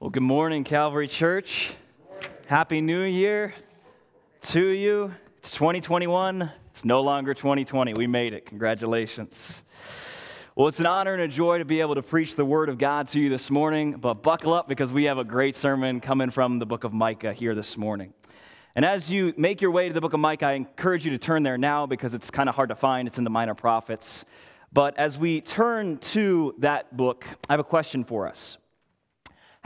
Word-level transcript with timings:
Well, 0.00 0.10
good 0.10 0.22
morning, 0.22 0.62
Calvary 0.62 1.08
Church. 1.08 1.72
Happy 2.46 2.80
New 2.80 3.02
Year 3.02 3.52
to 4.42 4.68
you. 4.68 5.12
It's 5.38 5.50
2021. 5.50 6.52
It's 6.70 6.84
no 6.84 7.00
longer 7.00 7.34
2020. 7.34 7.94
We 7.94 8.06
made 8.06 8.32
it. 8.32 8.46
Congratulations. 8.46 9.60
Well, 10.54 10.68
it's 10.68 10.78
an 10.78 10.86
honor 10.86 11.14
and 11.14 11.22
a 11.22 11.26
joy 11.26 11.58
to 11.58 11.64
be 11.64 11.80
able 11.80 11.96
to 11.96 12.02
preach 12.04 12.36
the 12.36 12.44
Word 12.44 12.68
of 12.68 12.78
God 12.78 13.08
to 13.08 13.18
you 13.18 13.28
this 13.28 13.50
morning, 13.50 13.94
but 13.94 14.22
buckle 14.22 14.54
up 14.54 14.68
because 14.68 14.92
we 14.92 15.02
have 15.02 15.18
a 15.18 15.24
great 15.24 15.56
sermon 15.56 15.98
coming 15.98 16.30
from 16.30 16.60
the 16.60 16.66
book 16.66 16.84
of 16.84 16.92
Micah 16.92 17.32
here 17.32 17.56
this 17.56 17.76
morning. 17.76 18.14
And 18.76 18.84
as 18.84 19.10
you 19.10 19.34
make 19.36 19.60
your 19.60 19.72
way 19.72 19.88
to 19.88 19.94
the 19.94 20.00
book 20.00 20.12
of 20.12 20.20
Micah, 20.20 20.46
I 20.46 20.52
encourage 20.52 21.04
you 21.04 21.10
to 21.10 21.18
turn 21.18 21.42
there 21.42 21.58
now 21.58 21.86
because 21.86 22.14
it's 22.14 22.30
kind 22.30 22.48
of 22.48 22.54
hard 22.54 22.68
to 22.68 22.76
find. 22.76 23.08
It's 23.08 23.18
in 23.18 23.24
the 23.24 23.30
Minor 23.30 23.56
Prophets. 23.56 24.24
But 24.72 24.96
as 24.96 25.18
we 25.18 25.40
turn 25.40 25.98
to 26.12 26.54
that 26.58 26.96
book, 26.96 27.26
I 27.48 27.52
have 27.52 27.58
a 27.58 27.64
question 27.64 28.04
for 28.04 28.28
us. 28.28 28.58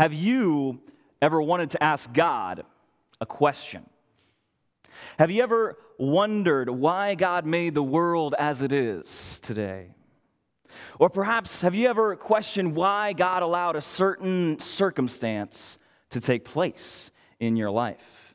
Have 0.02 0.12
you 0.12 0.80
ever 1.20 1.40
wanted 1.40 1.70
to 1.70 1.80
ask 1.84 2.12
God 2.12 2.64
a 3.20 3.24
question? 3.24 3.88
Have 5.16 5.30
you 5.30 5.44
ever 5.44 5.78
wondered 5.96 6.68
why 6.68 7.14
God 7.14 7.46
made 7.46 7.74
the 7.74 7.84
world 7.84 8.34
as 8.36 8.62
it 8.62 8.72
is 8.72 9.38
today? 9.44 9.90
Or 10.98 11.08
perhaps 11.08 11.60
have 11.60 11.76
you 11.76 11.86
ever 11.86 12.16
questioned 12.16 12.74
why 12.74 13.12
God 13.12 13.44
allowed 13.44 13.76
a 13.76 13.80
certain 13.80 14.58
circumstance 14.58 15.78
to 16.10 16.18
take 16.18 16.44
place 16.44 17.12
in 17.38 17.54
your 17.54 17.70
life? 17.70 18.34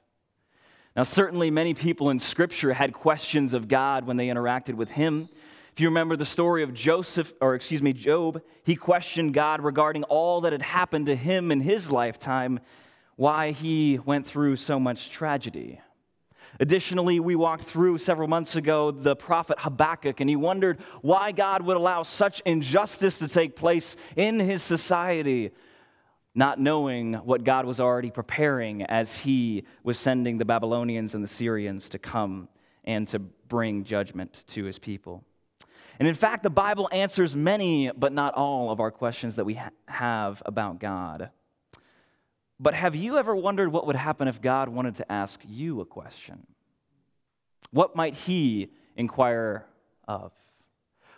Now, 0.96 1.04
certainly, 1.04 1.52
many 1.52 1.74
people 1.74 2.12
in 2.12 2.22
Scripture 2.22 2.72
had 2.72 2.94
questions 2.94 3.52
of 3.54 3.68
God 3.68 4.08
when 4.08 4.16
they 4.16 4.28
interacted 4.28 4.76
with 4.76 4.88
Him. 4.88 5.28
If 5.74 5.82
you 5.82 5.90
remember 5.90 6.16
the 6.16 6.26
story 6.26 6.64
of 6.64 6.74
Joseph, 6.74 7.34
or 7.42 7.56
excuse 7.56 7.82
me, 7.82 7.92
Job, 7.92 8.42
he 8.68 8.76
questioned 8.76 9.34
God 9.34 9.62
regarding 9.62 10.04
all 10.04 10.42
that 10.42 10.52
had 10.52 10.62
happened 10.62 11.06
to 11.06 11.16
him 11.16 11.54
in 11.54 11.62
his 11.62 11.90
lifetime, 11.90 12.60
why 13.16 13.52
he 13.52 13.98
went 13.98 14.28
through 14.28 14.58
so 14.58 14.78
much 14.78 15.10
tragedy. 15.10 15.80
Additionally, 16.60 17.22
we 17.22 17.34
walked 17.34 17.64
through 17.64 17.98
several 17.98 18.28
months 18.28 18.58
ago 18.58 18.92
the 18.92 19.16
prophet 19.16 19.58
Habakkuk, 19.58 20.20
and 20.20 20.30
he 20.30 20.36
wondered 20.36 20.80
why 21.02 21.32
God 21.32 21.62
would 21.62 21.78
allow 21.78 22.04
such 22.04 22.42
injustice 22.42 23.20
to 23.20 23.30
take 23.30 23.56
place 23.56 23.96
in 24.18 24.38
his 24.38 24.64
society, 24.64 25.52
not 26.36 26.60
knowing 26.60 27.14
what 27.14 27.46
God 27.46 27.66
was 27.66 27.80
already 27.80 28.12
preparing 28.12 28.84
as 28.84 29.16
he 29.16 29.64
was 29.86 29.98
sending 29.98 30.40
the 30.40 30.46
Babylonians 30.46 31.16
and 31.16 31.24
the 31.24 31.30
Syrians 31.30 31.88
to 31.88 32.00
come 32.00 32.50
and 32.84 33.08
to 33.08 33.20
bring 33.20 33.86
judgment 33.86 34.44
to 34.48 34.66
his 34.66 34.78
people. 34.78 35.24
And 36.00 36.08
in 36.08 36.14
fact, 36.14 36.44
the 36.44 36.50
Bible 36.50 36.88
answers 36.92 37.36
many, 37.36 37.92
but 37.96 38.14
not 38.14 38.36
all, 38.36 38.70
of 38.72 38.80
our 38.80 38.92
questions 38.92 39.38
that 39.38 39.46
we 39.46 39.56
ha- 39.56 39.72
have 39.88 40.42
about 40.46 40.80
God. 40.80 41.32
But 42.60 42.74
have 42.74 42.96
you 42.96 43.18
ever 43.18 43.36
wondered 43.36 43.72
what 43.72 43.88
would 43.88 43.96
happen 43.96 44.28
if 44.28 44.42
God 44.42 44.70
wanted 44.70 44.96
to 44.98 45.12
ask 45.12 45.40
you 45.48 45.82
a 45.82 45.86
question? 45.86 46.46
What 47.72 47.96
might 47.96 48.14
He 48.14 48.72
inquire 48.96 49.66
of? 50.08 50.32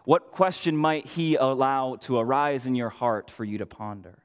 What 0.06 0.32
question 0.32 0.76
might 0.76 1.06
He 1.06 1.36
allow 1.36 1.96
to 2.02 2.18
arise 2.18 2.66
in 2.66 2.76
your 2.76 2.90
heart 2.90 3.32
for 3.32 3.44
you 3.44 3.58
to 3.60 3.66
ponder? 3.66 4.24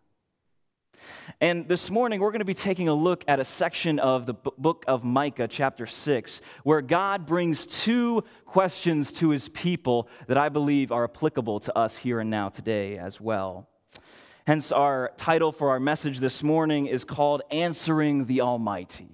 And 1.41 1.69
this 1.69 1.91
morning, 1.91 2.21
we're 2.21 2.31
going 2.31 2.41
to 2.41 2.45
be 2.45 2.55
taking 2.55 2.89
a 2.89 2.95
look 2.95 3.25
at 3.29 3.41
a 3.41 3.45
section 3.45 3.99
of 3.99 4.27
the 4.27 4.35
book 4.35 4.85
of 4.87 5.05
Micah, 5.05 5.49
chapter 5.49 5.87
6, 5.87 6.41
where 6.63 6.81
God 6.83 7.27
brings 7.27 7.67
two 7.67 8.25
questions 8.45 9.13
to 9.13 9.31
his 9.31 9.49
people 9.49 10.09
that 10.27 10.37
I 10.37 10.49
believe 10.49 10.93
are 10.93 11.05
applicable 11.05 11.61
to 11.61 11.79
us 11.79 11.97
here 11.97 12.21
and 12.21 12.31
now 12.31 12.49
today 12.49 12.99
as 12.99 13.21
well. 13.21 13.69
Hence, 14.47 14.73
our 14.73 15.13
title 15.17 15.53
for 15.53 15.71
our 15.71 15.81
message 15.81 16.19
this 16.19 16.43
morning 16.43 16.87
is 16.87 17.05
called 17.05 17.43
Answering 17.51 18.27
the 18.27 18.43
Almighty. 18.43 19.09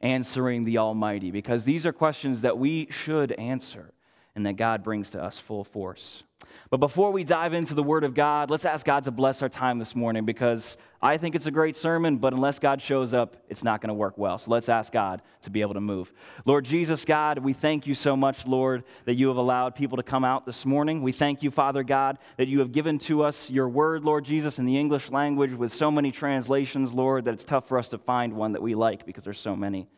Answering 0.00 0.64
the 0.64 0.78
Almighty, 0.78 1.30
because 1.30 1.64
these 1.64 1.86
are 1.86 1.92
questions 1.92 2.42
that 2.42 2.58
we 2.58 2.86
should 2.90 3.32
answer 3.32 3.92
and 4.36 4.46
that 4.46 4.52
God 4.52 4.84
brings 4.84 5.10
to 5.10 5.22
us 5.22 5.38
full 5.38 5.64
force. 5.64 6.22
But 6.70 6.80
before 6.80 7.12
we 7.12 7.24
dive 7.24 7.54
into 7.54 7.72
the 7.72 7.82
Word 7.82 8.04
of 8.04 8.14
God, 8.14 8.50
let's 8.50 8.66
ask 8.66 8.84
God 8.84 9.04
to 9.04 9.10
bless 9.10 9.40
our 9.40 9.48
time 9.48 9.78
this 9.78 9.96
morning 9.96 10.26
because 10.26 10.76
I 11.00 11.16
think 11.16 11.34
it's 11.34 11.46
a 11.46 11.50
great 11.50 11.76
sermon, 11.76 12.18
but 12.18 12.34
unless 12.34 12.58
God 12.58 12.82
shows 12.82 13.14
up, 13.14 13.36
it's 13.48 13.64
not 13.64 13.80
going 13.80 13.88
to 13.88 13.94
work 13.94 14.18
well. 14.18 14.36
So 14.36 14.50
let's 14.50 14.68
ask 14.68 14.92
God 14.92 15.22
to 15.42 15.50
be 15.50 15.62
able 15.62 15.74
to 15.74 15.80
move. 15.80 16.12
Lord 16.44 16.66
Jesus, 16.66 17.06
God, 17.06 17.38
we 17.38 17.54
thank 17.54 17.86
you 17.86 17.94
so 17.94 18.16
much, 18.16 18.46
Lord, 18.46 18.84
that 19.06 19.14
you 19.14 19.28
have 19.28 19.38
allowed 19.38 19.76
people 19.76 19.96
to 19.96 20.02
come 20.02 20.24
out 20.24 20.44
this 20.44 20.66
morning. 20.66 21.02
We 21.02 21.12
thank 21.12 21.42
you, 21.42 21.50
Father 21.50 21.82
God, 21.82 22.18
that 22.36 22.48
you 22.48 22.58
have 22.58 22.72
given 22.72 22.98
to 23.00 23.22
us 23.22 23.48
your 23.48 23.70
Word, 23.70 24.04
Lord 24.04 24.26
Jesus, 24.26 24.58
in 24.58 24.66
the 24.66 24.78
English 24.78 25.10
language 25.10 25.52
with 25.52 25.72
so 25.72 25.90
many 25.90 26.12
translations, 26.12 26.92
Lord, 26.92 27.24
that 27.24 27.32
it's 27.32 27.44
tough 27.44 27.66
for 27.66 27.78
us 27.78 27.88
to 27.90 27.98
find 27.98 28.34
one 28.34 28.52
that 28.52 28.62
we 28.62 28.74
like 28.74 29.06
because 29.06 29.24
there's 29.24 29.40
so 29.40 29.56
many. 29.56 29.88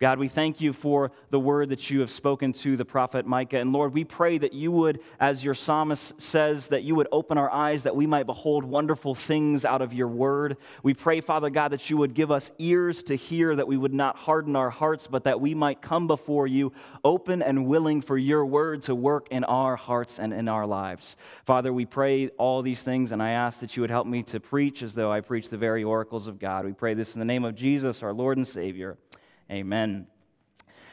God, 0.00 0.20
we 0.20 0.28
thank 0.28 0.60
you 0.60 0.72
for 0.72 1.10
the 1.30 1.40
word 1.40 1.70
that 1.70 1.90
you 1.90 2.00
have 2.00 2.10
spoken 2.12 2.52
to 2.52 2.76
the 2.76 2.84
prophet 2.84 3.26
Micah. 3.26 3.58
And 3.58 3.72
Lord, 3.72 3.92
we 3.92 4.04
pray 4.04 4.38
that 4.38 4.52
you 4.52 4.70
would, 4.70 5.00
as 5.18 5.42
your 5.42 5.54
psalmist 5.54 6.22
says, 6.22 6.68
that 6.68 6.84
you 6.84 6.94
would 6.94 7.08
open 7.10 7.36
our 7.36 7.50
eyes 7.50 7.82
that 7.82 7.96
we 7.96 8.06
might 8.06 8.26
behold 8.26 8.64
wonderful 8.64 9.16
things 9.16 9.64
out 9.64 9.82
of 9.82 9.92
your 9.92 10.06
word. 10.06 10.56
We 10.84 10.94
pray, 10.94 11.20
Father 11.20 11.50
God, 11.50 11.72
that 11.72 11.90
you 11.90 11.96
would 11.96 12.14
give 12.14 12.30
us 12.30 12.52
ears 12.58 13.02
to 13.04 13.16
hear, 13.16 13.56
that 13.56 13.66
we 13.66 13.76
would 13.76 13.92
not 13.92 14.14
harden 14.14 14.54
our 14.54 14.70
hearts, 14.70 15.08
but 15.08 15.24
that 15.24 15.40
we 15.40 15.52
might 15.52 15.82
come 15.82 16.06
before 16.06 16.46
you 16.46 16.72
open 17.02 17.42
and 17.42 17.66
willing 17.66 18.00
for 18.00 18.16
your 18.16 18.46
word 18.46 18.82
to 18.82 18.94
work 18.94 19.26
in 19.32 19.42
our 19.42 19.74
hearts 19.74 20.20
and 20.20 20.32
in 20.32 20.48
our 20.48 20.66
lives. 20.66 21.16
Father, 21.44 21.72
we 21.72 21.86
pray 21.86 22.28
all 22.38 22.62
these 22.62 22.84
things, 22.84 23.10
and 23.10 23.20
I 23.20 23.30
ask 23.30 23.58
that 23.60 23.76
you 23.76 23.80
would 23.80 23.90
help 23.90 24.06
me 24.06 24.22
to 24.24 24.38
preach 24.38 24.84
as 24.84 24.94
though 24.94 25.10
I 25.10 25.22
preach 25.22 25.48
the 25.48 25.58
very 25.58 25.82
oracles 25.82 26.28
of 26.28 26.38
God. 26.38 26.64
We 26.64 26.72
pray 26.72 26.94
this 26.94 27.16
in 27.16 27.18
the 27.18 27.24
name 27.24 27.44
of 27.44 27.56
Jesus, 27.56 28.04
our 28.04 28.12
Lord 28.12 28.36
and 28.36 28.46
Savior. 28.46 28.96
Amen. 29.50 30.06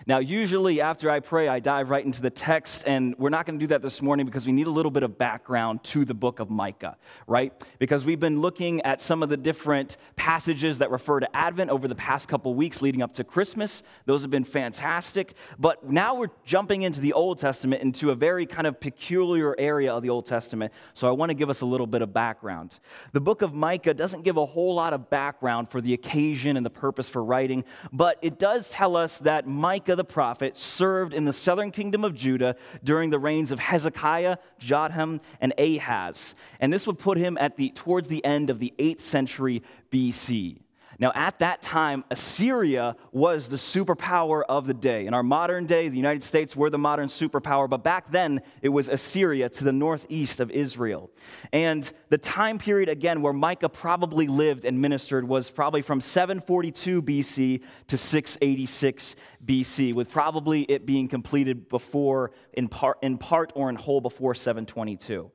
Now, 0.07 0.19
usually 0.19 0.81
after 0.81 1.09
I 1.09 1.19
pray, 1.19 1.47
I 1.47 1.59
dive 1.59 1.89
right 1.89 2.05
into 2.05 2.21
the 2.21 2.29
text, 2.29 2.83
and 2.85 3.15
we're 3.17 3.31
not 3.31 3.47
going 3.47 3.57
to 3.57 3.63
do 3.63 3.69
that 3.69 3.81
this 3.81 4.03
morning 4.03 4.27
because 4.27 4.45
we 4.45 4.51
need 4.51 4.67
a 4.67 4.71
little 4.71 4.91
bit 4.91 5.01
of 5.01 5.17
background 5.17 5.83
to 5.85 6.05
the 6.05 6.13
book 6.13 6.39
of 6.39 6.51
Micah, 6.51 6.95
right? 7.25 7.51
Because 7.79 8.05
we've 8.05 8.19
been 8.19 8.39
looking 8.39 8.81
at 8.81 9.01
some 9.01 9.23
of 9.23 9.29
the 9.29 9.37
different 9.37 9.97
passages 10.15 10.77
that 10.77 10.91
refer 10.91 11.21
to 11.21 11.35
Advent 11.35 11.71
over 11.71 11.87
the 11.87 11.95
past 11.95 12.27
couple 12.27 12.53
weeks 12.53 12.83
leading 12.83 13.01
up 13.01 13.15
to 13.15 13.23
Christmas. 13.23 13.81
Those 14.05 14.21
have 14.21 14.29
been 14.29 14.43
fantastic. 14.43 15.33
But 15.57 15.89
now 15.89 16.13
we're 16.13 16.29
jumping 16.43 16.83
into 16.83 17.01
the 17.01 17.13
Old 17.13 17.39
Testament, 17.39 17.81
into 17.81 18.11
a 18.11 18.15
very 18.15 18.45
kind 18.45 18.67
of 18.67 18.79
peculiar 18.79 19.55
area 19.57 19.91
of 19.91 20.03
the 20.03 20.09
Old 20.11 20.27
Testament. 20.27 20.71
So 20.93 21.07
I 21.07 21.11
want 21.11 21.31
to 21.31 21.33
give 21.33 21.49
us 21.49 21.61
a 21.61 21.65
little 21.65 21.87
bit 21.87 22.03
of 22.03 22.13
background. 22.13 22.79
The 23.13 23.21
book 23.21 23.41
of 23.41 23.55
Micah 23.55 23.95
doesn't 23.95 24.21
give 24.21 24.37
a 24.37 24.45
whole 24.45 24.75
lot 24.75 24.93
of 24.93 25.09
background 25.09 25.71
for 25.71 25.81
the 25.81 25.93
occasion 25.93 26.57
and 26.57 26.65
the 26.65 26.69
purpose 26.69 27.09
for 27.09 27.23
writing, 27.23 27.63
but 27.91 28.19
it 28.21 28.37
does 28.37 28.69
tell 28.69 28.95
us 28.95 29.17
that 29.19 29.47
Micah 29.47 29.94
the 29.95 30.03
prophet 30.03 30.57
served 30.57 31.13
in 31.13 31.25
the 31.25 31.33
southern 31.33 31.71
kingdom 31.71 32.03
of 32.03 32.15
Judah 32.15 32.55
during 32.83 33.09
the 33.09 33.19
reigns 33.19 33.51
of 33.51 33.59
Hezekiah, 33.59 34.37
Jotham, 34.59 35.21
and 35.39 35.53
Ahaz. 35.57 36.35
And 36.59 36.71
this 36.71 36.87
would 36.87 36.99
put 36.99 37.17
him 37.17 37.37
at 37.39 37.57
the, 37.57 37.69
towards 37.69 38.07
the 38.07 38.23
end 38.25 38.49
of 38.49 38.59
the 38.59 38.73
8th 38.77 39.01
century 39.01 39.63
BC. 39.91 40.64
Now, 40.97 41.11
at 41.13 41.39
that 41.39 41.61
time, 41.61 42.05
Assyria 42.09 42.95
was 43.11 43.49
the 43.49 43.57
superpower 43.57 44.43
of 44.47 44.65
the 44.65 44.73
day. 44.73 45.07
In 45.07 45.13
our 45.13 45.23
modern 45.23 45.65
day, 45.65 45.89
the 45.89 45.97
United 45.97 46.23
States 46.23 46.55
were 46.55 46.69
the 46.69 46.77
modern 46.77 47.09
superpower, 47.09 47.69
but 47.69 47.83
back 47.83 48.11
then, 48.11 48.41
it 48.61 48.69
was 48.69 48.87
Assyria 48.87 49.49
to 49.49 49.63
the 49.63 49.73
northeast 49.73 50.39
of 50.39 50.51
Israel. 50.51 51.11
And 51.51 51.91
the 52.09 52.17
time 52.17 52.57
period, 52.57 52.87
again, 52.87 53.21
where 53.21 53.33
Micah 53.33 53.67
probably 53.67 54.27
lived 54.27 54.63
and 54.63 54.79
ministered 54.79 55.27
was 55.27 55.49
probably 55.49 55.81
from 55.81 55.99
742 55.99 57.01
BC 57.01 57.61
to 57.87 57.97
686 57.97 59.15
BC, 59.45 59.93
with 59.93 60.09
probably 60.09 60.61
it 60.63 60.85
being 60.85 61.07
completed 61.07 61.67
before, 61.67 62.31
in 62.53 62.69
part, 62.69 62.97
in 63.01 63.17
part 63.17 63.51
or 63.55 63.69
in 63.69 63.75
whole, 63.75 63.99
before 63.99 64.33
722. 64.33 65.29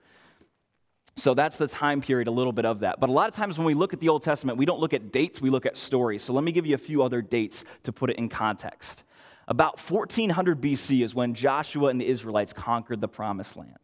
So 1.20 1.34
that's 1.34 1.58
the 1.58 1.68
time 1.68 2.00
period, 2.00 2.28
a 2.28 2.30
little 2.30 2.52
bit 2.52 2.64
of 2.64 2.80
that. 2.80 2.98
But 2.98 3.10
a 3.10 3.12
lot 3.12 3.28
of 3.28 3.34
times 3.34 3.58
when 3.58 3.66
we 3.66 3.74
look 3.74 3.92
at 3.92 4.00
the 4.00 4.08
Old 4.08 4.22
Testament, 4.22 4.56
we 4.56 4.64
don't 4.64 4.80
look 4.80 4.94
at 4.94 5.12
dates, 5.12 5.38
we 5.38 5.50
look 5.50 5.66
at 5.66 5.76
stories. 5.76 6.22
So 6.22 6.32
let 6.32 6.42
me 6.44 6.50
give 6.50 6.64
you 6.64 6.74
a 6.74 6.78
few 6.78 7.02
other 7.02 7.20
dates 7.20 7.62
to 7.82 7.92
put 7.92 8.08
it 8.08 8.16
in 8.16 8.30
context. 8.30 9.04
About 9.46 9.78
1400 9.78 10.62
BC 10.62 11.04
is 11.04 11.14
when 11.14 11.34
Joshua 11.34 11.88
and 11.88 12.00
the 12.00 12.06
Israelites 12.06 12.54
conquered 12.54 13.02
the 13.02 13.08
promised 13.08 13.54
land. 13.56 13.76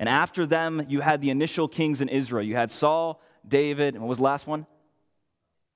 And 0.00 0.08
after 0.08 0.46
them, 0.46 0.84
you 0.88 1.00
had 1.00 1.20
the 1.20 1.30
initial 1.30 1.68
kings 1.68 2.00
in 2.00 2.08
Israel. 2.08 2.44
You 2.44 2.56
had 2.56 2.72
Saul, 2.72 3.22
David, 3.46 3.94
and 3.94 4.02
what 4.02 4.08
was 4.08 4.18
the 4.18 4.24
last 4.24 4.48
one? 4.48 4.66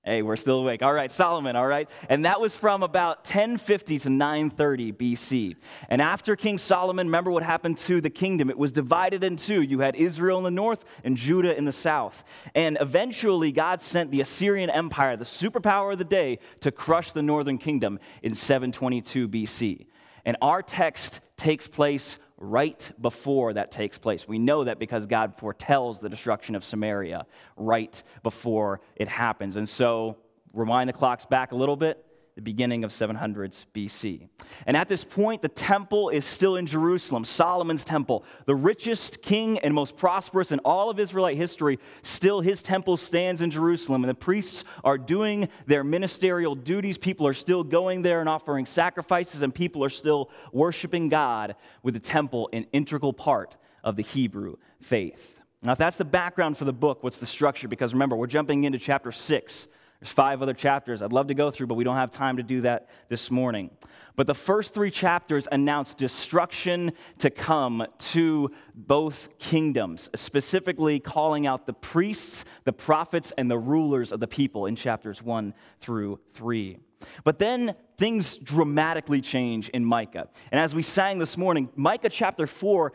Hey, 0.08 0.22
we're 0.22 0.36
still 0.36 0.60
awake. 0.60 0.82
All 0.82 0.94
right, 0.94 1.12
Solomon, 1.12 1.54
all 1.54 1.66
right? 1.66 1.86
And 2.08 2.24
that 2.24 2.40
was 2.40 2.54
from 2.54 2.82
about 2.82 3.18
1050 3.26 3.98
to 3.98 4.08
930 4.08 4.92
BC. 4.94 5.56
And 5.90 6.00
after 6.00 6.34
King 6.34 6.56
Solomon, 6.56 7.08
remember 7.08 7.30
what 7.30 7.42
happened 7.42 7.76
to 7.76 8.00
the 8.00 8.08
kingdom? 8.08 8.48
It 8.48 8.56
was 8.56 8.72
divided 8.72 9.22
in 9.22 9.36
two. 9.36 9.60
You 9.60 9.80
had 9.80 9.96
Israel 9.96 10.38
in 10.38 10.44
the 10.44 10.50
north 10.50 10.86
and 11.04 11.14
Judah 11.14 11.54
in 11.54 11.66
the 11.66 11.72
south. 11.72 12.24
And 12.54 12.78
eventually, 12.80 13.52
God 13.52 13.82
sent 13.82 14.10
the 14.10 14.22
Assyrian 14.22 14.70
Empire, 14.70 15.18
the 15.18 15.26
superpower 15.26 15.92
of 15.92 15.98
the 15.98 16.04
day, 16.04 16.38
to 16.60 16.72
crush 16.72 17.12
the 17.12 17.20
northern 17.20 17.58
kingdom 17.58 17.98
in 18.22 18.34
722 18.34 19.28
BC. 19.28 19.88
And 20.24 20.38
our 20.40 20.62
text 20.62 21.20
takes 21.36 21.66
place 21.66 22.16
right 22.38 22.90
before 23.00 23.52
that 23.52 23.70
takes 23.70 23.98
place. 23.98 24.26
We 24.26 24.38
know 24.38 24.64
that 24.64 24.78
because 24.78 25.06
God 25.06 25.34
foretells 25.36 25.98
the 25.98 26.08
destruction 26.08 26.54
of 26.54 26.64
Samaria 26.64 27.26
right 27.56 28.00
before 28.22 28.80
it 28.96 29.08
happens. 29.08 29.56
And 29.56 29.68
so, 29.68 30.16
rewind 30.52 30.88
the 30.88 30.92
clocks 30.92 31.26
back 31.26 31.52
a 31.52 31.56
little 31.56 31.76
bit 31.76 32.04
the 32.38 32.42
beginning 32.42 32.84
of 32.84 32.92
700s 32.92 33.64
BC. 33.74 34.28
And 34.66 34.76
at 34.76 34.88
this 34.88 35.02
point, 35.02 35.42
the 35.42 35.48
temple 35.48 36.08
is 36.10 36.24
still 36.24 36.54
in 36.54 36.66
Jerusalem, 36.66 37.24
Solomon's 37.24 37.84
temple. 37.84 38.24
The 38.46 38.54
richest 38.54 39.22
king 39.22 39.58
and 39.58 39.74
most 39.74 39.96
prosperous 39.96 40.52
in 40.52 40.60
all 40.60 40.88
of 40.88 41.00
Israelite 41.00 41.36
history, 41.36 41.80
still 42.04 42.40
his 42.40 42.62
temple 42.62 42.96
stands 42.96 43.42
in 43.42 43.50
Jerusalem. 43.50 44.04
And 44.04 44.08
the 44.08 44.14
priests 44.14 44.62
are 44.84 44.96
doing 44.96 45.48
their 45.66 45.82
ministerial 45.82 46.54
duties. 46.54 46.96
People 46.96 47.26
are 47.26 47.34
still 47.34 47.64
going 47.64 48.02
there 48.02 48.20
and 48.20 48.28
offering 48.28 48.66
sacrifices, 48.66 49.42
and 49.42 49.52
people 49.52 49.82
are 49.82 49.88
still 49.88 50.30
worshiping 50.52 51.08
God 51.08 51.56
with 51.82 51.94
the 51.94 52.00
temple 52.00 52.50
an 52.52 52.66
integral 52.72 53.12
part 53.12 53.56
of 53.82 53.96
the 53.96 54.04
Hebrew 54.04 54.58
faith. 54.80 55.40
Now, 55.64 55.72
if 55.72 55.78
that's 55.78 55.96
the 55.96 56.04
background 56.04 56.56
for 56.56 56.66
the 56.66 56.72
book, 56.72 57.02
what's 57.02 57.18
the 57.18 57.26
structure? 57.26 57.66
Because 57.66 57.94
remember, 57.94 58.14
we're 58.14 58.28
jumping 58.28 58.62
into 58.62 58.78
chapter 58.78 59.10
6 59.10 59.66
there's 60.00 60.12
five 60.12 60.42
other 60.42 60.54
chapters 60.54 61.02
I'd 61.02 61.12
love 61.12 61.28
to 61.28 61.34
go 61.34 61.50
through, 61.50 61.66
but 61.66 61.74
we 61.74 61.84
don't 61.84 61.96
have 61.96 62.10
time 62.10 62.36
to 62.36 62.42
do 62.42 62.60
that 62.62 62.88
this 63.08 63.30
morning. 63.30 63.70
But 64.14 64.26
the 64.26 64.34
first 64.34 64.74
three 64.74 64.90
chapters 64.90 65.46
announce 65.50 65.94
destruction 65.94 66.92
to 67.18 67.30
come 67.30 67.86
to 67.98 68.50
both 68.74 69.28
kingdoms, 69.38 70.10
specifically 70.14 70.98
calling 70.98 71.46
out 71.46 71.66
the 71.66 71.72
priests, 71.72 72.44
the 72.64 72.72
prophets, 72.72 73.32
and 73.38 73.50
the 73.50 73.58
rulers 73.58 74.10
of 74.10 74.18
the 74.18 74.26
people 74.26 74.66
in 74.66 74.74
chapters 74.74 75.22
one 75.22 75.54
through 75.80 76.18
three. 76.34 76.78
But 77.24 77.38
then 77.38 77.74
things 77.96 78.38
dramatically 78.38 79.20
change 79.20 79.68
in 79.68 79.84
Micah. 79.84 80.28
And 80.50 80.60
as 80.60 80.74
we 80.74 80.82
sang 80.82 81.18
this 81.18 81.36
morning, 81.36 81.68
Micah 81.76 82.08
chapter 82.08 82.46
4 82.46 82.92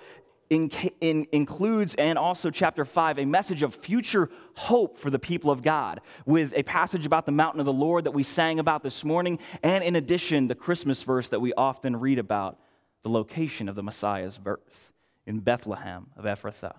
in, 0.53 0.69
in, 1.01 1.27
includes, 1.31 1.95
and 1.95 2.17
also 2.17 2.51
chapter 2.51 2.85
5, 2.85 3.19
a 3.19 3.25
message 3.25 3.63
of 3.63 3.73
future 3.73 4.29
hope 4.55 4.99
for 4.99 5.09
the 5.09 5.17
people 5.17 5.49
of 5.49 5.63
God, 5.63 5.99
with 6.25 6.53
a 6.55 6.63
passage 6.63 7.05
about 7.05 7.25
the 7.25 7.31
mountain 7.31 7.59
of 7.59 7.65
the 7.65 7.73
Lord 7.73 8.03
that 8.03 8.11
we 8.11 8.23
sang 8.23 8.59
about 8.59 8.83
this 8.83 9.03
morning, 9.03 9.39
and 9.63 9.83
in 9.83 9.95
addition, 9.95 10.47
the 10.47 10.55
Christmas 10.55 11.01
verse 11.01 11.29
that 11.29 11.39
we 11.39 11.53
often 11.53 11.95
read 11.95 12.19
about, 12.19 12.59
the 13.01 13.09
location 13.09 13.67
of 13.67 13.75
the 13.75 13.83
Messiah's 13.83 14.37
birth 14.37 14.91
in 15.25 15.39
Bethlehem 15.39 16.05
of 16.15 16.25
Ephrathah. 16.25 16.75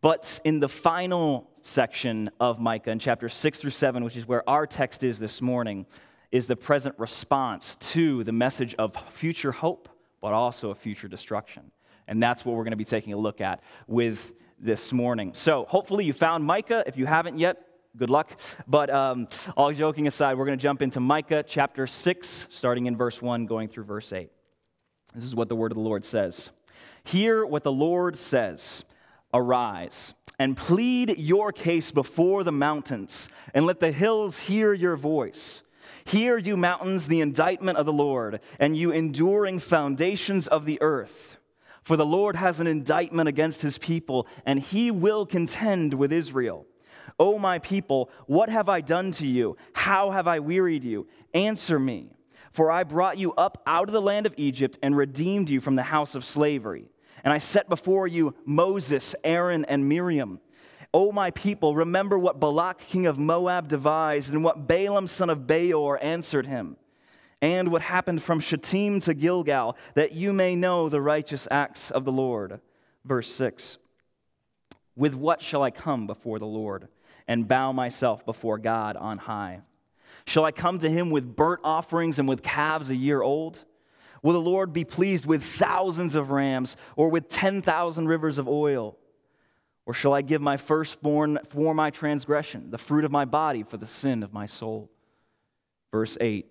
But 0.00 0.40
in 0.44 0.60
the 0.60 0.68
final 0.68 1.48
section 1.62 2.30
of 2.40 2.58
Micah, 2.58 2.90
in 2.90 2.98
chapter 2.98 3.28
6 3.28 3.60
through 3.60 3.70
7, 3.70 4.04
which 4.04 4.16
is 4.16 4.26
where 4.26 4.46
our 4.50 4.66
text 4.66 5.04
is 5.04 5.18
this 5.18 5.40
morning, 5.40 5.86
is 6.32 6.46
the 6.46 6.56
present 6.56 6.98
response 6.98 7.76
to 7.92 8.24
the 8.24 8.32
message 8.32 8.74
of 8.74 8.94
future 9.12 9.52
hope, 9.52 9.88
but 10.20 10.32
also 10.32 10.70
of 10.70 10.78
future 10.78 11.08
destruction. 11.08 11.70
And 12.06 12.22
that's 12.22 12.44
what 12.44 12.56
we're 12.56 12.64
going 12.64 12.72
to 12.72 12.76
be 12.76 12.84
taking 12.84 13.12
a 13.12 13.16
look 13.16 13.40
at 13.40 13.62
with 13.86 14.32
this 14.58 14.92
morning. 14.92 15.32
So, 15.34 15.64
hopefully, 15.68 16.04
you 16.04 16.12
found 16.12 16.44
Micah. 16.44 16.84
If 16.86 16.96
you 16.96 17.06
haven't 17.06 17.38
yet, 17.38 17.58
good 17.96 18.10
luck. 18.10 18.38
But 18.66 18.90
um, 18.90 19.28
all 19.56 19.72
joking 19.72 20.06
aside, 20.06 20.38
we're 20.38 20.46
going 20.46 20.58
to 20.58 20.62
jump 20.62 20.82
into 20.82 21.00
Micah 21.00 21.44
chapter 21.46 21.86
6, 21.86 22.46
starting 22.50 22.86
in 22.86 22.96
verse 22.96 23.20
1, 23.20 23.46
going 23.46 23.68
through 23.68 23.84
verse 23.84 24.12
8. 24.12 24.30
This 25.14 25.24
is 25.24 25.34
what 25.34 25.48
the 25.48 25.56
word 25.56 25.72
of 25.72 25.76
the 25.76 25.82
Lord 25.82 26.04
says 26.04 26.50
Hear 27.04 27.44
what 27.46 27.62
the 27.62 27.72
Lord 27.72 28.18
says 28.18 28.84
Arise 29.32 30.14
and 30.38 30.56
plead 30.56 31.16
your 31.18 31.52
case 31.52 31.90
before 31.90 32.42
the 32.42 32.52
mountains, 32.52 33.28
and 33.52 33.66
let 33.66 33.80
the 33.80 33.92
hills 33.92 34.40
hear 34.40 34.72
your 34.72 34.96
voice. 34.96 35.62
Hear, 36.06 36.36
you 36.36 36.56
mountains, 36.56 37.06
the 37.06 37.20
indictment 37.20 37.78
of 37.78 37.86
the 37.86 37.92
Lord, 37.92 38.40
and 38.58 38.76
you 38.76 38.90
enduring 38.90 39.58
foundations 39.58 40.46
of 40.48 40.66
the 40.66 40.80
earth. 40.82 41.33
For 41.84 41.96
the 41.98 42.06
Lord 42.06 42.34
has 42.36 42.60
an 42.60 42.66
indictment 42.66 43.28
against 43.28 43.60
his 43.60 43.76
people, 43.76 44.26
and 44.46 44.58
he 44.58 44.90
will 44.90 45.26
contend 45.26 45.92
with 45.92 46.12
Israel. 46.12 46.66
O 47.18 47.38
my 47.38 47.58
people, 47.58 48.10
what 48.26 48.48
have 48.48 48.70
I 48.70 48.80
done 48.80 49.12
to 49.12 49.26
you? 49.26 49.56
How 49.74 50.10
have 50.10 50.26
I 50.26 50.40
wearied 50.40 50.82
you? 50.82 51.06
Answer 51.34 51.78
me. 51.78 52.08
For 52.52 52.70
I 52.70 52.84
brought 52.84 53.18
you 53.18 53.34
up 53.34 53.62
out 53.66 53.88
of 53.88 53.92
the 53.92 54.00
land 54.00 54.24
of 54.24 54.34
Egypt 54.38 54.78
and 54.82 54.96
redeemed 54.96 55.50
you 55.50 55.60
from 55.60 55.76
the 55.76 55.82
house 55.82 56.14
of 56.14 56.24
slavery. 56.24 56.86
And 57.22 57.32
I 57.32 57.38
set 57.38 57.68
before 57.68 58.08
you 58.08 58.34
Moses, 58.46 59.14
Aaron, 59.22 59.64
and 59.66 59.86
Miriam. 59.86 60.40
O 60.94 61.12
my 61.12 61.32
people, 61.32 61.74
remember 61.74 62.18
what 62.18 62.40
Balak, 62.40 62.78
king 62.86 63.06
of 63.06 63.18
Moab, 63.18 63.68
devised, 63.68 64.32
and 64.32 64.42
what 64.42 64.66
Balaam, 64.66 65.06
son 65.08 65.28
of 65.28 65.46
Beor, 65.46 65.98
answered 66.02 66.46
him 66.46 66.76
and 67.44 67.70
what 67.70 67.82
happened 67.82 68.22
from 68.22 68.40
Shittim 68.40 69.00
to 69.00 69.12
Gilgal, 69.12 69.76
that 69.92 70.12
you 70.12 70.32
may 70.32 70.56
know 70.56 70.88
the 70.88 71.02
righteous 71.02 71.46
acts 71.50 71.90
of 71.90 72.06
the 72.06 72.10
Lord. 72.10 72.58
Verse 73.04 73.30
6 73.34 73.76
With 74.96 75.12
what 75.12 75.42
shall 75.42 75.62
I 75.62 75.70
come 75.70 76.06
before 76.06 76.38
the 76.38 76.46
Lord 76.46 76.88
and 77.28 77.46
bow 77.46 77.70
myself 77.72 78.24
before 78.24 78.56
God 78.56 78.96
on 78.96 79.18
high? 79.18 79.60
Shall 80.26 80.46
I 80.46 80.52
come 80.52 80.78
to 80.78 80.88
him 80.88 81.10
with 81.10 81.36
burnt 81.36 81.60
offerings 81.64 82.18
and 82.18 82.26
with 82.26 82.42
calves 82.42 82.88
a 82.88 82.96
year 82.96 83.20
old? 83.20 83.58
Will 84.22 84.32
the 84.32 84.40
Lord 84.40 84.72
be 84.72 84.86
pleased 84.86 85.26
with 85.26 85.44
thousands 85.44 86.14
of 86.14 86.30
rams 86.30 86.78
or 86.96 87.10
with 87.10 87.28
10,000 87.28 88.08
rivers 88.08 88.38
of 88.38 88.48
oil? 88.48 88.96
Or 89.84 89.92
shall 89.92 90.14
I 90.14 90.22
give 90.22 90.40
my 90.40 90.56
firstborn 90.56 91.38
for 91.50 91.74
my 91.74 91.90
transgression, 91.90 92.70
the 92.70 92.78
fruit 92.78 93.04
of 93.04 93.10
my 93.10 93.26
body 93.26 93.64
for 93.64 93.76
the 93.76 93.86
sin 93.86 94.22
of 94.22 94.32
my 94.32 94.46
soul? 94.46 94.90
Verse 95.92 96.16
8 96.22 96.46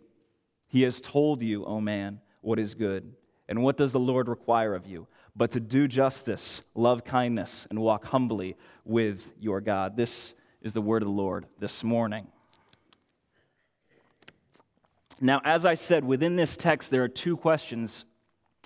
he 0.73 0.81
has 0.81 0.99
told 0.99 1.43
you, 1.43 1.63
O 1.65 1.79
man, 1.79 2.19
what 2.41 2.57
is 2.57 2.73
good. 2.73 3.13
And 3.47 3.61
what 3.61 3.77
does 3.77 3.91
the 3.91 3.99
Lord 3.99 4.27
require 4.27 4.73
of 4.73 4.87
you? 4.87 5.05
But 5.35 5.51
to 5.51 5.59
do 5.59 5.87
justice, 5.87 6.63
love 6.73 7.05
kindness, 7.05 7.67
and 7.69 7.77
walk 7.77 8.05
humbly 8.05 8.57
with 8.83 9.23
your 9.39 9.61
God. 9.61 9.95
This 9.95 10.33
is 10.63 10.73
the 10.73 10.81
word 10.81 11.03
of 11.03 11.07
the 11.07 11.13
Lord 11.13 11.45
this 11.59 11.83
morning. 11.83 12.25
Now, 15.21 15.41
as 15.45 15.63
I 15.63 15.75
said, 15.75 16.03
within 16.03 16.35
this 16.35 16.57
text, 16.57 16.89
there 16.89 17.03
are 17.03 17.07
two 17.07 17.37
questions 17.37 18.05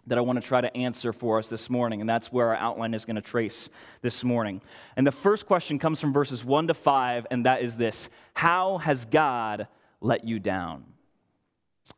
that 0.06 0.18
I 0.18 0.22
want 0.22 0.42
to 0.42 0.48
try 0.48 0.62
to 0.62 0.74
answer 0.78 1.12
for 1.12 1.40
us 1.40 1.50
this 1.50 1.70
morning, 1.70 2.00
and 2.00 2.10
that's 2.10 2.32
where 2.32 2.48
our 2.48 2.56
outline 2.56 2.94
is 2.94 3.04
going 3.04 3.18
to 3.18 3.22
trace 3.22 3.68
this 4.02 4.24
morning. 4.24 4.62
And 4.96 5.06
the 5.06 5.12
first 5.12 5.46
question 5.46 5.78
comes 5.78 6.00
from 6.00 6.14
verses 6.14 6.46
1 6.46 6.68
to 6.68 6.74
5, 6.74 7.28
and 7.32 7.46
that 7.46 7.64
is 7.64 7.76
this 7.76 8.08
How 8.34 8.78
has 8.78 9.06
God 9.06 9.68
let 10.00 10.24
you 10.24 10.40
down? 10.40 10.86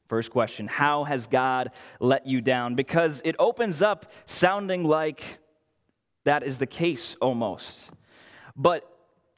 First 0.08 0.32
question 0.32 0.68
How 0.68 1.04
has 1.04 1.28
God 1.28 1.72
let 2.00 2.26
you 2.26 2.42
down? 2.42 2.76
Because 2.76 3.22
it 3.26 3.36
opens 3.40 3.82
up 3.82 4.12
sounding 4.26 4.84
like 4.84 5.24
that 6.26 6.44
is 6.44 6.58
the 6.58 6.68
case 6.68 7.16
almost. 7.22 7.90
But 8.56 8.84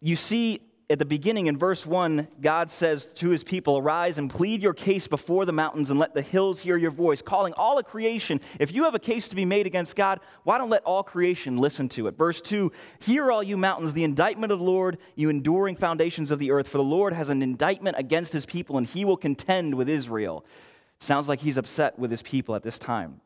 you 0.01 0.15
see, 0.15 0.61
at 0.91 0.99
the 0.99 1.05
beginning 1.05 1.47
in 1.47 1.57
verse 1.57 1.85
1, 1.85 2.27
God 2.41 2.69
says 2.69 3.07
to 3.15 3.29
his 3.29 3.45
people, 3.45 3.77
Arise 3.77 4.17
and 4.17 4.29
plead 4.29 4.61
your 4.61 4.73
case 4.73 5.07
before 5.07 5.45
the 5.45 5.53
mountains 5.53 5.89
and 5.89 5.97
let 5.97 6.13
the 6.13 6.21
hills 6.21 6.59
hear 6.59 6.75
your 6.75 6.91
voice, 6.91 7.21
calling 7.21 7.53
all 7.53 7.79
of 7.79 7.85
creation. 7.85 8.41
If 8.59 8.73
you 8.73 8.83
have 8.83 8.93
a 8.93 8.99
case 8.99 9.29
to 9.29 9.35
be 9.37 9.45
made 9.45 9.65
against 9.65 9.95
God, 9.95 10.19
why 10.43 10.57
don't 10.57 10.69
let 10.69 10.83
all 10.83 11.01
creation 11.01 11.57
listen 11.57 11.87
to 11.89 12.07
it? 12.07 12.17
Verse 12.17 12.41
2 12.41 12.73
Hear, 12.99 13.31
all 13.31 13.41
you 13.41 13.55
mountains, 13.55 13.93
the 13.93 14.03
indictment 14.03 14.51
of 14.51 14.59
the 14.59 14.65
Lord, 14.65 14.97
you 15.15 15.29
enduring 15.29 15.77
foundations 15.77 16.29
of 16.29 16.39
the 16.39 16.51
earth, 16.51 16.67
for 16.67 16.77
the 16.77 16.83
Lord 16.83 17.13
has 17.13 17.29
an 17.29 17.41
indictment 17.41 17.95
against 17.97 18.33
his 18.33 18.45
people, 18.45 18.77
and 18.77 18.85
he 18.85 19.05
will 19.05 19.17
contend 19.17 19.73
with 19.73 19.87
Israel. 19.87 20.43
Sounds 20.99 21.29
like 21.29 21.39
he's 21.39 21.57
upset 21.57 21.97
with 21.97 22.11
his 22.11 22.21
people 22.21 22.53
at 22.53 22.63
this 22.63 22.77
time. 22.77 23.21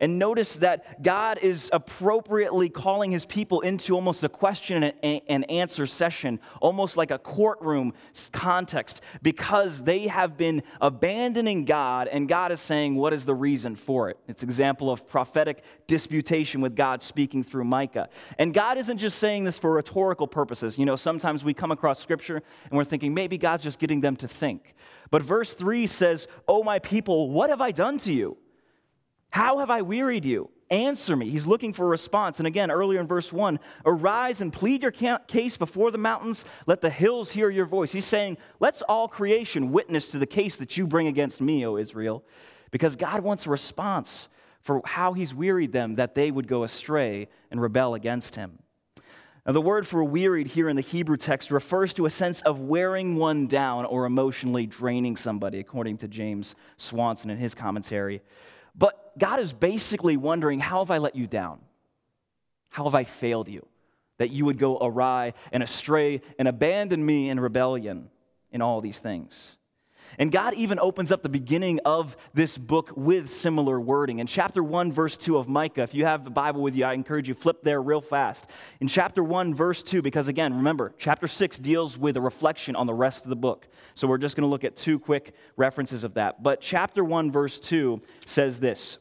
And 0.00 0.18
notice 0.18 0.56
that 0.56 1.02
God 1.02 1.38
is 1.42 1.70
appropriately 1.72 2.68
calling 2.68 3.10
his 3.10 3.24
people 3.24 3.60
into 3.60 3.94
almost 3.94 4.22
a 4.22 4.28
question 4.28 4.82
and 4.82 5.50
answer 5.50 5.86
session, 5.86 6.40
almost 6.60 6.96
like 6.96 7.10
a 7.10 7.18
courtroom 7.18 7.92
context, 8.32 9.02
because 9.22 9.82
they 9.82 10.06
have 10.06 10.36
been 10.36 10.62
abandoning 10.80 11.64
God, 11.64 12.08
and 12.08 12.28
God 12.28 12.52
is 12.52 12.60
saying, 12.60 12.94
What 12.94 13.12
is 13.12 13.24
the 13.24 13.34
reason 13.34 13.76
for 13.76 14.10
it? 14.10 14.18
It's 14.28 14.42
example 14.42 14.90
of 14.90 15.06
prophetic 15.06 15.62
disputation 15.86 16.60
with 16.60 16.74
God 16.74 17.02
speaking 17.02 17.44
through 17.44 17.64
Micah. 17.64 18.08
And 18.38 18.54
God 18.54 18.78
isn't 18.78 18.98
just 18.98 19.18
saying 19.18 19.44
this 19.44 19.58
for 19.58 19.72
rhetorical 19.72 20.26
purposes. 20.26 20.78
You 20.78 20.84
know, 20.84 20.96
sometimes 20.96 21.44
we 21.44 21.54
come 21.54 21.72
across 21.72 22.00
scripture 22.00 22.36
and 22.36 22.72
we're 22.72 22.84
thinking, 22.84 23.14
maybe 23.14 23.38
God's 23.38 23.64
just 23.64 23.78
getting 23.78 24.00
them 24.00 24.16
to 24.16 24.28
think. 24.28 24.74
But 25.10 25.22
verse 25.22 25.54
3 25.54 25.86
says, 25.86 26.26
Oh, 26.48 26.62
my 26.62 26.78
people, 26.78 27.30
what 27.30 27.50
have 27.50 27.60
I 27.60 27.70
done 27.70 27.98
to 28.00 28.12
you? 28.12 28.36
How 29.30 29.58
have 29.58 29.70
I 29.70 29.82
wearied 29.82 30.24
you? 30.24 30.50
Answer 30.70 31.14
me. 31.14 31.30
He's 31.30 31.46
looking 31.46 31.72
for 31.72 31.84
a 31.84 31.88
response. 31.88 32.40
And 32.40 32.46
again, 32.46 32.70
earlier 32.72 33.00
in 33.00 33.06
verse 33.06 33.32
1, 33.32 33.60
arise 33.84 34.40
and 34.40 34.52
plead 34.52 34.82
your 34.82 34.90
case 34.90 35.56
before 35.56 35.90
the 35.90 35.98
mountains. 35.98 36.44
Let 36.66 36.80
the 36.80 36.90
hills 36.90 37.30
hear 37.30 37.50
your 37.50 37.66
voice. 37.66 37.92
He's 37.92 38.04
saying, 38.04 38.36
let's 38.58 38.82
all 38.82 39.06
creation 39.06 39.70
witness 39.70 40.08
to 40.08 40.18
the 40.18 40.26
case 40.26 40.56
that 40.56 40.76
you 40.76 40.86
bring 40.86 41.06
against 41.06 41.40
me, 41.40 41.64
O 41.64 41.76
Israel, 41.76 42.24
because 42.72 42.96
God 42.96 43.20
wants 43.20 43.46
a 43.46 43.50
response 43.50 44.28
for 44.60 44.82
how 44.84 45.12
he's 45.12 45.32
wearied 45.32 45.70
them 45.70 45.94
that 45.94 46.16
they 46.16 46.32
would 46.32 46.48
go 46.48 46.64
astray 46.64 47.28
and 47.52 47.62
rebel 47.62 47.94
against 47.94 48.34
him. 48.34 48.58
Now, 49.46 49.52
the 49.52 49.60
word 49.60 49.86
for 49.86 50.02
wearied 50.02 50.48
here 50.48 50.68
in 50.68 50.74
the 50.74 50.82
Hebrew 50.82 51.16
text 51.16 51.52
refers 51.52 51.94
to 51.94 52.06
a 52.06 52.10
sense 52.10 52.42
of 52.42 52.58
wearing 52.58 53.14
one 53.14 53.46
down 53.46 53.84
or 53.84 54.04
emotionally 54.04 54.66
draining 54.66 55.16
somebody, 55.16 55.60
according 55.60 55.98
to 55.98 56.08
James 56.08 56.56
Swanson 56.78 57.30
in 57.30 57.38
his 57.38 57.54
commentary. 57.54 58.22
But 58.76 59.18
God 59.18 59.40
is 59.40 59.52
basically 59.52 60.16
wondering, 60.16 60.60
How 60.60 60.80
have 60.80 60.90
I 60.90 60.98
let 60.98 61.16
you 61.16 61.26
down? 61.26 61.60
How 62.68 62.84
have 62.84 62.94
I 62.94 63.04
failed 63.04 63.48
you? 63.48 63.66
That 64.18 64.30
you 64.30 64.44
would 64.44 64.58
go 64.58 64.78
awry 64.80 65.34
and 65.52 65.62
astray 65.62 66.22
and 66.38 66.48
abandon 66.48 67.04
me 67.04 67.30
in 67.30 67.40
rebellion 67.40 68.10
in 68.50 68.62
all 68.62 68.80
these 68.80 68.98
things. 68.98 69.56
And 70.18 70.32
God 70.32 70.54
even 70.54 70.78
opens 70.78 71.12
up 71.12 71.22
the 71.22 71.28
beginning 71.28 71.80
of 71.84 72.16
this 72.32 72.56
book 72.56 72.92
with 72.96 73.30
similar 73.30 73.78
wording. 73.80 74.18
In 74.20 74.26
chapter 74.26 74.62
1, 74.62 74.92
verse 74.92 75.16
2 75.18 75.36
of 75.36 75.48
Micah, 75.48 75.82
if 75.82 75.94
you 75.94 76.04
have 76.04 76.24
the 76.24 76.30
Bible 76.30 76.62
with 76.62 76.74
you, 76.74 76.84
I 76.84 76.94
encourage 76.94 77.28
you 77.28 77.34
flip 77.34 77.62
there 77.62 77.82
real 77.82 78.00
fast. 78.00 78.46
In 78.80 78.88
chapter 78.88 79.22
1, 79.22 79.54
verse 79.54 79.82
2, 79.82 80.02
because 80.02 80.28
again, 80.28 80.54
remember, 80.54 80.94
chapter 80.98 81.26
6 81.26 81.58
deals 81.58 81.98
with 81.98 82.16
a 82.16 82.20
reflection 82.20 82.76
on 82.76 82.86
the 82.86 82.94
rest 82.94 83.24
of 83.24 83.30
the 83.30 83.36
book. 83.36 83.68
So 83.96 84.06
we're 84.06 84.18
just 84.18 84.36
going 84.36 84.42
to 84.42 84.50
look 84.50 84.62
at 84.62 84.76
two 84.76 84.98
quick 84.98 85.34
references 85.56 86.04
of 86.04 86.14
that. 86.14 86.42
But 86.42 86.60
chapter 86.60 87.02
1, 87.02 87.32
verse 87.32 87.58
2 87.58 88.00
says 88.26 88.60
this 88.60 88.98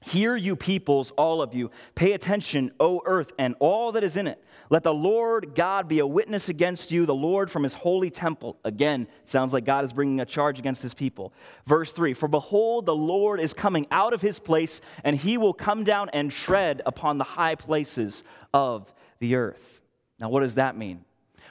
Hear, 0.00 0.36
you 0.36 0.54
peoples, 0.54 1.10
all 1.12 1.42
of 1.42 1.54
you. 1.54 1.70
Pay 1.94 2.12
attention, 2.12 2.70
O 2.78 3.02
earth, 3.04 3.32
and 3.38 3.56
all 3.58 3.92
that 3.92 4.04
is 4.04 4.16
in 4.16 4.28
it. 4.28 4.42
Let 4.70 4.84
the 4.84 4.92
Lord 4.94 5.54
God 5.54 5.88
be 5.88 5.98
a 5.98 6.06
witness 6.06 6.50
against 6.50 6.92
you, 6.92 7.04
the 7.04 7.14
Lord 7.14 7.50
from 7.50 7.62
his 7.62 7.74
holy 7.74 8.10
temple. 8.10 8.58
Again, 8.64 9.08
sounds 9.24 9.52
like 9.52 9.64
God 9.64 9.84
is 9.84 9.92
bringing 9.92 10.20
a 10.20 10.26
charge 10.26 10.58
against 10.58 10.82
his 10.82 10.94
people. 10.94 11.32
Verse 11.66 11.90
3 11.92 12.12
For 12.12 12.28
behold, 12.28 12.86
the 12.86 12.94
Lord 12.94 13.40
is 13.40 13.54
coming 13.54 13.86
out 13.90 14.12
of 14.12 14.20
his 14.20 14.38
place, 14.38 14.82
and 15.04 15.16
he 15.16 15.36
will 15.36 15.54
come 15.54 15.84
down 15.84 16.10
and 16.10 16.30
tread 16.30 16.82
upon 16.86 17.18
the 17.18 17.24
high 17.24 17.54
places 17.54 18.22
of 18.52 18.92
the 19.18 19.36
earth. 19.36 19.80
Now, 20.20 20.28
what 20.28 20.40
does 20.40 20.54
that 20.54 20.76
mean? 20.76 21.04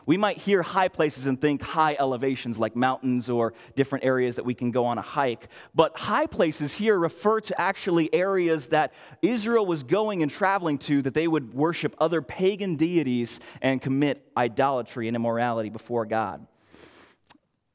We 0.07 0.15
might 0.15 0.37
hear 0.37 0.63
high 0.63 0.87
places 0.87 1.27
and 1.27 1.39
think 1.39 1.61
high 1.61 1.97
elevations 1.99 2.57
like 2.57 2.77
mountains 2.77 3.29
or 3.29 3.53
different 3.75 4.05
areas 4.05 4.37
that 4.37 4.45
we 4.45 4.53
can 4.53 4.71
go 4.71 4.85
on 4.85 4.97
a 4.97 5.01
hike. 5.01 5.49
But 5.75 5.97
high 5.97 6.27
places 6.27 6.73
here 6.73 6.97
refer 6.97 7.41
to 7.41 7.59
actually 7.61 8.11
areas 8.13 8.67
that 8.67 8.93
Israel 9.21 9.65
was 9.65 9.83
going 9.83 10.23
and 10.23 10.31
traveling 10.31 10.77
to 10.79 11.01
that 11.01 11.13
they 11.13 11.27
would 11.27 11.53
worship 11.53 11.93
other 11.99 12.21
pagan 12.21 12.77
deities 12.77 13.41
and 13.61 13.81
commit 13.81 14.25
idolatry 14.37 15.07
and 15.07 15.15
immorality 15.15 15.69
before 15.69 16.05
God. 16.05 16.47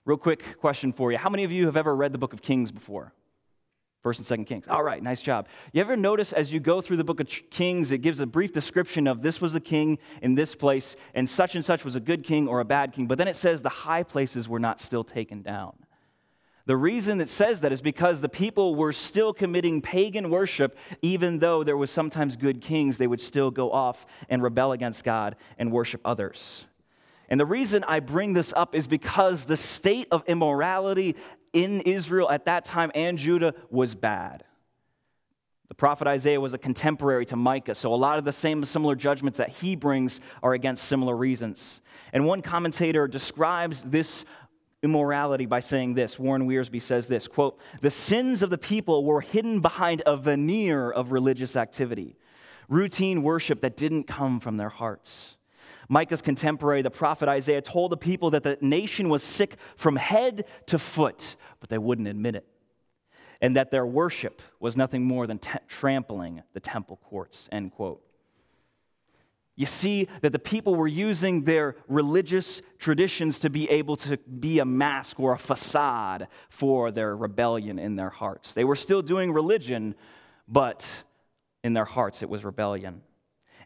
Real 0.06 0.16
quick 0.16 0.58
question 0.58 0.90
for 0.94 1.12
you 1.12 1.18
How 1.18 1.28
many 1.28 1.44
of 1.44 1.52
you 1.52 1.66
have 1.66 1.76
ever 1.76 1.94
read 1.94 2.12
the 2.12 2.18
book 2.18 2.32
of 2.32 2.40
Kings 2.40 2.72
before? 2.72 3.12
First 4.02 4.18
and 4.18 4.26
Second 4.26 4.46
Kings. 4.46 4.66
All 4.68 4.82
right, 4.82 5.00
nice 5.00 5.22
job. 5.22 5.46
You 5.72 5.80
ever 5.80 5.96
notice 5.96 6.32
as 6.32 6.52
you 6.52 6.58
go 6.58 6.80
through 6.80 6.96
the 6.96 7.04
book 7.04 7.20
of 7.20 7.28
Kings, 7.50 7.92
it 7.92 7.98
gives 7.98 8.18
a 8.18 8.26
brief 8.26 8.52
description 8.52 9.06
of 9.06 9.22
this 9.22 9.40
was 9.40 9.52
the 9.52 9.60
king 9.60 9.98
in 10.22 10.34
this 10.34 10.56
place, 10.56 10.96
and 11.14 11.30
such 11.30 11.54
and 11.54 11.64
such 11.64 11.84
was 11.84 11.94
a 11.94 12.00
good 12.00 12.24
king 12.24 12.48
or 12.48 12.58
a 12.58 12.64
bad 12.64 12.92
king, 12.92 13.06
but 13.06 13.16
then 13.16 13.28
it 13.28 13.36
says 13.36 13.62
the 13.62 13.68
high 13.68 14.02
places 14.02 14.48
were 14.48 14.58
not 14.58 14.80
still 14.80 15.04
taken 15.04 15.42
down. 15.42 15.74
The 16.64 16.76
reason 16.76 17.20
it 17.20 17.28
says 17.28 17.60
that 17.60 17.72
is 17.72 17.80
because 17.80 18.20
the 18.20 18.28
people 18.28 18.74
were 18.74 18.92
still 18.92 19.32
committing 19.32 19.80
pagan 19.80 20.30
worship, 20.30 20.76
even 21.00 21.38
though 21.38 21.62
there 21.62 21.76
was 21.76 21.90
sometimes 21.90 22.36
good 22.36 22.60
kings, 22.60 22.98
they 22.98 23.06
would 23.06 23.20
still 23.20 23.50
go 23.50 23.70
off 23.70 24.04
and 24.28 24.42
rebel 24.42 24.72
against 24.72 25.04
God 25.04 25.36
and 25.58 25.70
worship 25.70 26.00
others. 26.04 26.66
And 27.28 27.40
the 27.40 27.46
reason 27.46 27.82
I 27.84 28.00
bring 28.00 28.32
this 28.32 28.52
up 28.54 28.74
is 28.74 28.86
because 28.86 29.44
the 29.44 29.56
state 29.56 30.06
of 30.10 30.22
immorality 30.26 31.16
in 31.52 31.80
Israel 31.82 32.30
at 32.30 32.44
that 32.46 32.64
time 32.64 32.90
and 32.94 33.18
Judah 33.18 33.54
was 33.70 33.94
bad. 33.94 34.44
The 35.68 35.74
prophet 35.74 36.06
Isaiah 36.06 36.40
was 36.40 36.52
a 36.52 36.58
contemporary 36.58 37.24
to 37.26 37.36
Micah, 37.36 37.74
so 37.74 37.94
a 37.94 37.96
lot 37.96 38.18
of 38.18 38.24
the 38.24 38.32
same 38.32 38.62
similar 38.66 38.94
judgments 38.94 39.38
that 39.38 39.48
he 39.48 39.74
brings 39.74 40.20
are 40.42 40.52
against 40.52 40.84
similar 40.84 41.16
reasons. 41.16 41.80
And 42.12 42.26
one 42.26 42.42
commentator 42.42 43.08
describes 43.08 43.82
this 43.82 44.26
immorality 44.82 45.46
by 45.46 45.60
saying 45.60 45.94
this. 45.94 46.18
Warren 46.18 46.46
Wiersbe 46.46 46.82
says 46.82 47.06
this, 47.06 47.26
quote, 47.26 47.58
"The 47.80 47.90
sins 47.90 48.42
of 48.42 48.50
the 48.50 48.58
people 48.58 49.04
were 49.04 49.22
hidden 49.22 49.60
behind 49.60 50.02
a 50.04 50.16
veneer 50.16 50.90
of 50.90 51.10
religious 51.12 51.56
activity, 51.56 52.16
routine 52.68 53.22
worship 53.22 53.62
that 53.62 53.76
didn't 53.76 54.04
come 54.04 54.40
from 54.40 54.58
their 54.58 54.68
hearts." 54.68 55.36
Micah's 55.92 56.22
contemporary, 56.22 56.80
the 56.80 56.90
prophet 56.90 57.28
Isaiah, 57.28 57.60
told 57.60 57.92
the 57.92 57.98
people 57.98 58.30
that 58.30 58.42
the 58.42 58.56
nation 58.62 59.10
was 59.10 59.22
sick 59.22 59.56
from 59.76 59.94
head 59.94 60.46
to 60.68 60.78
foot, 60.78 61.36
but 61.60 61.68
they 61.68 61.76
wouldn't 61.76 62.08
admit 62.08 62.34
it. 62.34 62.46
And 63.42 63.56
that 63.56 63.70
their 63.70 63.84
worship 63.84 64.40
was 64.58 64.74
nothing 64.74 65.04
more 65.04 65.26
than 65.26 65.38
t- 65.38 65.50
trampling 65.68 66.42
the 66.54 66.60
temple 66.60 66.98
courts, 67.04 67.46
end 67.52 67.72
quote. 67.72 68.02
You 69.54 69.66
see 69.66 70.08
that 70.22 70.32
the 70.32 70.38
people 70.38 70.76
were 70.76 70.88
using 70.88 71.44
their 71.44 71.76
religious 71.88 72.62
traditions 72.78 73.38
to 73.40 73.50
be 73.50 73.68
able 73.68 73.96
to 73.96 74.16
be 74.16 74.60
a 74.60 74.64
mask 74.64 75.20
or 75.20 75.34
a 75.34 75.38
facade 75.38 76.28
for 76.48 76.90
their 76.90 77.14
rebellion 77.14 77.78
in 77.78 77.96
their 77.96 78.08
hearts. 78.08 78.54
They 78.54 78.64
were 78.64 78.76
still 78.76 79.02
doing 79.02 79.30
religion, 79.30 79.94
but 80.48 80.88
in 81.62 81.74
their 81.74 81.84
hearts 81.84 82.22
it 82.22 82.30
was 82.30 82.46
rebellion. 82.46 83.02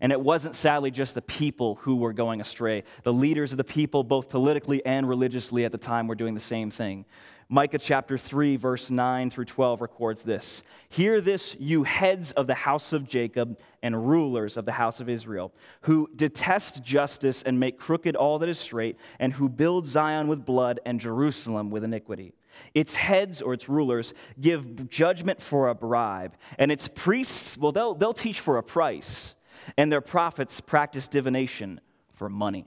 And 0.01 0.13
it 0.13 0.21
wasn't 0.21 0.55
sadly 0.55 0.91
just 0.91 1.15
the 1.15 1.23
people 1.23 1.77
who 1.77 1.97
were 1.97 2.13
going 2.13 2.41
astray. 2.41 2.85
The 3.03 3.13
leaders 3.13 3.53
of 3.53 3.59
the 3.59 3.65
people, 3.65 4.05
both 4.05 4.29
politically 4.29 4.85
and 4.85 5.09
religiously 5.09 5.65
at 5.65 5.73
the 5.73 5.79
time, 5.79 6.07
were 6.07 6.15
doing 6.15 6.35
the 6.35 6.41
same 6.41 6.71
thing. 6.71 7.05
Micah 7.49 7.79
chapter 7.79 8.19
3, 8.19 8.57
verse 8.57 8.91
9 8.91 9.31
through 9.31 9.45
12 9.45 9.81
records 9.81 10.25
this 10.25 10.63
Hear 10.89 11.21
this, 11.21 11.55
you 11.61 11.85
heads 11.85 12.33
of 12.33 12.49
the 12.49 12.55
house 12.55 12.93
of 12.93 13.07
Jacob 13.07 13.61
and 13.85 14.09
rulers 14.09 14.57
of 14.57 14.65
the 14.65 14.73
house 14.73 14.99
of 14.99 15.09
Israel, 15.09 15.53
who 15.83 16.11
detest 16.17 16.83
justice 16.83 17.45
and 17.45 17.61
make 17.61 17.79
crooked 17.79 18.17
all 18.17 18.41
that 18.41 18.49
is 18.49 18.59
straight, 18.59 18.97
and 19.21 19.33
who 19.33 19.49
build 19.49 19.87
Zion 19.87 20.27
with 20.27 20.45
blood 20.45 20.81
and 20.85 20.99
Jerusalem 20.99 21.71
with 21.71 21.85
iniquity. 21.85 22.35
Its 22.75 22.97
heads 22.97 23.41
or 23.41 23.55
its 23.55 23.69
rulers 23.69 24.13
give 24.41 24.89
judgment 24.89 25.41
for 25.41 25.69
a 25.69 25.75
bribe, 25.75 26.35
and 26.59 26.73
its 26.73 26.89
priests, 26.89 27.57
well, 27.57 27.71
they'll, 27.71 27.95
they'll 27.95 28.13
teach 28.13 28.41
for 28.41 28.59
a 28.59 28.63
price 28.63 29.36
and 29.77 29.91
their 29.91 30.01
prophets 30.01 30.61
practice 30.61 31.09
divination 31.09 31.81
for 32.15 32.29
money. 32.29 32.67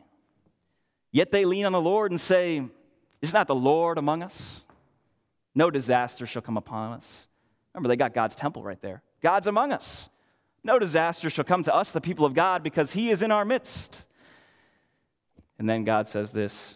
Yet 1.12 1.32
they 1.32 1.46
lean 1.46 1.66
on 1.66 1.72
the 1.72 1.82
Lord 1.82 2.12
and 2.12 2.22
say, 2.22 2.64
Is 3.22 3.34
not 3.34 3.48
the 3.48 3.56
Lord 3.56 3.98
among 3.98 4.24
us? 4.24 4.44
No 5.56 5.72
disaster 5.72 6.26
shall 6.26 6.42
come 6.42 6.58
upon 6.58 6.94
us. 6.94 7.28
Remember, 7.74 7.90
they 7.90 7.96
got 7.96 8.14
God's 8.14 8.36
temple 8.36 8.64
right 8.64 8.82
there. 8.82 9.02
God's 9.22 9.48
among 9.48 9.72
us. 9.72 10.08
No 10.64 10.80
disaster 10.80 11.30
shall 11.30 11.46
come 11.46 11.64
to 11.64 11.74
us, 11.74 11.92
the 11.92 12.02
people 12.02 12.26
of 12.26 12.34
God, 12.34 12.64
because 12.64 12.92
he 12.92 13.10
is 13.10 13.22
in 13.22 13.32
our 13.32 13.46
midst. 13.46 14.06
And 15.58 15.70
then 15.70 15.84
God 15.84 16.08
says 16.08 16.32
this 16.32 16.76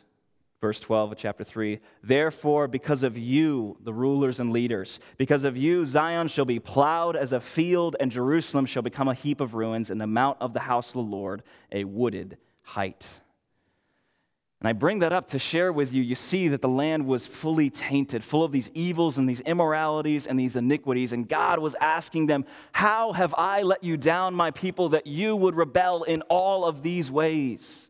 verse 0.63 0.79
12 0.79 1.11
of 1.11 1.17
chapter 1.17 1.43
3 1.43 1.77
Therefore, 2.03 2.69
because 2.69 3.03
of 3.03 3.17
you, 3.17 3.75
the 3.83 3.93
rulers 3.93 4.39
and 4.39 4.53
leaders, 4.53 5.01
because 5.17 5.43
of 5.43 5.57
you, 5.57 5.85
Zion 5.85 6.29
shall 6.29 6.45
be 6.45 6.57
plowed 6.57 7.17
as 7.17 7.33
a 7.33 7.41
field, 7.41 7.97
and 7.99 8.09
Jerusalem 8.09 8.65
shall 8.65 8.81
become 8.81 9.09
a 9.09 9.13
heap 9.13 9.41
of 9.41 9.55
ruins, 9.55 9.89
and 9.89 9.99
the 9.99 10.07
mount 10.07 10.37
of 10.39 10.53
the 10.53 10.61
house 10.61 10.87
of 10.87 10.93
the 10.93 10.99
Lord 11.01 11.43
a 11.73 11.83
wooded 11.83 12.37
height. 12.61 13.05
And 14.61 14.69
I 14.69 14.71
bring 14.71 14.99
that 14.99 15.11
up 15.11 15.31
to 15.31 15.39
share 15.39 15.73
with 15.73 15.91
you. 15.91 16.01
You 16.01 16.15
see 16.15 16.47
that 16.47 16.61
the 16.61 16.69
land 16.69 17.05
was 17.05 17.25
fully 17.25 17.69
tainted, 17.69 18.23
full 18.23 18.45
of 18.45 18.53
these 18.53 18.71
evils 18.73 19.17
and 19.17 19.27
these 19.27 19.41
immoralities 19.41 20.27
and 20.27 20.39
these 20.39 20.55
iniquities. 20.55 21.11
And 21.11 21.27
God 21.27 21.59
was 21.59 21.75
asking 21.81 22.27
them, 22.27 22.45
How 22.71 23.11
have 23.11 23.35
I 23.37 23.63
let 23.63 23.83
you 23.83 23.97
down, 23.97 24.33
my 24.33 24.51
people, 24.51 24.87
that 24.89 25.07
you 25.07 25.35
would 25.35 25.55
rebel 25.55 26.03
in 26.03 26.21
all 26.29 26.63
of 26.63 26.83
these 26.83 27.11
ways? 27.11 27.89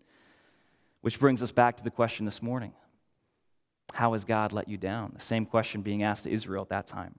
Which 1.03 1.19
brings 1.19 1.43
us 1.43 1.51
back 1.51 1.75
to 1.77 1.83
the 1.83 1.91
question 1.91 2.23
this 2.25 2.41
morning 2.41 2.71
How 3.93 4.13
has 4.13 4.23
God 4.23 4.53
let 4.53 4.69
you 4.69 4.77
down? 4.77 5.11
The 5.13 5.21
same 5.21 5.45
question 5.45 5.81
being 5.81 6.01
asked 6.01 6.23
to 6.23 6.31
Israel 6.31 6.61
at 6.61 6.69
that 6.69 6.87
time. 6.87 7.15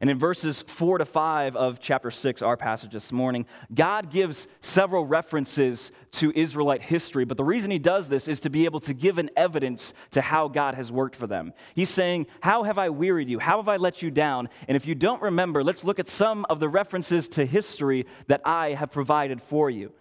And 0.00 0.10
in 0.10 0.18
verses 0.18 0.64
4 0.66 0.98
to 0.98 1.04
5 1.04 1.54
of 1.54 1.78
chapter 1.78 2.10
6, 2.10 2.42
our 2.42 2.56
passage 2.56 2.92
this 2.92 3.12
morning, 3.12 3.46
God 3.72 4.10
gives 4.10 4.48
several 4.60 5.06
references 5.06 5.92
to 6.12 6.32
Israelite 6.34 6.82
history. 6.82 7.24
But 7.24 7.36
the 7.36 7.44
reason 7.44 7.70
he 7.70 7.78
does 7.78 8.08
this 8.08 8.26
is 8.26 8.40
to 8.40 8.50
be 8.50 8.64
able 8.64 8.80
to 8.80 8.92
give 8.92 9.18
an 9.18 9.30
evidence 9.36 9.94
to 10.10 10.20
how 10.20 10.48
God 10.48 10.74
has 10.74 10.90
worked 10.90 11.14
for 11.14 11.28
them. 11.28 11.52
He's 11.76 11.90
saying, 11.90 12.26
How 12.40 12.64
have 12.64 12.76
I 12.76 12.88
wearied 12.88 13.28
you? 13.28 13.38
How 13.38 13.58
have 13.58 13.68
I 13.68 13.76
let 13.76 14.02
you 14.02 14.10
down? 14.10 14.48
And 14.66 14.74
if 14.74 14.84
you 14.84 14.96
don't 14.96 15.22
remember, 15.22 15.62
let's 15.62 15.84
look 15.84 16.00
at 16.00 16.08
some 16.08 16.44
of 16.50 16.58
the 16.58 16.68
references 16.68 17.28
to 17.28 17.46
history 17.46 18.06
that 18.26 18.40
I 18.44 18.70
have 18.70 18.90
provided 18.90 19.40
for 19.40 19.70
you. 19.70 19.92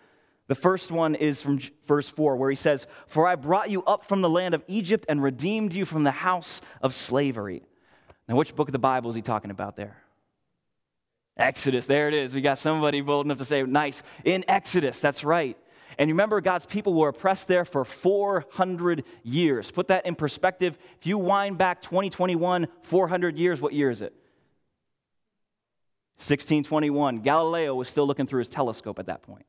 The 0.48 0.56
first 0.56 0.92
one 0.92 1.16
is 1.16 1.42
from 1.42 1.60
verse 1.88 2.08
4, 2.08 2.38
where 2.38 2.50
he 2.50 2.56
says, 2.56 2.88
For 3.08 3.28
I 3.28 3.36
brought 3.36 3.70
you 3.70 3.84
up 3.84 4.08
from 4.08 4.22
the 4.22 4.30
land 4.30 4.54
of 4.54 4.64
Egypt 4.68 5.06
and 5.10 5.22
redeemed 5.22 5.74
you 5.74 5.84
from 5.86 6.04
the 6.04 6.12
house 6.12 6.62
of 6.82 6.96
slavery. 6.96 7.64
Now, 8.28 8.36
which 8.36 8.56
book 8.56 8.70
of 8.70 8.72
the 8.74 8.80
Bible 8.80 9.10
is 9.10 9.16
he 9.16 9.22
talking 9.22 9.52
about 9.52 9.76
there? 9.76 9.98
Exodus. 11.36 11.86
There 11.86 12.08
it 12.08 12.14
is. 12.14 12.34
We 12.34 12.42
got 12.42 12.60
somebody 12.60 13.02
bold 13.02 13.26
enough 13.26 13.38
to 13.40 13.46
say, 13.46 13.64
nice. 13.64 14.02
In 14.24 14.46
Exodus, 14.48 15.00
that's 15.00 15.24
right. 15.24 15.58
And 15.98 16.10
remember, 16.10 16.42
God's 16.42 16.66
people 16.66 16.94
were 16.94 17.10
oppressed 17.10 17.48
there 17.48 17.66
for 17.66 17.84
400 17.84 19.04
years. 19.24 19.70
Put 19.70 19.88
that 19.90 20.06
in 20.06 20.16
perspective. 20.16 20.78
If 21.00 21.08
you 21.08 21.18
wind 21.18 21.58
back 21.58 21.82
2021, 21.82 22.68
400 22.84 23.38
years, 23.38 23.60
what 23.60 23.74
year 23.74 23.90
is 23.90 24.02
it? 24.02 24.14
1621. 26.18 27.20
Galileo 27.20 27.76
was 27.76 27.88
still 27.90 28.08
looking 28.08 28.28
through 28.28 28.40
his 28.40 28.50
telescope 28.50 29.00
at 29.00 29.08
that 29.08 29.24
point. 29.24 29.46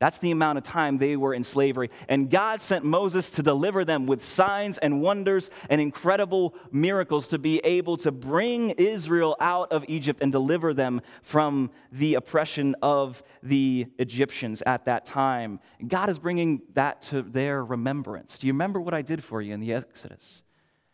That's 0.00 0.18
the 0.18 0.30
amount 0.30 0.56
of 0.56 0.64
time 0.64 0.96
they 0.96 1.14
were 1.14 1.34
in 1.34 1.44
slavery. 1.44 1.90
And 2.08 2.30
God 2.30 2.62
sent 2.62 2.86
Moses 2.86 3.28
to 3.30 3.42
deliver 3.42 3.84
them 3.84 4.06
with 4.06 4.24
signs 4.24 4.78
and 4.78 5.02
wonders 5.02 5.50
and 5.68 5.78
incredible 5.78 6.54
miracles 6.72 7.28
to 7.28 7.38
be 7.38 7.58
able 7.58 7.98
to 7.98 8.10
bring 8.10 8.70
Israel 8.70 9.36
out 9.40 9.70
of 9.70 9.84
Egypt 9.88 10.22
and 10.22 10.32
deliver 10.32 10.72
them 10.72 11.02
from 11.22 11.70
the 11.92 12.14
oppression 12.14 12.74
of 12.80 13.22
the 13.42 13.88
Egyptians 13.98 14.62
at 14.64 14.86
that 14.86 15.04
time. 15.04 15.60
God 15.86 16.08
is 16.08 16.18
bringing 16.18 16.62
that 16.72 17.02
to 17.02 17.20
their 17.20 17.62
remembrance. 17.62 18.38
Do 18.38 18.46
you 18.46 18.54
remember 18.54 18.80
what 18.80 18.94
I 18.94 19.02
did 19.02 19.22
for 19.22 19.42
you 19.42 19.52
in 19.52 19.60
the 19.60 19.74
Exodus? 19.74 20.40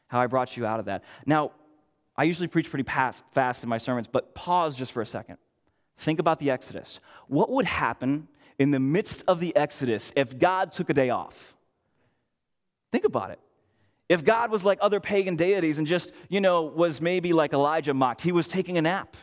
How 0.08 0.20
I 0.20 0.26
brought 0.26 0.56
you 0.56 0.66
out 0.66 0.80
of 0.80 0.86
that. 0.86 1.04
Now, 1.24 1.52
I 2.16 2.24
usually 2.24 2.48
preach 2.48 2.70
pretty 2.70 2.90
fast 2.90 3.62
in 3.62 3.68
my 3.68 3.78
sermons, 3.78 4.08
but 4.08 4.34
pause 4.34 4.74
just 4.74 4.90
for 4.90 5.00
a 5.00 5.06
second. 5.06 5.36
Think 5.98 6.18
about 6.18 6.40
the 6.40 6.50
Exodus. 6.50 6.98
What 7.28 7.50
would 7.50 7.66
happen 7.66 8.26
in 8.58 8.70
the 8.70 8.80
midst 8.80 9.24
of 9.28 9.40
the 9.40 9.54
Exodus 9.56 10.12
if 10.16 10.38
God 10.38 10.72
took 10.72 10.90
a 10.90 10.94
day 10.94 11.10
off? 11.10 11.54
Think 12.92 13.04
about 13.04 13.30
it. 13.30 13.40
If 14.08 14.24
God 14.24 14.50
was 14.50 14.64
like 14.64 14.78
other 14.80 15.00
pagan 15.00 15.36
deities 15.36 15.78
and 15.78 15.86
just, 15.86 16.12
you 16.28 16.40
know, 16.40 16.62
was 16.62 17.00
maybe 17.00 17.32
like 17.32 17.52
Elijah 17.52 17.92
mocked, 17.92 18.22
he 18.22 18.32
was 18.32 18.46
taking 18.46 18.78
a 18.78 18.82
nap 18.82 19.16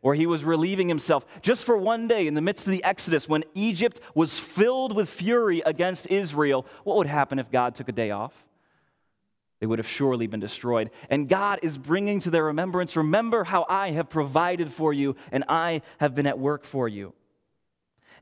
or 0.00 0.14
he 0.14 0.26
was 0.26 0.42
relieving 0.42 0.88
himself 0.88 1.24
just 1.42 1.64
for 1.64 1.76
one 1.76 2.08
day 2.08 2.26
in 2.26 2.34
the 2.34 2.40
midst 2.40 2.66
of 2.66 2.72
the 2.72 2.82
Exodus 2.82 3.28
when 3.28 3.44
Egypt 3.54 4.00
was 4.14 4.38
filled 4.38 4.94
with 4.94 5.08
fury 5.08 5.62
against 5.64 6.06
Israel, 6.08 6.66
what 6.84 6.96
would 6.96 7.06
happen 7.06 7.38
if 7.38 7.50
God 7.50 7.74
took 7.74 7.88
a 7.88 7.92
day 7.92 8.10
off? 8.10 8.32
They 9.60 9.66
would 9.66 9.78
have 9.78 9.88
surely 9.88 10.26
been 10.26 10.40
destroyed. 10.40 10.90
And 11.08 11.28
God 11.28 11.60
is 11.62 11.78
bringing 11.78 12.18
to 12.20 12.30
their 12.30 12.46
remembrance 12.46 12.96
remember 12.96 13.44
how 13.44 13.64
I 13.68 13.90
have 13.90 14.08
provided 14.08 14.72
for 14.72 14.92
you 14.92 15.14
and 15.30 15.44
I 15.48 15.82
have 15.98 16.16
been 16.16 16.26
at 16.26 16.38
work 16.38 16.64
for 16.64 16.88
you. 16.88 17.12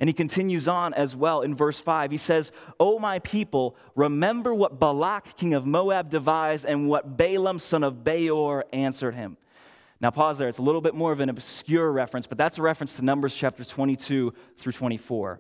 And 0.01 0.09
he 0.09 0.15
continues 0.15 0.67
on 0.67 0.95
as 0.95 1.15
well 1.15 1.43
in 1.43 1.55
verse 1.55 1.79
5. 1.79 2.11
He 2.11 2.17
says, 2.17 2.53
O 2.81 2.99
my 2.99 3.19
people, 3.19 3.77
remember 3.95 4.55
what 4.55 4.81
Balak, 4.81 5.37
king 5.37 5.53
of 5.53 5.67
Moab, 5.67 6.09
devised 6.09 6.65
and 6.65 6.89
what 6.89 7.19
Balaam, 7.19 7.59
son 7.59 7.85
of 7.85 8.03
Beor, 8.03 8.65
answered 8.73 9.15
him. 9.15 9.37
Now, 10.01 10.11
pause 10.11 10.39
there. 10.39 10.49
It's 10.49 10.57
a 10.57 10.63
little 10.63 10.81
bit 10.81 10.95
more 10.95 11.13
of 11.13 11.21
an 11.21 11.29
obscure 11.29 11.93
reference, 11.93 12.27
but 12.27 12.39
that's 12.39 12.57
a 12.57 12.63
reference 12.63 12.97
to 12.97 13.05
Numbers 13.05 13.35
chapter 13.35 13.63
22 13.63 14.33
through 14.57 14.73
24. 14.73 15.39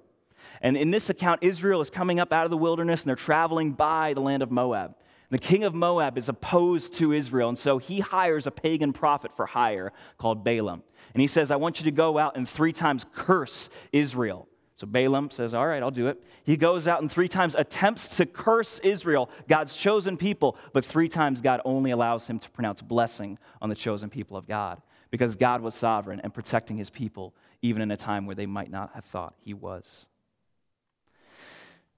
And 0.60 0.76
in 0.76 0.90
this 0.90 1.08
account, 1.08 1.42
Israel 1.42 1.80
is 1.80 1.88
coming 1.88 2.20
up 2.20 2.30
out 2.30 2.44
of 2.44 2.50
the 2.50 2.58
wilderness 2.58 3.00
and 3.00 3.08
they're 3.08 3.16
traveling 3.16 3.72
by 3.72 4.12
the 4.12 4.20
land 4.20 4.42
of 4.42 4.50
Moab. 4.50 4.94
The 5.30 5.38
king 5.38 5.64
of 5.64 5.74
Moab 5.74 6.18
is 6.18 6.28
opposed 6.28 6.94
to 6.94 7.12
Israel, 7.12 7.48
and 7.48 7.58
so 7.58 7.78
he 7.78 8.00
hires 8.00 8.48
a 8.48 8.50
pagan 8.50 8.92
prophet 8.92 9.30
for 9.36 9.46
hire 9.46 9.92
called 10.18 10.44
Balaam. 10.44 10.82
And 11.14 11.20
he 11.20 11.28
says, 11.28 11.50
I 11.50 11.56
want 11.56 11.78
you 11.78 11.84
to 11.84 11.92
go 11.92 12.18
out 12.18 12.36
and 12.36 12.48
three 12.48 12.72
times 12.72 13.06
curse 13.14 13.70
Israel. 13.92 14.48
So 14.80 14.86
Balaam 14.86 15.30
says, 15.30 15.52
All 15.52 15.66
right, 15.66 15.82
I'll 15.82 15.90
do 15.90 16.06
it. 16.06 16.24
He 16.42 16.56
goes 16.56 16.86
out 16.86 17.02
and 17.02 17.12
three 17.12 17.28
times 17.28 17.54
attempts 17.54 18.16
to 18.16 18.24
curse 18.24 18.78
Israel, 18.78 19.28
God's 19.46 19.76
chosen 19.76 20.16
people, 20.16 20.56
but 20.72 20.86
three 20.86 21.06
times 21.06 21.42
God 21.42 21.60
only 21.66 21.90
allows 21.90 22.26
him 22.26 22.38
to 22.38 22.48
pronounce 22.48 22.80
blessing 22.80 23.38
on 23.60 23.68
the 23.68 23.74
chosen 23.74 24.08
people 24.08 24.38
of 24.38 24.48
God 24.48 24.80
because 25.10 25.36
God 25.36 25.60
was 25.60 25.74
sovereign 25.74 26.22
and 26.24 26.32
protecting 26.32 26.78
his 26.78 26.88
people 26.88 27.34
even 27.60 27.82
in 27.82 27.90
a 27.90 27.96
time 27.96 28.24
where 28.24 28.34
they 28.34 28.46
might 28.46 28.70
not 28.70 28.92
have 28.94 29.04
thought 29.04 29.34
he 29.44 29.52
was. 29.52 30.06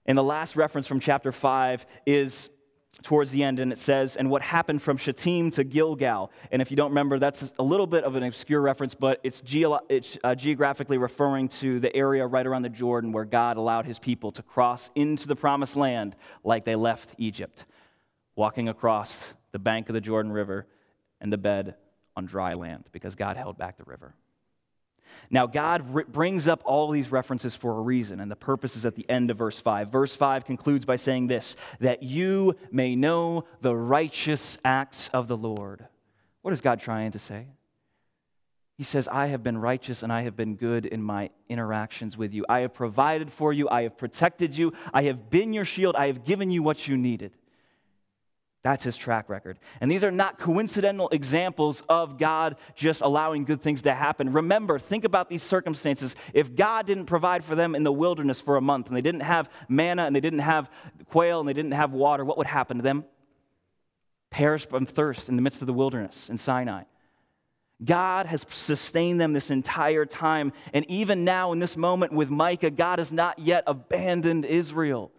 And 0.04 0.18
the 0.18 0.24
last 0.24 0.56
reference 0.56 0.88
from 0.88 0.98
chapter 0.98 1.30
5 1.30 1.86
is 2.04 2.50
towards 3.02 3.30
the 3.30 3.42
end, 3.42 3.58
and 3.58 3.72
it 3.72 3.78
says, 3.78 4.16
and 4.16 4.30
what 4.30 4.42
happened 4.42 4.82
from 4.82 4.96
Shittim 4.96 5.50
to 5.52 5.64
Gilgal. 5.64 6.30
And 6.50 6.60
if 6.62 6.70
you 6.70 6.76
don't 6.76 6.90
remember, 6.90 7.18
that's 7.18 7.52
a 7.58 7.62
little 7.62 7.86
bit 7.86 8.04
of 8.04 8.16
an 8.16 8.22
obscure 8.22 8.60
reference, 8.60 8.94
but 8.94 9.18
it's, 9.22 9.42
it's 9.44 10.18
uh, 10.22 10.34
geographically 10.34 10.98
referring 10.98 11.48
to 11.48 11.80
the 11.80 11.94
area 11.96 12.26
right 12.26 12.46
around 12.46 12.62
the 12.62 12.68
Jordan 12.68 13.12
where 13.12 13.24
God 13.24 13.56
allowed 13.56 13.86
his 13.86 13.98
people 13.98 14.30
to 14.32 14.42
cross 14.42 14.90
into 14.94 15.26
the 15.26 15.36
promised 15.36 15.76
land 15.76 16.16
like 16.44 16.64
they 16.64 16.76
left 16.76 17.14
Egypt, 17.18 17.64
walking 18.36 18.68
across 18.68 19.26
the 19.52 19.58
bank 19.58 19.88
of 19.88 19.94
the 19.94 20.00
Jordan 20.00 20.30
River 20.30 20.66
and 21.20 21.32
the 21.32 21.38
bed 21.38 21.74
on 22.16 22.26
dry 22.26 22.52
land 22.52 22.84
because 22.92 23.14
God 23.14 23.36
held 23.36 23.56
back 23.56 23.78
the 23.78 23.84
river. 23.84 24.14
Now, 25.30 25.46
God 25.46 26.12
brings 26.12 26.48
up 26.48 26.62
all 26.64 26.90
these 26.90 27.10
references 27.10 27.54
for 27.54 27.78
a 27.78 27.80
reason, 27.80 28.20
and 28.20 28.30
the 28.30 28.36
purpose 28.36 28.76
is 28.76 28.84
at 28.84 28.94
the 28.94 29.08
end 29.08 29.30
of 29.30 29.38
verse 29.38 29.58
5. 29.58 29.88
Verse 29.88 30.14
5 30.14 30.44
concludes 30.44 30.84
by 30.84 30.96
saying 30.96 31.26
this 31.26 31.56
that 31.80 32.02
you 32.02 32.56
may 32.70 32.96
know 32.96 33.44
the 33.60 33.74
righteous 33.74 34.58
acts 34.64 35.08
of 35.12 35.28
the 35.28 35.36
Lord. 35.36 35.86
What 36.42 36.52
is 36.52 36.60
God 36.60 36.80
trying 36.80 37.12
to 37.12 37.18
say? 37.18 37.46
He 38.78 38.84
says, 38.84 39.06
I 39.06 39.26
have 39.26 39.42
been 39.42 39.58
righteous 39.58 40.02
and 40.02 40.12
I 40.12 40.22
have 40.22 40.36
been 40.36 40.56
good 40.56 40.86
in 40.86 41.02
my 41.02 41.30
interactions 41.48 42.16
with 42.16 42.32
you. 42.32 42.44
I 42.48 42.60
have 42.60 42.74
provided 42.74 43.32
for 43.32 43.52
you. 43.52 43.68
I 43.68 43.82
have 43.82 43.96
protected 43.96 44.56
you. 44.56 44.72
I 44.92 45.04
have 45.04 45.30
been 45.30 45.52
your 45.52 45.64
shield. 45.64 45.94
I 45.94 46.08
have 46.08 46.24
given 46.24 46.50
you 46.50 46.62
what 46.62 46.88
you 46.88 46.96
needed. 46.96 47.32
That's 48.62 48.84
his 48.84 48.96
track 48.96 49.28
record. 49.28 49.58
And 49.80 49.90
these 49.90 50.04
are 50.04 50.12
not 50.12 50.38
coincidental 50.38 51.08
examples 51.08 51.82
of 51.88 52.16
God 52.16 52.56
just 52.76 53.00
allowing 53.00 53.44
good 53.44 53.60
things 53.60 53.82
to 53.82 53.94
happen. 53.94 54.32
Remember, 54.32 54.78
think 54.78 55.02
about 55.02 55.28
these 55.28 55.42
circumstances. 55.42 56.14
If 56.32 56.54
God 56.54 56.86
didn't 56.86 57.06
provide 57.06 57.44
for 57.44 57.56
them 57.56 57.74
in 57.74 57.82
the 57.82 57.90
wilderness 57.90 58.40
for 58.40 58.56
a 58.56 58.60
month 58.60 58.86
and 58.86 58.96
they 58.96 59.00
didn't 59.00 59.22
have 59.22 59.50
manna 59.68 60.04
and 60.04 60.14
they 60.14 60.20
didn't 60.20 60.40
have 60.40 60.70
quail 61.10 61.40
and 61.40 61.48
they 61.48 61.52
didn't 61.52 61.72
have 61.72 61.92
water, 61.92 62.24
what 62.24 62.38
would 62.38 62.46
happen 62.46 62.76
to 62.76 62.82
them? 62.84 63.04
Perish 64.30 64.66
from 64.68 64.86
thirst 64.86 65.28
in 65.28 65.34
the 65.34 65.42
midst 65.42 65.60
of 65.60 65.66
the 65.66 65.72
wilderness 65.72 66.30
in 66.30 66.38
Sinai. 66.38 66.84
God 67.84 68.26
has 68.26 68.46
sustained 68.48 69.20
them 69.20 69.32
this 69.32 69.50
entire 69.50 70.06
time. 70.06 70.52
And 70.72 70.88
even 70.88 71.24
now, 71.24 71.50
in 71.50 71.58
this 71.58 71.76
moment 71.76 72.12
with 72.12 72.30
Micah, 72.30 72.70
God 72.70 73.00
has 73.00 73.10
not 73.10 73.40
yet 73.40 73.64
abandoned 73.66 74.44
Israel. 74.44 75.10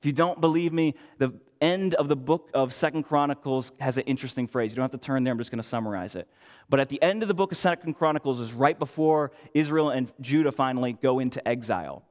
If 0.00 0.06
you 0.06 0.12
don't 0.12 0.40
believe 0.40 0.72
me, 0.72 0.94
the 1.18 1.34
end 1.62 1.94
of 1.94 2.08
the 2.08 2.16
book 2.16 2.50
of 2.52 2.74
Second 2.74 3.04
Chronicles 3.04 3.72
has 3.80 3.96
an 3.96 4.04
interesting 4.04 4.46
phrase. 4.46 4.72
You 4.72 4.76
don't 4.76 4.82
have 4.82 5.00
to 5.00 5.06
turn 5.06 5.24
there, 5.24 5.32
I'm 5.32 5.38
just 5.38 5.50
going 5.50 5.62
to 5.62 5.68
summarize 5.68 6.16
it. 6.16 6.28
But 6.68 6.80
at 6.80 6.88
the 6.88 7.00
end 7.02 7.22
of 7.22 7.28
the 7.28 7.34
book 7.34 7.52
of 7.52 7.58
Second 7.58 7.94
Chronicles 7.94 8.40
is 8.40 8.52
right 8.52 8.78
before 8.78 9.32
Israel 9.54 9.90
and 9.90 10.12
Judah 10.20 10.52
finally 10.52 10.94
go 10.94 11.20
into 11.20 11.46
exile. 11.46 12.02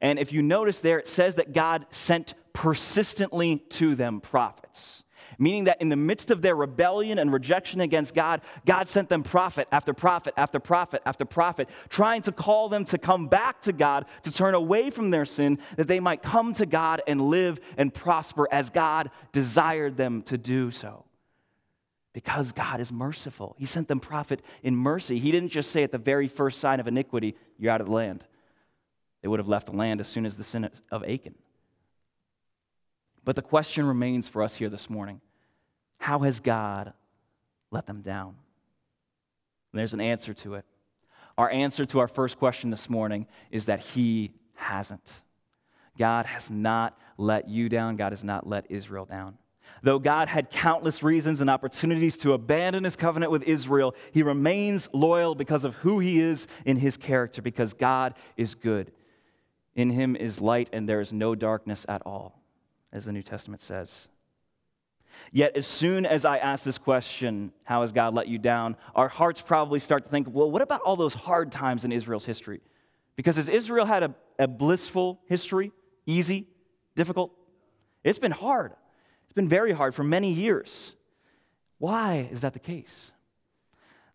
And 0.00 0.18
if 0.18 0.32
you 0.32 0.42
notice 0.42 0.80
there, 0.80 0.98
it 0.98 1.08
says 1.08 1.36
that 1.36 1.52
God 1.52 1.86
sent 1.90 2.34
persistently 2.52 3.56
to 3.70 3.94
them 3.94 4.20
prophets 4.20 5.02
meaning 5.38 5.64
that 5.64 5.80
in 5.80 5.88
the 5.88 5.96
midst 5.96 6.30
of 6.30 6.42
their 6.42 6.56
rebellion 6.56 7.18
and 7.18 7.32
rejection 7.32 7.80
against 7.80 8.14
God, 8.14 8.42
God 8.66 8.88
sent 8.88 9.08
them 9.08 9.22
prophet 9.22 9.68
after 9.70 9.94
prophet 9.94 10.34
after 10.36 10.58
prophet 10.58 11.00
after 11.06 11.24
prophet, 11.24 11.68
trying 11.88 12.22
to 12.22 12.32
call 12.32 12.68
them 12.68 12.84
to 12.86 12.98
come 12.98 13.28
back 13.28 13.62
to 13.62 13.72
God, 13.72 14.06
to 14.24 14.32
turn 14.32 14.54
away 14.54 14.90
from 14.90 15.10
their 15.10 15.24
sin, 15.24 15.58
that 15.76 15.86
they 15.86 16.00
might 16.00 16.22
come 16.22 16.52
to 16.54 16.66
God 16.66 17.02
and 17.06 17.20
live 17.20 17.60
and 17.76 17.94
prosper 17.94 18.48
as 18.50 18.68
God 18.70 19.10
desired 19.32 19.96
them 19.96 20.22
to 20.22 20.36
do 20.36 20.70
so. 20.70 21.04
Because 22.12 22.50
God 22.50 22.80
is 22.80 22.90
merciful. 22.90 23.54
He 23.58 23.66
sent 23.66 23.86
them 23.86 24.00
prophet 24.00 24.42
in 24.64 24.74
mercy. 24.74 25.20
He 25.20 25.30
didn't 25.30 25.50
just 25.50 25.70
say 25.70 25.84
at 25.84 25.92
the 25.92 25.98
very 25.98 26.26
first 26.26 26.58
sign 26.58 26.80
of 26.80 26.88
iniquity, 26.88 27.36
You're 27.58 27.72
out 27.72 27.80
of 27.80 27.86
the 27.86 27.92
land. 27.92 28.24
They 29.22 29.28
would 29.28 29.38
have 29.38 29.48
left 29.48 29.66
the 29.66 29.76
land 29.76 30.00
as 30.00 30.08
soon 30.08 30.26
as 30.26 30.36
the 30.36 30.44
sin 30.44 30.68
of 30.90 31.04
Achan. 31.04 31.34
But 33.24 33.36
the 33.36 33.42
question 33.42 33.86
remains 33.86 34.26
for 34.26 34.42
us 34.42 34.54
here 34.56 34.70
this 34.70 34.88
morning 34.88 35.20
how 36.08 36.20
has 36.20 36.40
God 36.40 36.94
let 37.70 37.86
them 37.86 38.00
down? 38.00 38.28
And 38.28 39.78
there's 39.78 39.92
an 39.92 40.00
answer 40.00 40.32
to 40.32 40.54
it. 40.54 40.64
Our 41.36 41.50
answer 41.50 41.84
to 41.84 41.98
our 41.98 42.08
first 42.08 42.38
question 42.38 42.70
this 42.70 42.88
morning 42.88 43.26
is 43.50 43.66
that 43.66 43.80
He 43.80 44.32
hasn't. 44.54 45.12
God 45.98 46.24
has 46.24 46.50
not 46.50 46.98
let 47.18 47.46
you 47.46 47.68
down. 47.68 47.96
God 47.96 48.12
has 48.12 48.24
not 48.24 48.46
let 48.46 48.70
Israel 48.70 49.04
down. 49.04 49.36
Though 49.82 49.98
God 49.98 50.28
had 50.28 50.48
countless 50.48 51.02
reasons 51.02 51.42
and 51.42 51.50
opportunities 51.50 52.16
to 52.18 52.32
abandon 52.32 52.84
his 52.84 52.96
covenant 52.96 53.30
with 53.30 53.42
Israel, 53.42 53.94
he 54.10 54.22
remains 54.22 54.88
loyal 54.94 55.34
because 55.34 55.62
of 55.62 55.74
who 55.74 55.98
he 55.98 56.20
is 56.20 56.46
in 56.64 56.78
his 56.78 56.96
character, 56.96 57.42
because 57.42 57.74
God 57.74 58.14
is 58.38 58.54
good. 58.54 58.92
In 59.74 59.90
him 59.90 60.16
is 60.16 60.40
light, 60.40 60.70
and 60.72 60.88
there 60.88 61.02
is 61.02 61.12
no 61.12 61.34
darkness 61.34 61.84
at 61.86 62.00
all, 62.06 62.40
as 62.94 63.04
the 63.04 63.12
New 63.12 63.22
Testament 63.22 63.60
says. 63.60 64.08
Yet, 65.32 65.56
as 65.56 65.66
soon 65.66 66.06
as 66.06 66.24
I 66.24 66.38
ask 66.38 66.64
this 66.64 66.78
question, 66.78 67.52
how 67.64 67.82
has 67.82 67.92
God 67.92 68.14
let 68.14 68.28
you 68.28 68.38
down? 68.38 68.76
Our 68.94 69.08
hearts 69.08 69.40
probably 69.40 69.78
start 69.78 70.04
to 70.04 70.10
think, 70.10 70.28
well, 70.30 70.50
what 70.50 70.62
about 70.62 70.80
all 70.82 70.96
those 70.96 71.14
hard 71.14 71.52
times 71.52 71.84
in 71.84 71.92
Israel's 71.92 72.24
history? 72.24 72.60
Because 73.16 73.36
has 73.36 73.48
Israel 73.48 73.84
had 73.84 74.02
a, 74.02 74.14
a 74.38 74.48
blissful 74.48 75.20
history? 75.26 75.72
Easy? 76.06 76.48
Difficult? 76.96 77.32
It's 78.04 78.18
been 78.18 78.32
hard. 78.32 78.72
It's 79.24 79.34
been 79.34 79.48
very 79.48 79.72
hard 79.72 79.94
for 79.94 80.02
many 80.02 80.32
years. 80.32 80.94
Why 81.78 82.28
is 82.32 82.40
that 82.40 82.54
the 82.54 82.58
case? 82.58 83.12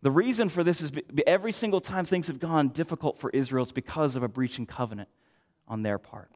The 0.02 0.12
reason 0.12 0.50
for 0.50 0.63
this 0.63 0.82
is 0.82 0.92
every 1.26 1.54
single 1.54 1.80
time 1.80 2.04
things 2.06 2.28
have 2.28 2.39
gone 2.39 2.70
difficult 2.70 3.20
for 3.20 3.30
Israel, 3.30 3.63
it's 3.63 3.72
because 3.72 4.16
of 4.16 4.24
a 4.24 4.28
breach 4.28 4.60
in 4.60 4.66
covenant 4.66 5.10
on 5.68 5.82
their 5.82 5.98
part. 5.98 6.30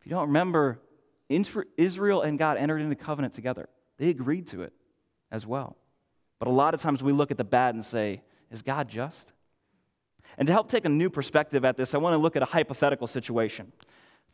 If 0.00 0.06
you 0.06 0.10
don't 0.10 0.28
remember, 0.28 0.78
Israel 1.28 2.22
and 2.22 2.38
God 2.38 2.56
entered 2.56 2.80
into 2.80 2.96
covenant 2.96 3.34
together. 3.34 3.68
They 3.98 4.10
agreed 4.10 4.46
to 4.48 4.62
it 4.62 4.72
as 5.30 5.46
well. 5.46 5.76
But 6.38 6.48
a 6.48 6.52
lot 6.52 6.74
of 6.74 6.80
times 6.80 7.02
we 7.02 7.12
look 7.12 7.30
at 7.30 7.36
the 7.36 7.44
bad 7.44 7.74
and 7.74 7.84
say, 7.84 8.22
is 8.50 8.62
God 8.62 8.88
just? 8.88 9.32
And 10.36 10.46
to 10.46 10.52
help 10.52 10.70
take 10.70 10.84
a 10.84 10.88
new 10.88 11.10
perspective 11.10 11.64
at 11.64 11.76
this, 11.76 11.94
I 11.94 11.98
want 11.98 12.14
to 12.14 12.18
look 12.18 12.36
at 12.36 12.42
a 12.42 12.46
hypothetical 12.46 13.06
situation. 13.06 13.72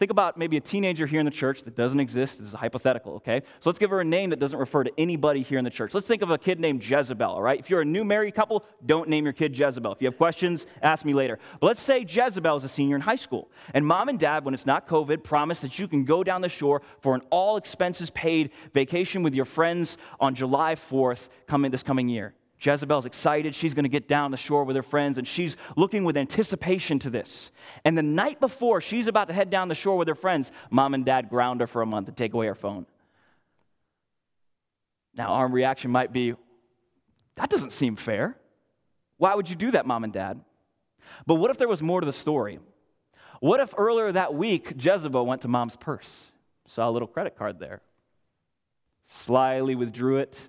Think 0.01 0.11
about 0.11 0.37
maybe 0.37 0.57
a 0.57 0.61
teenager 0.61 1.07
here 1.07 1.21
in 1.21 1.25
the 1.25 1.31
church 1.31 1.63
that 1.63 1.77
doesn't 1.77 2.01
exist. 2.01 2.39
This 2.39 2.49
is 2.49 2.53
hypothetical, 2.53 3.15
okay? 3.15 3.43
So 3.61 3.71
let's 3.71 3.79
give 3.79 3.91
her 3.91 4.01
a 4.01 4.05
name 4.05 4.31
that 4.31 4.41
doesn't 4.41 4.59
refer 4.59 4.83
to 4.83 4.91
anybody 4.99 5.43
here 5.43 5.57
in 5.57 5.65
the 5.65 5.71
church. 5.71 5.95
Let's 5.95 6.07
think 6.07 6.23
of 6.23 6.31
a 6.31 6.39
kid 6.39 6.59
named 6.59 6.85
Jezebel, 6.85 7.31
all 7.31 7.41
right? 7.41 7.61
If 7.61 7.71
you're 7.71 7.83
a 7.83 7.85
new 7.85 8.05
married 8.05 8.35
couple, 8.35 8.65
don't 8.85 9.09
name 9.09 9.23
your 9.23 9.33
kid 9.33 9.57
Jezebel. 9.57 9.93
If 9.93 10.03
you 10.03 10.09
have 10.09 10.17
questions, 10.17 10.67
ask 10.83 11.05
me 11.05 11.15
later. 11.15 11.39
But 11.61 11.69
let's 11.69 11.81
say 11.81 12.01
Jezebel 12.01 12.57
is 12.57 12.65
a 12.65 12.69
senior 12.69 12.97
in 12.97 13.03
high 13.03 13.15
school, 13.15 13.51
and 13.73 13.87
mom 13.87 14.09
and 14.09 14.19
dad, 14.19 14.45
when 14.45 14.53
it's 14.53 14.67
not 14.67 14.89
COVID, 14.89 15.23
promise 15.23 15.61
that 15.61 15.79
you 15.79 15.87
can 15.87 16.05
go 16.05 16.25
down 16.25 16.41
the 16.41 16.49
shore 16.49 16.83
for 17.01 17.15
an 17.15 17.23
all 17.31 17.57
expenses 17.57 18.11
paid 18.11 18.51
vacation 18.73 19.23
with 19.23 19.33
your 19.33 19.45
friends 19.45 19.97
on 20.19 20.35
July 20.35 20.75
4th 20.75 21.29
coming, 21.47 21.71
this 21.71 21.85
coming 21.85 22.09
year. 22.09 22.35
Jezebel's 22.65 23.05
excited. 23.05 23.55
She's 23.55 23.75
going 23.75 23.85
to 23.85 23.91
get 23.91 24.09
down 24.09 24.31
the 24.31 24.37
shore 24.37 24.65
with 24.65 24.77
her 24.77 24.83
friends, 24.83 25.19
and 25.19 25.29
she's 25.29 25.57
looking 25.77 26.05
with 26.05 26.17
anticipation 26.17 26.99
to 27.01 27.11
this. 27.11 27.51
And 27.85 27.97
the 27.97 28.03
night 28.03 28.41
before 28.41 28.81
she's 28.81 29.07
about 29.07 29.29
to 29.29 29.35
head 29.35 29.51
down 29.51 29.69
the 29.69 29.75
shore 29.75 29.99
with 29.99 30.09
her 30.09 30.15
friends, 30.15 30.51
mom 30.71 30.95
and 30.95 31.05
dad 31.05 31.29
ground 31.29 31.61
her 31.61 31.67
for 31.67 31.83
a 31.83 31.87
month 31.87 32.07
to 32.07 32.13
take 32.13 32.33
away 32.33 32.47
her 32.47 32.55
phone. 32.55 32.87
Now, 35.15 35.29
our 35.29 35.49
reaction 35.49 35.91
might 35.91 36.13
be, 36.13 36.35
that 37.37 37.51
doesn't 37.51 37.73
seem 37.73 37.97
fair. 37.97 38.37
Why 39.19 39.35
would 39.35 39.49
you 39.49 39.57
do 39.57 39.71
that, 39.73 39.87
mom 39.87 40.05
and 40.05 40.13
dad? 40.13 40.41
But 41.27 41.35
what 41.35 41.51
if 41.51 41.59
there 41.59 41.69
was 41.69 41.83
more 41.83 42.01
to 42.01 42.07
the 42.07 42.13
story? 42.13 42.59
What 43.41 43.61
if 43.61 43.75
earlier 43.77 44.11
that 44.11 44.35
week, 44.35 44.73
Jezebel 44.79 45.27
went 45.27 45.43
to 45.43 45.49
mom's 45.49 45.77
purse, 45.77 46.09
saw 46.67 46.89
a 46.89 46.93
little 46.93 47.09
credit 47.09 47.37
card 47.37 47.59
there, 47.59 47.83
slyly 49.23 49.75
withdrew 49.75 50.19
it, 50.19 50.49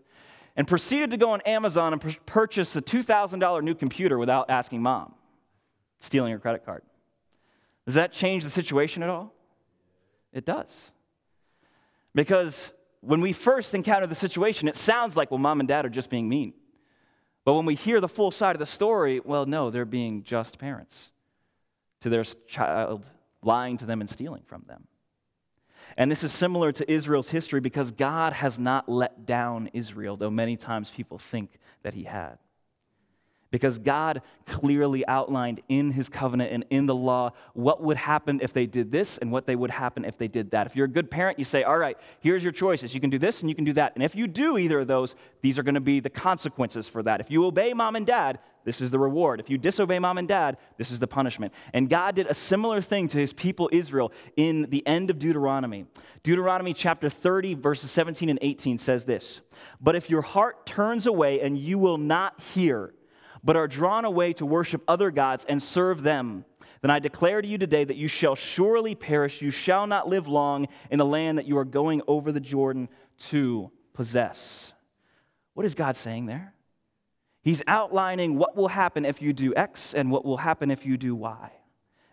and 0.55 0.67
proceeded 0.67 1.11
to 1.11 1.17
go 1.17 1.31
on 1.31 1.41
Amazon 1.41 1.93
and 1.93 2.25
purchase 2.25 2.75
a 2.75 2.81
$2,000 2.81 3.63
new 3.63 3.75
computer 3.75 4.17
without 4.17 4.49
asking 4.49 4.81
mom, 4.81 5.13
stealing 5.99 6.31
her 6.31 6.39
credit 6.39 6.65
card. 6.65 6.83
Does 7.85 7.95
that 7.95 8.11
change 8.11 8.43
the 8.43 8.49
situation 8.49 9.03
at 9.03 9.09
all? 9.09 9.33
It 10.31 10.45
does. 10.45 10.73
Because 12.13 12.71
when 13.01 13.21
we 13.21 13.33
first 13.33 13.73
encounter 13.75 14.07
the 14.07 14.15
situation, 14.15 14.67
it 14.67 14.75
sounds 14.75 15.15
like, 15.15 15.29
well, 15.29 15.37
mom 15.37 15.59
and 15.59 15.67
dad 15.67 15.85
are 15.85 15.89
just 15.89 16.09
being 16.09 16.27
mean. 16.27 16.53
But 17.43 17.53
when 17.53 17.65
we 17.65 17.75
hear 17.75 18.01
the 18.01 18.07
full 18.07 18.31
side 18.31 18.55
of 18.55 18.59
the 18.59 18.65
story, 18.65 19.19
well, 19.23 19.45
no, 19.45 19.69
they're 19.69 19.85
being 19.85 20.23
just 20.23 20.57
parents 20.57 20.95
to 22.01 22.09
their 22.09 22.23
child, 22.47 23.05
lying 23.43 23.77
to 23.77 23.85
them 23.85 24.01
and 24.01 24.09
stealing 24.09 24.43
from 24.47 24.63
them. 24.67 24.87
And 25.97 26.11
this 26.11 26.23
is 26.23 26.33
similar 26.33 26.71
to 26.73 26.91
Israel's 26.91 27.29
history 27.29 27.59
because 27.59 27.91
God 27.91 28.33
has 28.33 28.59
not 28.59 28.89
let 28.89 29.25
down 29.25 29.69
Israel, 29.73 30.17
though 30.17 30.29
many 30.29 30.57
times 30.57 30.91
people 30.91 31.17
think 31.17 31.59
that 31.83 31.93
he 31.93 32.03
had. 32.03 32.37
Because 33.55 33.79
God 33.79 34.21
clearly 34.45 35.07
outlined 35.07 35.61
in 35.69 35.89
his 35.89 36.09
covenant 36.09 36.51
and 36.51 36.65
in 36.71 36.87
the 36.87 36.93
law 36.93 37.31
what 37.53 37.81
would 37.81 37.95
happen 37.95 38.41
if 38.43 38.51
they 38.51 38.65
did 38.65 38.91
this 38.91 39.17
and 39.17 39.31
what 39.31 39.45
they 39.45 39.55
would 39.55 39.71
happen 39.71 40.03
if 40.03 40.17
they 40.17 40.27
did 40.27 40.51
that. 40.51 40.67
If 40.67 40.75
you're 40.75 40.87
a 40.87 40.89
good 40.89 41.09
parent, 41.09 41.39
you 41.39 41.45
say, 41.45 41.63
All 41.63 41.77
right, 41.77 41.97
here's 42.19 42.43
your 42.43 42.51
choices. 42.51 42.93
You 42.93 42.99
can 42.99 43.09
do 43.09 43.17
this 43.17 43.39
and 43.39 43.49
you 43.49 43.55
can 43.55 43.63
do 43.63 43.71
that. 43.71 43.93
And 43.95 44.03
if 44.03 44.13
you 44.13 44.27
do 44.27 44.57
either 44.57 44.81
of 44.81 44.87
those, 44.87 45.15
these 45.41 45.57
are 45.57 45.63
going 45.63 45.75
to 45.75 45.79
be 45.79 46.01
the 46.01 46.09
consequences 46.09 46.89
for 46.89 47.01
that. 47.03 47.21
If 47.21 47.31
you 47.31 47.45
obey 47.45 47.73
mom 47.73 47.95
and 47.95 48.05
dad, 48.05 48.39
this 48.65 48.81
is 48.81 48.91
the 48.91 48.99
reward. 48.99 49.39
If 49.39 49.49
you 49.49 49.57
disobey 49.57 49.99
mom 49.99 50.17
and 50.17 50.27
dad, 50.27 50.57
this 50.77 50.91
is 50.91 50.99
the 50.99 51.07
punishment. 51.07 51.53
And 51.71 51.89
God 51.89 52.13
did 52.13 52.27
a 52.27 52.33
similar 52.33 52.81
thing 52.81 53.07
to 53.07 53.17
his 53.17 53.31
people 53.31 53.69
Israel 53.71 54.11
in 54.35 54.69
the 54.69 54.85
end 54.85 55.09
of 55.09 55.17
Deuteronomy. 55.17 55.85
Deuteronomy 56.23 56.73
chapter 56.73 57.09
30, 57.09 57.53
verses 57.53 57.89
17 57.89 58.27
and 58.27 58.39
18 58.41 58.79
says 58.79 59.05
this 59.05 59.39
But 59.79 59.95
if 59.95 60.09
your 60.09 60.23
heart 60.23 60.65
turns 60.65 61.07
away 61.07 61.39
and 61.39 61.57
you 61.57 61.77
will 61.77 61.97
not 61.97 62.41
hear, 62.53 62.91
but 63.45 63.55
are 63.55 63.67
drawn 63.67 64.03
away 64.03 64.33
to 64.33 64.45
worship 64.45 64.83
other 64.87 65.11
gods 65.11 65.45
and 65.47 65.61
serve 65.61 66.01
them, 66.01 66.43
then 66.81 66.91
I 66.91 66.99
declare 66.99 67.41
to 67.41 67.47
you 67.47 67.57
today 67.57 67.83
that 67.83 67.95
you 67.95 68.07
shall 68.07 68.35
surely 68.35 68.95
perish. 68.95 69.41
You 69.41 69.51
shall 69.51 69.87
not 69.87 70.09
live 70.09 70.27
long 70.27 70.67
in 70.89 70.99
the 70.99 71.05
land 71.05 71.37
that 71.37 71.45
you 71.45 71.57
are 71.57 71.65
going 71.65 72.01
over 72.07 72.31
the 72.31 72.39
Jordan 72.39 72.89
to 73.29 73.71
possess. 73.93 74.73
What 75.53 75.65
is 75.65 75.73
God 75.73 75.95
saying 75.95 76.25
there? 76.25 76.53
He's 77.43 77.61
outlining 77.67 78.37
what 78.37 78.55
will 78.55 78.67
happen 78.67 79.05
if 79.05 79.21
you 79.21 79.31
do 79.31 79.53
X 79.55 79.93
and 79.93 80.11
what 80.11 80.25
will 80.25 80.37
happen 80.37 80.71
if 80.71 80.85
you 80.85 80.97
do 80.97 81.15
Y. 81.15 81.51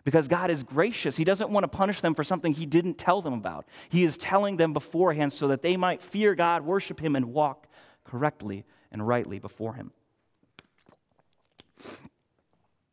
Because 0.03 0.27
God 0.27 0.51
is 0.51 0.63
gracious. 0.63 1.15
He 1.15 1.23
doesn't 1.23 1.49
want 1.49 1.63
to 1.63 1.67
punish 1.67 2.01
them 2.01 2.13
for 2.13 2.23
something 2.23 2.53
He 2.53 2.65
didn't 2.65 2.97
tell 2.97 3.21
them 3.21 3.33
about. 3.33 3.65
He 3.89 4.03
is 4.03 4.17
telling 4.17 4.57
them 4.57 4.73
beforehand 4.73 5.33
so 5.33 5.47
that 5.47 5.61
they 5.61 5.77
might 5.77 6.03
fear 6.03 6.35
God, 6.35 6.63
worship 6.63 6.99
Him, 6.99 7.15
and 7.15 7.33
walk 7.33 7.67
correctly 8.03 8.65
and 8.91 9.07
rightly 9.07 9.39
before 9.39 9.73
Him. 9.73 9.91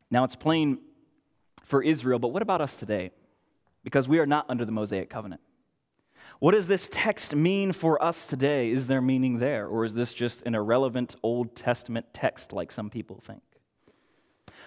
Now, 0.09 0.23
it's 0.23 0.35
plain 0.35 0.79
for 1.63 1.81
Israel, 1.81 2.19
but 2.19 2.29
what 2.29 2.41
about 2.41 2.61
us 2.61 2.75
today? 2.75 3.11
Because 3.83 4.07
we 4.07 4.19
are 4.19 4.25
not 4.25 4.45
under 4.49 4.65
the 4.65 4.71
Mosaic 4.71 5.09
covenant. 5.09 5.41
What 6.39 6.53
does 6.53 6.67
this 6.67 6.89
text 6.91 7.35
mean 7.35 7.71
for 7.71 8.03
us 8.03 8.25
today? 8.25 8.71
Is 8.71 8.87
there 8.87 9.01
meaning 9.01 9.39
there? 9.39 9.67
Or 9.67 9.85
is 9.85 9.93
this 9.93 10.13
just 10.13 10.41
an 10.43 10.55
irrelevant 10.55 11.15
Old 11.23 11.55
Testament 11.55 12.07
text 12.13 12.51
like 12.51 12.71
some 12.71 12.89
people 12.89 13.21
think? 13.25 13.43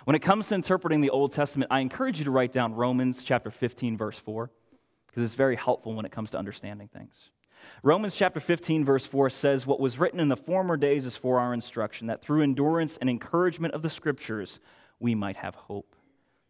When 0.04 0.14
it 0.14 0.20
comes 0.20 0.48
to 0.48 0.54
interpreting 0.54 1.00
the 1.00 1.10
Old 1.10 1.32
Testament, 1.32 1.72
I 1.72 1.80
encourage 1.80 2.18
you 2.18 2.24
to 2.26 2.30
write 2.30 2.52
down 2.52 2.74
Romans 2.74 3.22
chapter 3.22 3.50
15, 3.50 3.96
verse 3.96 4.18
4, 4.18 4.50
because 5.06 5.24
it's 5.24 5.34
very 5.34 5.56
helpful 5.56 5.94
when 5.94 6.04
it 6.04 6.12
comes 6.12 6.30
to 6.32 6.38
understanding 6.38 6.88
things. 6.88 7.14
Romans 7.82 8.14
chapter 8.14 8.40
15, 8.40 8.84
verse 8.84 9.04
4 9.04 9.30
says, 9.30 9.66
What 9.66 9.80
was 9.80 9.98
written 9.98 10.20
in 10.20 10.28
the 10.28 10.36
former 10.36 10.76
days 10.76 11.04
is 11.04 11.16
for 11.16 11.38
our 11.38 11.54
instruction, 11.54 12.06
that 12.08 12.22
through 12.22 12.42
endurance 12.42 12.96
and 12.98 13.10
encouragement 13.10 13.74
of 13.74 13.82
the 13.82 13.90
scriptures 13.90 14.58
we 15.00 15.14
might 15.14 15.36
have 15.36 15.54
hope. 15.54 15.94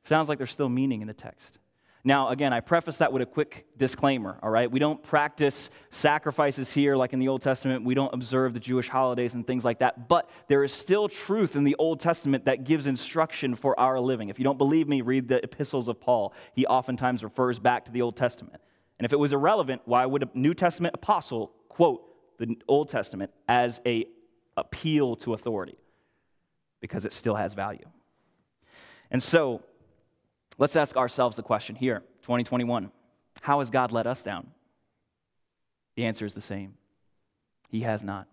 Sounds 0.04 0.28
like 0.28 0.38
there's 0.38 0.50
still 0.50 0.68
meaning 0.68 1.00
in 1.00 1.06
the 1.06 1.14
text. 1.14 1.58
Now, 2.06 2.28
again, 2.28 2.52
I 2.52 2.60
preface 2.60 2.98
that 2.98 3.14
with 3.14 3.22
a 3.22 3.26
quick 3.26 3.64
disclaimer, 3.78 4.38
all 4.42 4.50
right? 4.50 4.70
We 4.70 4.78
don't 4.78 5.02
practice 5.02 5.70
sacrifices 5.90 6.70
here 6.70 6.96
like 6.96 7.14
in 7.14 7.18
the 7.18 7.28
Old 7.28 7.40
Testament. 7.40 7.82
We 7.82 7.94
don't 7.94 8.12
observe 8.12 8.52
the 8.52 8.60
Jewish 8.60 8.90
holidays 8.90 9.32
and 9.32 9.46
things 9.46 9.64
like 9.64 9.78
that. 9.78 10.06
But 10.06 10.28
there 10.46 10.62
is 10.62 10.72
still 10.72 11.08
truth 11.08 11.56
in 11.56 11.64
the 11.64 11.74
Old 11.78 12.00
Testament 12.00 12.44
that 12.44 12.64
gives 12.64 12.86
instruction 12.86 13.56
for 13.56 13.78
our 13.80 13.98
living. 13.98 14.28
If 14.28 14.38
you 14.38 14.44
don't 14.44 14.58
believe 14.58 14.86
me, 14.86 15.00
read 15.00 15.28
the 15.28 15.42
epistles 15.42 15.88
of 15.88 15.98
Paul. 15.98 16.34
He 16.52 16.66
oftentimes 16.66 17.24
refers 17.24 17.58
back 17.58 17.86
to 17.86 17.90
the 17.90 18.02
Old 18.02 18.16
Testament. 18.16 18.60
And 18.98 19.04
if 19.04 19.12
it 19.12 19.18
was 19.18 19.32
irrelevant, 19.32 19.82
why 19.84 20.06
would 20.06 20.22
a 20.22 20.28
New 20.34 20.54
Testament 20.54 20.94
apostle 20.94 21.52
quote 21.68 22.02
the 22.38 22.56
Old 22.68 22.88
Testament 22.88 23.30
as 23.48 23.80
a 23.86 24.06
appeal 24.56 25.16
to 25.16 25.34
authority? 25.34 25.76
Because 26.80 27.04
it 27.04 27.12
still 27.12 27.34
has 27.34 27.54
value. 27.54 27.86
And 29.10 29.22
so, 29.22 29.62
Let's 30.58 30.76
ask 30.76 30.96
ourselves 30.96 31.36
the 31.36 31.42
question 31.42 31.74
here, 31.74 32.00
2021 32.22 32.90
How 33.40 33.58
has 33.58 33.70
God 33.70 33.92
let 33.92 34.06
us 34.06 34.22
down? 34.22 34.48
The 35.96 36.06
answer 36.06 36.26
is 36.26 36.34
the 36.34 36.40
same 36.40 36.74
He 37.68 37.80
has 37.80 38.02
not. 38.02 38.28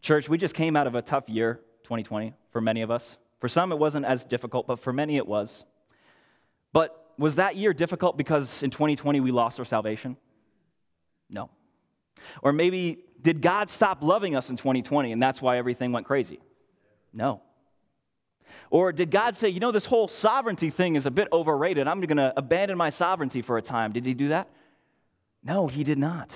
Church, 0.00 0.28
we 0.28 0.38
just 0.38 0.54
came 0.54 0.76
out 0.76 0.86
of 0.86 0.94
a 0.94 1.02
tough 1.02 1.28
year, 1.28 1.60
2020, 1.84 2.32
for 2.50 2.60
many 2.60 2.80
of 2.82 2.90
us. 2.90 3.18
For 3.38 3.48
some, 3.48 3.72
it 3.72 3.78
wasn't 3.78 4.06
as 4.06 4.24
difficult, 4.24 4.66
but 4.66 4.78
for 4.78 4.92
many, 4.92 5.16
it 5.16 5.26
was. 5.26 5.64
But 6.72 6.99
was 7.20 7.36
that 7.36 7.54
year 7.54 7.72
difficult 7.74 8.16
because 8.16 8.62
in 8.62 8.70
2020 8.70 9.20
we 9.20 9.30
lost 9.30 9.58
our 9.58 9.64
salvation? 9.64 10.16
No. 11.28 11.50
Or 12.42 12.52
maybe 12.52 13.04
did 13.20 13.42
God 13.42 13.68
stop 13.68 14.02
loving 14.02 14.34
us 14.34 14.48
in 14.48 14.56
2020 14.56 15.12
and 15.12 15.22
that's 15.22 15.40
why 15.40 15.58
everything 15.58 15.92
went 15.92 16.06
crazy? 16.06 16.40
No. 17.12 17.42
Or 18.70 18.90
did 18.90 19.10
God 19.10 19.36
say, 19.36 19.50
you 19.50 19.60
know, 19.60 19.70
this 19.70 19.84
whole 19.84 20.08
sovereignty 20.08 20.70
thing 20.70 20.96
is 20.96 21.04
a 21.06 21.10
bit 21.10 21.28
overrated. 21.32 21.86
I'm 21.86 22.00
going 22.00 22.16
to 22.16 22.32
abandon 22.36 22.78
my 22.78 22.90
sovereignty 22.90 23.42
for 23.42 23.58
a 23.58 23.62
time? 23.62 23.92
Did 23.92 24.06
he 24.06 24.14
do 24.14 24.28
that? 24.28 24.48
No, 25.44 25.68
he 25.68 25.84
did 25.84 25.98
not. 25.98 26.34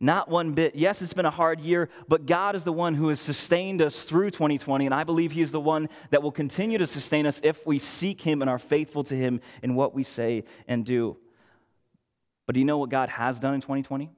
Not 0.00 0.28
one 0.28 0.52
bit. 0.52 0.74
Yes, 0.74 1.02
it's 1.02 1.12
been 1.12 1.24
a 1.24 1.30
hard 1.30 1.60
year, 1.60 1.88
but 2.08 2.26
God 2.26 2.56
is 2.56 2.64
the 2.64 2.72
one 2.72 2.94
who 2.94 3.08
has 3.08 3.20
sustained 3.20 3.80
us 3.80 4.02
through 4.02 4.30
2020, 4.30 4.84
and 4.84 4.94
I 4.94 5.04
believe 5.04 5.32
He 5.32 5.40
is 5.40 5.52
the 5.52 5.60
one 5.60 5.88
that 6.10 6.22
will 6.22 6.32
continue 6.32 6.78
to 6.78 6.86
sustain 6.86 7.26
us 7.26 7.40
if 7.44 7.64
we 7.66 7.78
seek 7.78 8.20
Him 8.20 8.42
and 8.42 8.50
are 8.50 8.58
faithful 8.58 9.04
to 9.04 9.16
Him 9.16 9.40
in 9.62 9.74
what 9.74 9.94
we 9.94 10.02
say 10.02 10.44
and 10.66 10.84
do. 10.84 11.16
But 12.46 12.54
do 12.54 12.60
you 12.60 12.66
know 12.66 12.78
what 12.78 12.90
God 12.90 13.08
has 13.08 13.38
done 13.38 13.54
in 13.54 13.60
2020? 13.60 14.10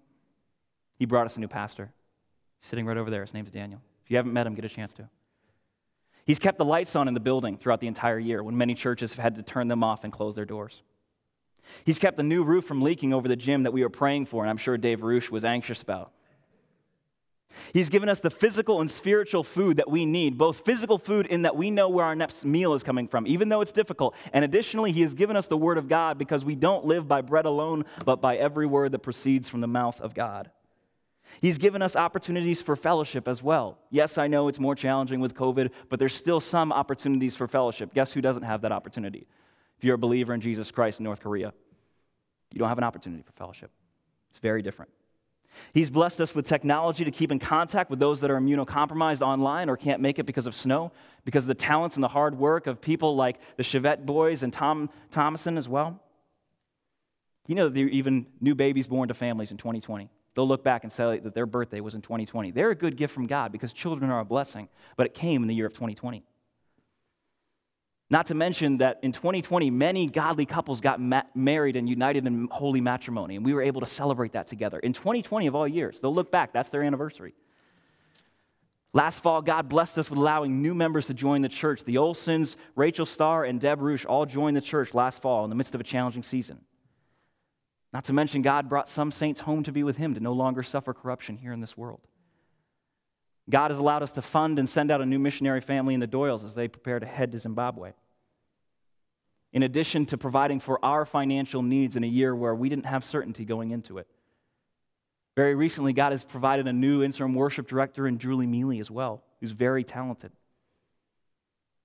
He 0.99 1.05
brought 1.05 1.27
us 1.27 1.37
a 1.37 1.41
new 1.41 1.49
pastor, 1.49 1.93
sitting 2.63 2.87
right 2.87 2.97
over 2.97 3.11
there. 3.11 3.25
His 3.25 3.35
name's 3.35 3.51
Daniel. 3.51 3.81
If 4.05 4.11
you 4.11 4.17
haven't 4.17 4.33
met 4.33 4.47
him, 4.47 4.55
get 4.55 4.65
a 4.65 4.69
chance 4.69 4.93
to. 4.95 5.09
He's 6.25 6.39
kept 6.41 6.59
the 6.59 6.65
lights 6.65 6.97
on 6.97 7.07
in 7.07 7.15
the 7.15 7.21
building 7.21 7.57
throughout 7.57 7.81
the 7.81 7.87
entire 7.87 8.19
year 8.19 8.43
when 8.43 8.57
many 8.57 8.75
churches 8.75 9.13
have 9.13 9.23
had 9.23 9.35
to 9.37 9.43
turn 9.43 9.69
them 9.69 9.85
off 9.85 10.03
and 10.03 10.13
close 10.13 10.35
their 10.35 10.45
doors. 10.45 10.83
He's 11.85 11.99
kept 11.99 12.17
the 12.17 12.23
new 12.23 12.43
roof 12.43 12.65
from 12.65 12.83
leaking 12.83 13.13
over 13.13 13.29
the 13.29 13.37
gym 13.37 13.65
that 13.65 13.73
we 13.73 13.83
were 13.83 13.91
praying 13.91 14.27
for, 14.27 14.43
and 14.43 14.51
I'm 14.51 14.57
sure 14.57 14.77
Dave 14.77 15.03
Roosh 15.03 15.31
was 15.31 15.45
anxious 15.45 15.83
about. 15.83 16.13
He's 17.73 17.91
given 17.91 18.09
us 18.09 18.21
the 18.21 18.31
physical 18.31 18.81
and 18.81 18.91
spiritual 18.91 19.43
food 19.43 19.79
that 19.79 19.91
we 19.91 20.05
need, 20.05 20.39
both 20.39 20.65
physical 20.65 20.99
food 20.99 21.27
in 21.27 21.43
that 21.43 21.57
we 21.57 21.71
know 21.71 21.89
where 21.89 22.05
our 22.05 22.15
next 22.15 22.45
meal 22.45 22.75
is 22.75 22.83
coming 22.83 23.09
from, 23.09 23.27
even 23.27 23.49
though 23.49 23.61
it's 23.61 23.73
difficult. 23.73 24.15
And 24.33 24.45
additionally, 24.45 24.93
He 24.93 25.03
has 25.03 25.15
given 25.15 25.37
us 25.37 25.47
the 25.47 25.57
Word 25.57 25.79
of 25.79 25.89
God 25.89 26.19
because 26.19 26.45
we 26.45 26.55
don't 26.55 26.85
live 26.85 27.09
by 27.09 27.23
bread 27.23 27.47
alone, 27.47 27.85
but 28.05 28.21
by 28.21 28.37
every 28.37 28.67
word 28.67 28.93
that 28.93 29.01
proceeds 29.01 29.49
from 29.49 29.61
the 29.61 29.67
mouth 29.67 30.01
of 30.01 30.15
God. 30.15 30.51
He's 31.41 31.59
given 31.59 31.83
us 31.83 31.97
opportunities 31.97 32.63
for 32.63 32.77
fellowship 32.77 33.29
as 33.29 33.43
well. 33.43 33.79
Yes, 33.91 34.17
I 34.17 34.27
know 34.27 34.49
it's 34.49 34.59
more 34.59 34.75
challenging 34.75 35.21
with 35.21 35.35
COVID, 35.35 35.71
but 35.91 35.99
there's 35.99 36.15
still 36.15 36.41
some 36.41 36.73
opportunities 36.73 37.35
for 37.35 37.47
fellowship. 37.47 37.93
Guess 37.93 38.13
who 38.13 38.21
doesn't 38.21 38.45
have 38.45 38.63
that 38.63 38.73
opportunity? 38.73 39.27
If 39.79 39.85
you're 39.85 39.95
a 39.95 39.99
believer 39.99 40.35
in 40.35 40.41
Jesus 40.41 40.71
Christ 40.71 41.01
in 41.01 41.05
North 41.05 41.21
Korea, 41.21 41.53
you 42.53 42.59
don't 42.59 42.69
have 42.69 42.79
an 42.79 42.85
opportunity 42.85 43.23
for 43.23 43.33
fellowship. 43.33 43.71
It's 44.31 44.39
very 44.39 44.63
different. 44.63 44.91
He's 45.73 45.91
blessed 45.91 46.21
us 46.21 46.35
with 46.35 46.47
technology 46.47 47.05
to 47.05 47.11
keep 47.11 47.33
in 47.33 47.39
contact 47.39 47.91
with 47.91 47.99
those 47.99 48.21
that 48.21 48.31
are 48.31 48.39
immunocompromised 48.39 49.23
online 49.23 49.69
or 49.69 49.77
can't 49.77 50.01
make 50.01 50.19
it 50.19 50.27
because 50.27 50.47
of 50.47 50.55
snow, 50.55 50.93
because 51.25 51.45
of 51.45 51.49
the 51.49 51.55
talents 51.55 51.97
and 51.97 52.05
the 52.05 52.09
hard 52.09 52.39
work 52.39 52.67
of 52.67 52.81
people 52.81 53.17
like 53.17 53.39
the 53.57 53.63
Chevette 53.63 54.05
boys 54.05 54.43
and 54.43 54.53
Tom 54.53 54.91
Thomason 55.11 55.57
as 55.57 55.69
well. 55.69 56.01
You 57.49 57.55
know, 57.55 57.69
there 57.69 57.85
are 57.85 57.89
even 57.89 58.27
new 58.41 58.55
babies 58.55 58.87
born 58.87 59.09
to 59.09 59.15
families 59.15 59.51
in 59.51 59.57
2020. 59.57 60.11
They'll 60.35 60.49
look 60.49 60.65
back 60.65 60.85
and 60.85 60.93
say 60.93 61.19
that 61.19 61.35
their 61.35 61.47
birthday 61.47 61.81
was 61.81 61.95
in 61.95 62.03
2020. 62.03 62.51
They're 62.51 62.71
a 62.71 62.75
good 62.75 62.97
gift 62.97 63.15
from 63.15 63.27
God 63.27 63.53
because 63.53 63.73
children 63.73 64.11
are 64.11 64.21
a 64.21 64.25
blessing, 64.25 64.69
but 64.97 65.07
it 65.07 65.15
came 65.15 65.43
in 65.43 65.49
the 65.49 65.55
year 65.55 65.67
of 65.67 65.73
2020. 65.73 66.23
Not 68.09 68.27
to 68.27 68.35
mention 68.35 68.79
that 68.79 69.01
in 69.03 69.11
2020, 69.11 69.71
many 69.71 70.07
godly 70.07 70.47
couples 70.47 70.81
got 70.81 71.01
ma- 71.01 71.25
married 71.35 71.75
and 71.75 71.89
united 71.89 72.25
in 72.27 72.47
holy 72.51 72.81
matrimony, 72.81 73.35
and 73.35 73.45
we 73.45 73.53
were 73.53 73.63
able 73.63 73.81
to 73.81 73.87
celebrate 73.87 74.33
that 74.33 74.47
together. 74.47 74.79
In 74.79 74.93
2020 74.93 75.49
of 75.49 75.57
all 75.57 75.67
years, 75.67 75.99
they'll 76.01 76.15
look 76.15 76.31
back, 76.31 76.53
that's 76.53 76.69
their 76.69 76.85
anniversary. 76.85 77.35
Last 78.93 79.21
fall, 79.21 79.43
God 79.43 79.69
blessed 79.69 79.99
us 79.99 80.09
with 80.09 80.19
allowing 80.19 80.63
new 80.63 80.75
members 80.75 81.09
to 81.09 81.15
join 81.15 81.43
the 81.43 81.49
church. 81.49 81.85
The 81.85 81.97
Olsons, 81.97 82.57
Rachel 82.77 83.07
Starr, 83.07 83.45
and 83.45 83.61
Deb 83.61 83.83
Roosh 83.83 84.05
all 84.07 84.25
joined 84.25 84.57
the 84.57 84.63
church 84.63 84.95
last 84.95 85.21
fall 85.21 85.45
in 85.45 85.51
the 85.51 85.57
midst 85.57 85.75
of 85.75 85.81
a 85.81 85.85
challenging 85.85 86.23
season. 86.23 86.61
Not 87.93 88.05
to 88.05 88.13
mention, 88.13 88.41
God 88.41 88.69
brought 88.69 88.89
some 88.89 89.11
saints 89.11 89.41
home 89.41 89.65
to 89.65 89.73
be 89.73 89.83
with 89.83 89.97
Him 89.97 90.15
to 90.15 90.21
no 90.21 90.33
longer 90.33 90.63
suffer 90.63 90.95
corruption 90.95 91.37
here 91.37 91.53
in 91.53 91.61
this 91.61 91.77
world. 91.77 92.01
God 93.49 93.71
has 93.71 93.79
allowed 93.79 94.03
us 94.03 94.13
to 94.13 94.23
fund 94.23 94.59
and 94.59 94.69
send 94.69 94.91
out 94.91 95.01
a 95.01 95.07
new 95.07 95.19
missionary 95.19 95.61
family 95.61 95.95
in 95.95 96.01
the 96.01 96.09
Doyles 96.09 96.45
as 96.45 96.55
they 96.55 96.69
prepare 96.69 96.99
to 96.99 97.07
head 97.07 97.33
to 97.33 97.39
Zimbabwe. 97.39 97.93
In 99.53 99.63
addition 99.63 100.05
to 100.07 100.19
providing 100.19 100.61
for 100.61 100.85
our 100.85 101.07
financial 101.07 101.63
needs 101.63 101.97
in 101.97 102.05
a 102.05 102.09
year 102.09 102.35
where 102.35 102.55
we 102.55 102.69
didn't 102.69 102.87
have 102.87 103.05
certainty 103.05 103.45
going 103.45 103.71
into 103.71 103.99
it. 103.99 104.09
Very 105.37 105.55
recently, 105.55 105.93
God 105.93 106.13
has 106.13 106.25
provided 106.25 106.67
a 106.67 106.73
new 106.73 107.03
interim 107.03 107.35
worship 107.35 107.69
director 107.69 108.09
in 108.09 108.19
Julie 108.19 108.47
Mealy 108.47 108.81
as 108.81 108.91
well, 108.91 109.23
who's 109.41 109.53
very 109.53 109.85
talented. 109.85 110.33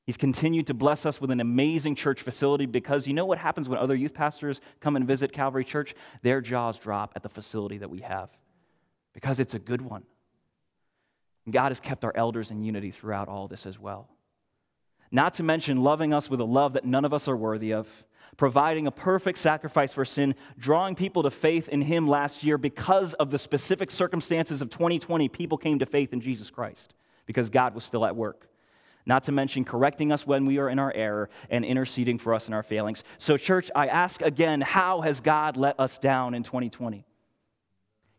He's 0.05 0.17
continued 0.17 0.67
to 0.67 0.73
bless 0.73 1.05
us 1.05 1.21
with 1.21 1.31
an 1.31 1.39
amazing 1.39 1.95
church 1.95 2.21
facility 2.21 2.65
because 2.65 3.05
you 3.05 3.13
know 3.13 3.25
what 3.25 3.37
happens 3.37 3.69
when 3.69 3.77
other 3.77 3.95
youth 3.95 4.13
pastors 4.13 4.59
come 4.79 4.95
and 4.95 5.05
visit 5.05 5.31
Calvary 5.31 5.63
Church? 5.63 5.93
Their 6.23 6.41
jaws 6.41 6.79
drop 6.79 7.13
at 7.15 7.23
the 7.23 7.29
facility 7.29 7.77
that 7.77 7.89
we 7.89 7.99
have 8.01 8.29
because 9.13 9.39
it's 9.39 9.53
a 9.53 9.59
good 9.59 9.81
one. 9.81 10.03
God 11.49 11.69
has 11.69 11.79
kept 11.79 12.03
our 12.03 12.15
elders 12.15 12.51
in 12.51 12.63
unity 12.63 12.91
throughout 12.91 13.27
all 13.27 13.47
this 13.47 13.65
as 13.65 13.79
well. 13.79 14.09
Not 15.11 15.33
to 15.35 15.43
mention 15.43 15.83
loving 15.83 16.13
us 16.13 16.29
with 16.29 16.39
a 16.39 16.45
love 16.45 16.73
that 16.73 16.85
none 16.85 17.03
of 17.03 17.13
us 17.13 17.27
are 17.27 17.35
worthy 17.35 17.73
of, 17.73 17.87
providing 18.37 18.87
a 18.87 18.91
perfect 18.91 19.37
sacrifice 19.37 19.91
for 19.91 20.05
sin, 20.05 20.35
drawing 20.57 20.95
people 20.95 21.23
to 21.23 21.31
faith 21.31 21.67
in 21.67 21.81
Him 21.81 22.07
last 22.07 22.43
year 22.43 22.57
because 22.57 23.13
of 23.15 23.29
the 23.29 23.39
specific 23.39 23.91
circumstances 23.91 24.61
of 24.61 24.69
2020. 24.69 25.27
People 25.29 25.57
came 25.57 25.79
to 25.79 25.85
faith 25.85 26.13
in 26.13 26.21
Jesus 26.21 26.49
Christ 26.49 26.93
because 27.25 27.49
God 27.49 27.75
was 27.75 27.83
still 27.83 28.05
at 28.05 28.15
work. 28.15 28.47
Not 29.05 29.23
to 29.23 29.31
mention 29.31 29.65
correcting 29.65 30.11
us 30.11 30.27
when 30.27 30.45
we 30.45 30.59
are 30.59 30.69
in 30.69 30.77
our 30.77 30.93
error 30.93 31.29
and 31.49 31.65
interceding 31.65 32.19
for 32.19 32.33
us 32.33 32.47
in 32.47 32.53
our 32.53 32.63
failings. 32.63 33.03
So, 33.17 33.35
church, 33.35 33.71
I 33.75 33.87
ask 33.87 34.21
again 34.21 34.61
how 34.61 35.01
has 35.01 35.21
God 35.21 35.57
let 35.57 35.79
us 35.79 35.97
down 35.97 36.35
in 36.35 36.43
2020? 36.43 37.03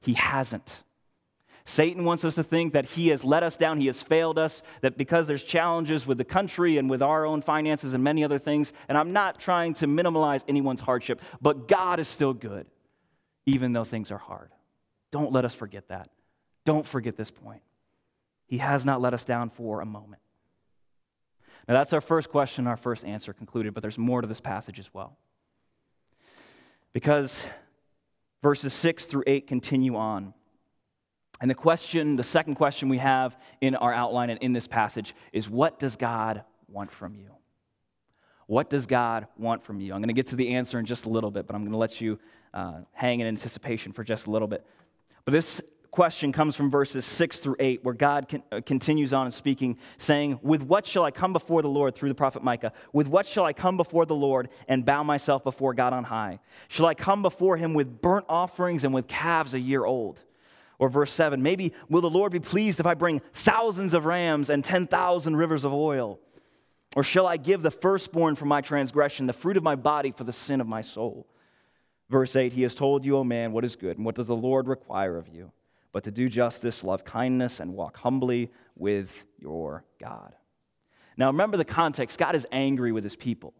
He 0.00 0.14
hasn't. 0.14 0.82
Satan 1.64 2.04
wants 2.04 2.24
us 2.24 2.34
to 2.34 2.42
think 2.42 2.72
that 2.72 2.84
he 2.84 3.08
has 3.08 3.22
let 3.22 3.42
us 3.42 3.56
down, 3.56 3.80
he 3.80 3.86
has 3.86 4.02
failed 4.02 4.38
us, 4.38 4.62
that 4.80 4.96
because 4.96 5.26
there's 5.26 5.44
challenges 5.44 6.06
with 6.06 6.18
the 6.18 6.24
country 6.24 6.78
and 6.78 6.90
with 6.90 7.02
our 7.02 7.24
own 7.24 7.40
finances 7.40 7.94
and 7.94 8.02
many 8.02 8.24
other 8.24 8.38
things, 8.38 8.72
and 8.88 8.98
I'm 8.98 9.12
not 9.12 9.38
trying 9.38 9.74
to 9.74 9.86
minimize 9.86 10.44
anyone's 10.48 10.80
hardship, 10.80 11.20
but 11.40 11.68
God 11.68 12.00
is 12.00 12.08
still 12.08 12.32
good, 12.32 12.66
even 13.46 13.72
though 13.72 13.84
things 13.84 14.10
are 14.10 14.18
hard. 14.18 14.50
Don't 15.12 15.32
let 15.32 15.44
us 15.44 15.54
forget 15.54 15.88
that. 15.88 16.08
Don't 16.64 16.86
forget 16.86 17.16
this 17.16 17.30
point. 17.30 17.62
He 18.46 18.58
has 18.58 18.84
not 18.84 19.00
let 19.00 19.14
us 19.14 19.24
down 19.24 19.50
for 19.50 19.80
a 19.80 19.86
moment. 19.86 20.20
Now, 21.68 21.74
that's 21.74 21.92
our 21.92 22.00
first 22.00 22.28
question, 22.28 22.66
our 22.66 22.76
first 22.76 23.04
answer 23.04 23.32
concluded, 23.32 23.72
but 23.72 23.82
there's 23.82 23.98
more 23.98 24.20
to 24.20 24.26
this 24.26 24.40
passage 24.40 24.80
as 24.80 24.92
well. 24.92 25.16
Because 26.92 27.40
verses 28.42 28.74
6 28.74 29.06
through 29.06 29.24
8 29.26 29.46
continue 29.46 29.96
on. 29.96 30.34
And 31.42 31.50
the 31.50 31.56
question, 31.56 32.14
the 32.14 32.22
second 32.22 32.54
question 32.54 32.88
we 32.88 32.98
have 32.98 33.36
in 33.60 33.74
our 33.74 33.92
outline 33.92 34.30
and 34.30 34.40
in 34.40 34.52
this 34.52 34.68
passage 34.68 35.12
is 35.32 35.50
what 35.50 35.80
does 35.80 35.96
God 35.96 36.44
want 36.68 36.92
from 36.92 37.16
you? 37.16 37.30
What 38.46 38.70
does 38.70 38.86
God 38.86 39.26
want 39.36 39.64
from 39.64 39.80
you? 39.80 39.92
I'm 39.92 39.98
going 39.98 40.08
to 40.08 40.14
get 40.14 40.28
to 40.28 40.36
the 40.36 40.54
answer 40.54 40.78
in 40.78 40.86
just 40.86 41.04
a 41.06 41.08
little 41.08 41.32
bit, 41.32 41.48
but 41.48 41.56
I'm 41.56 41.62
going 41.62 41.72
to 41.72 41.78
let 41.78 42.00
you 42.00 42.20
uh, 42.54 42.82
hang 42.92 43.18
in 43.18 43.26
anticipation 43.26 43.92
for 43.92 44.04
just 44.04 44.28
a 44.28 44.30
little 44.30 44.46
bit. 44.46 44.64
But 45.24 45.32
this 45.32 45.60
question 45.90 46.30
comes 46.30 46.54
from 46.54 46.70
verses 46.70 47.04
6 47.04 47.38
through 47.38 47.56
8, 47.58 47.82
where 47.82 47.94
God 47.94 48.40
uh, 48.52 48.60
continues 48.64 49.12
on 49.12 49.28
speaking, 49.32 49.78
saying, 49.98 50.38
With 50.42 50.62
what 50.62 50.86
shall 50.86 51.02
I 51.02 51.10
come 51.10 51.32
before 51.32 51.60
the 51.60 51.68
Lord 51.68 51.96
through 51.96 52.10
the 52.10 52.14
prophet 52.14 52.44
Micah? 52.44 52.72
With 52.92 53.08
what 53.08 53.26
shall 53.26 53.46
I 53.46 53.52
come 53.52 53.76
before 53.76 54.06
the 54.06 54.14
Lord 54.14 54.48
and 54.68 54.84
bow 54.84 55.02
myself 55.02 55.42
before 55.42 55.74
God 55.74 55.92
on 55.92 56.04
high? 56.04 56.38
Shall 56.68 56.86
I 56.86 56.94
come 56.94 57.20
before 57.20 57.56
him 57.56 57.74
with 57.74 58.00
burnt 58.00 58.26
offerings 58.28 58.84
and 58.84 58.94
with 58.94 59.08
calves 59.08 59.54
a 59.54 59.60
year 59.60 59.84
old? 59.84 60.20
Or 60.82 60.88
verse 60.88 61.14
7 61.14 61.40
Maybe 61.40 61.72
will 61.88 62.00
the 62.00 62.10
Lord 62.10 62.32
be 62.32 62.40
pleased 62.40 62.80
if 62.80 62.86
I 62.86 62.94
bring 62.94 63.20
thousands 63.34 63.94
of 63.94 64.04
rams 64.04 64.50
and 64.50 64.64
10,000 64.64 65.36
rivers 65.36 65.62
of 65.62 65.72
oil? 65.72 66.18
Or 66.96 67.04
shall 67.04 67.24
I 67.24 67.36
give 67.36 67.62
the 67.62 67.70
firstborn 67.70 68.34
for 68.34 68.46
my 68.46 68.62
transgression, 68.62 69.28
the 69.28 69.32
fruit 69.32 69.56
of 69.56 69.62
my 69.62 69.76
body 69.76 70.10
for 70.10 70.24
the 70.24 70.32
sin 70.32 70.60
of 70.60 70.66
my 70.66 70.82
soul? 70.82 71.28
Verse 72.10 72.34
8 72.34 72.52
He 72.52 72.62
has 72.62 72.74
told 72.74 73.04
you, 73.04 73.16
O 73.16 73.22
man, 73.22 73.52
what 73.52 73.64
is 73.64 73.76
good, 73.76 73.96
and 73.96 74.04
what 74.04 74.16
does 74.16 74.26
the 74.26 74.34
Lord 74.34 74.66
require 74.66 75.16
of 75.16 75.28
you? 75.28 75.52
But 75.92 76.02
to 76.02 76.10
do 76.10 76.28
justice, 76.28 76.82
love 76.82 77.04
kindness, 77.04 77.60
and 77.60 77.74
walk 77.74 77.96
humbly 77.96 78.50
with 78.74 79.08
your 79.38 79.84
God. 80.00 80.34
Now 81.16 81.28
remember 81.28 81.58
the 81.58 81.64
context 81.64 82.18
God 82.18 82.34
is 82.34 82.44
angry 82.50 82.90
with 82.90 83.04
his 83.04 83.14
people. 83.14 83.54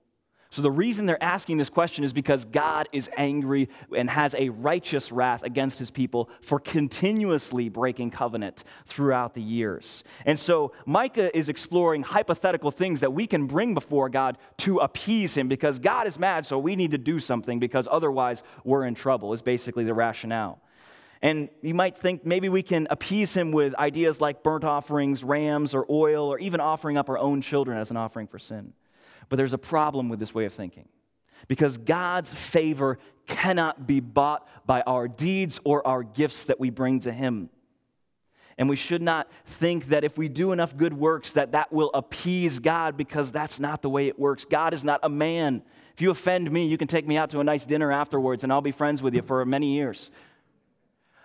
So, 0.53 0.61
the 0.61 0.71
reason 0.71 1.07
they're 1.07 1.23
asking 1.23 1.57
this 1.57 1.71
question 1.71 2.05
is 2.05 2.13
because 2.13 2.45
God 2.45 2.87
is 2.93 3.09
angry 3.17 3.71
and 3.97 4.11
has 4.11 4.35
a 4.35 4.51
righteous 4.51 5.11
wrath 5.11 5.45
against 5.45 5.79
his 5.79 5.91
people 5.91 6.29
for 6.43 6.61
continuously 6.61 7.71
breaking 7.71 8.11
covenant 8.11 8.65
throughout 8.85 9.33
the 9.33 9.41
years. 9.41 10.05
And 10.27 10.39
so, 10.39 10.73
Micah 10.85 11.35
is 11.35 11.49
exploring 11.49 12.03
hypothetical 12.03 12.71
things 12.71 13.01
that 13.01 13.15
we 13.15 13.27
can 13.27 13.47
bring 13.47 13.73
before 13.73 14.11
God 14.11 14.37
to 14.59 14.81
appease 14.81 15.35
him 15.35 15.49
because 15.49 15.79
God 15.79 16.07
is 16.07 16.19
mad, 16.19 16.45
so 16.45 16.59
we 16.59 16.77
need 16.77 16.91
to 16.91 16.99
do 16.99 17.19
something 17.19 17.59
because 17.59 17.89
otherwise 17.91 18.43
we're 18.63 18.85
in 18.85 18.95
trouble, 18.95 19.33
is 19.33 19.41
basically 19.41 19.85
the 19.85 19.95
rationale. 19.95 20.61
And 21.23 21.49
you 21.63 21.73
might 21.73 21.97
think 21.97 22.27
maybe 22.27 22.51
we 22.51 22.63
can 22.63 22.87
appease 22.91 23.33
him 23.33 23.53
with 23.53 23.75
ideas 23.77 24.21
like 24.21 24.43
burnt 24.43 24.65
offerings, 24.65 25.25
rams, 25.25 25.75
or 25.75 25.87
oil, 25.89 26.27
or 26.29 26.39
even 26.41 26.61
offering 26.61 26.99
up 26.99 27.09
our 27.09 27.17
own 27.17 27.41
children 27.41 27.79
as 27.79 27.91
an 27.91 27.97
offering 27.97 28.27
for 28.27 28.39
sin. 28.39 28.75
But 29.33 29.39
there's 29.39 29.55
a 29.55 29.59
problem 29.59 30.11
with 30.11 30.19
this 30.21 30.35
way 30.35 30.45
of 30.45 30.53
thinking 30.53 30.87
because 31.49 31.79
God's 31.79 32.31
favor 32.31 32.99
cannot 33.27 33.87
be 33.87 33.99
bought 33.99 34.47
by 34.67 34.83
our 34.83 35.09
deeds 35.09 35.59
or 35.65 35.87
our 35.87 36.03
gifts 36.03 36.45
that 36.45 36.61
we 36.61 36.69
bring 36.69 37.01
to 37.01 37.13
him. 37.13 37.49
And 38.59 38.69
we 38.69 38.77
should 38.77 39.01
not 39.01 39.31
think 39.47 39.87
that 39.87 40.05
if 40.05 40.19
we 40.19 40.29
do 40.29 40.53
enough 40.53 40.77
good 40.77 40.93
works 40.93 41.33
that 41.33 41.53
that 41.53 41.73
will 41.73 41.91
appease 41.95 42.59
God 42.59 42.99
because 42.99 43.33
that's 43.33 43.59
not 43.59 43.81
the 43.81 43.89
way 43.89 44.07
it 44.07 44.19
works. 44.19 44.45
God 44.45 44.75
is 44.75 44.85
not 44.85 45.01
a 45.03 45.09
man. 45.09 45.63
If 45.95 46.03
you 46.03 46.11
offend 46.11 46.53
me, 46.53 46.67
you 46.67 46.77
can 46.77 46.87
take 46.87 47.07
me 47.07 47.17
out 47.17 47.31
to 47.31 47.41
a 47.41 47.45
nice 47.45 47.65
dinner 47.65 47.91
afterwards 47.91 48.45
and 48.45 48.53
I'll 48.53 48.61
be 48.61 48.71
friends 48.71 49.01
with 49.01 49.15
you 49.15 49.23
for 49.23 49.43
many 49.47 49.73
years. 49.73 50.11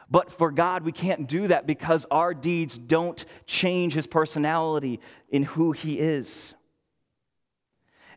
But 0.10 0.32
for 0.32 0.50
God, 0.50 0.84
we 0.84 0.94
can't 0.94 1.28
do 1.28 1.50
that 1.50 1.68
because 1.68 2.06
our 2.10 2.34
deeds 2.34 2.78
don't 2.78 3.26
change 3.46 3.96
his 3.96 4.08
personality 4.08 5.02
in 5.30 5.44
who 5.44 5.74
he 5.74 6.00
is. 6.00 6.54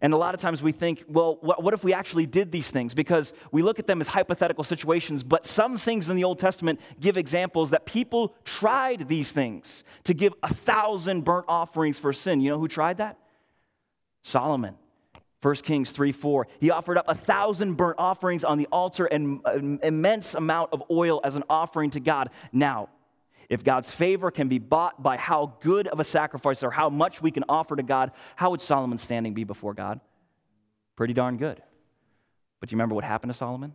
And 0.03 0.15
a 0.15 0.17
lot 0.17 0.35
of 0.35 0.41
times 0.41 0.63
we 0.63 0.73
think, 0.73 1.05
well, 1.09 1.39
what, 1.43 1.75
if 1.75 1.85
we 1.85 1.93
actually 1.93 2.25
did 2.25 2.51
these 2.51 2.71
things? 2.71 2.95
Because 2.95 3.35
we 3.53 3.63
look 3.63 3.79
at 3.79 3.87
them 3.87 4.01
as 4.01 4.09
hypothetical 4.09 4.65
situations, 4.65 5.23
but 5.23 5.45
some 5.45 5.77
things 5.77 6.09
in 6.09 6.17
the 6.17 6.25
Old 6.25 6.39
Testament 6.39 6.81
give 7.01 7.19
examples 7.19 7.71
that 7.71 7.85
people 7.85 8.35
tried 8.45 9.09
these 9.09 9.33
things 9.33 9.85
to 10.05 10.15
give 10.15 10.33
a 10.43 10.53
thousand 10.55 11.25
burnt 11.25 11.45
offerings 11.49 11.99
for 11.99 12.15
sin. 12.15 12.41
You 12.41 12.51
know 12.51 12.59
who 12.59 12.69
tried 12.69 12.99
that? 12.99 13.19
Solomon. 14.23 14.77
1 15.43 15.55
Kings 15.57 15.91
3 15.91 16.13
4. 16.13 16.47
He 16.61 16.71
offered 16.71 16.99
up 16.99 17.07
a 17.09 17.15
thousand 17.15 17.75
burnt 17.75 17.97
offerings 17.99 18.45
on 18.45 18.59
the 18.59 18.69
altar 18.71 19.07
and 19.07 19.41
uh, 19.47 19.53
an 19.53 19.81
immense 19.83 20.35
amount 20.35 20.73
of 20.73 20.83
oil 20.91 21.21
as 21.25 21.35
an 21.35 21.45
offering 21.49 21.91
to 21.91 22.01
God. 22.01 22.31
Now, 22.53 22.89
if 23.51 23.65
God's 23.65 23.91
favor 23.91 24.31
can 24.31 24.49
be 24.49 24.61
bought 24.61 25.03
by 25.03 25.17
how 25.17 25.57
good 25.61 25.89
of 25.89 25.99
a 25.99 26.05
sacrifice 26.05 26.63
or 26.63 26.71
how 26.71 26.89
much 26.89 27.21
we 27.21 27.33
can 27.33 27.45
offer 27.49 27.75
to 27.75 27.83
God, 27.83 28.13
how 28.37 28.51
would 28.51 28.63
Solomon's 28.63 29.03
standing 29.03 29.35
be 29.35 29.43
before 29.43 29.75
God? 29.75 30.01
Pretty 30.95 31.15
darn 31.15 31.37
good. 31.37 31.61
But 32.61 32.71
you 32.71 32.77
remember 32.77 32.95
what 32.95 33.05
happened 33.05 33.33
to 33.33 33.37
Solomon? 33.37 33.73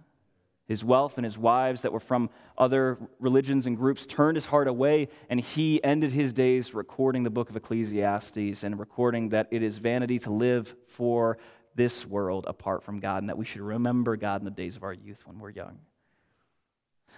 His 0.66 0.84
wealth 0.84 1.18
and 1.18 1.26
his 1.26 1.38
wives 1.38 1.82
that 1.82 1.92
were 1.92 2.00
from 2.00 2.30
other 2.58 2.98
religions 3.20 3.68
and 3.68 3.76
groups 3.76 4.06
turned 4.06 4.38
his 4.38 4.46
heart 4.46 4.70
away, 4.70 5.10
and 5.30 5.42
he 5.42 5.84
ended 5.84 6.14
his 6.14 6.32
days 6.32 6.74
recording 6.74 7.24
the 7.24 7.30
book 7.30 7.50
of 7.50 7.58
Ecclesiastes 7.58 8.64
and 8.64 8.80
recording 8.80 9.30
that 9.30 9.50
it 9.52 9.62
is 9.62 9.78
vanity 9.78 10.20
to 10.20 10.32
live 10.32 10.74
for 10.88 11.38
this 11.76 12.06
world 12.06 12.46
apart 12.48 12.82
from 12.82 13.02
God, 13.02 13.22
and 13.22 13.30
that 13.30 13.38
we 13.38 13.46
should 13.46 13.62
remember 13.62 14.16
God 14.16 14.40
in 14.40 14.46
the 14.46 14.52
days 14.52 14.78
of 14.78 14.84
our 14.84 14.94
youth 14.94 15.20
when 15.26 15.38
we're 15.38 15.50
young. 15.50 15.78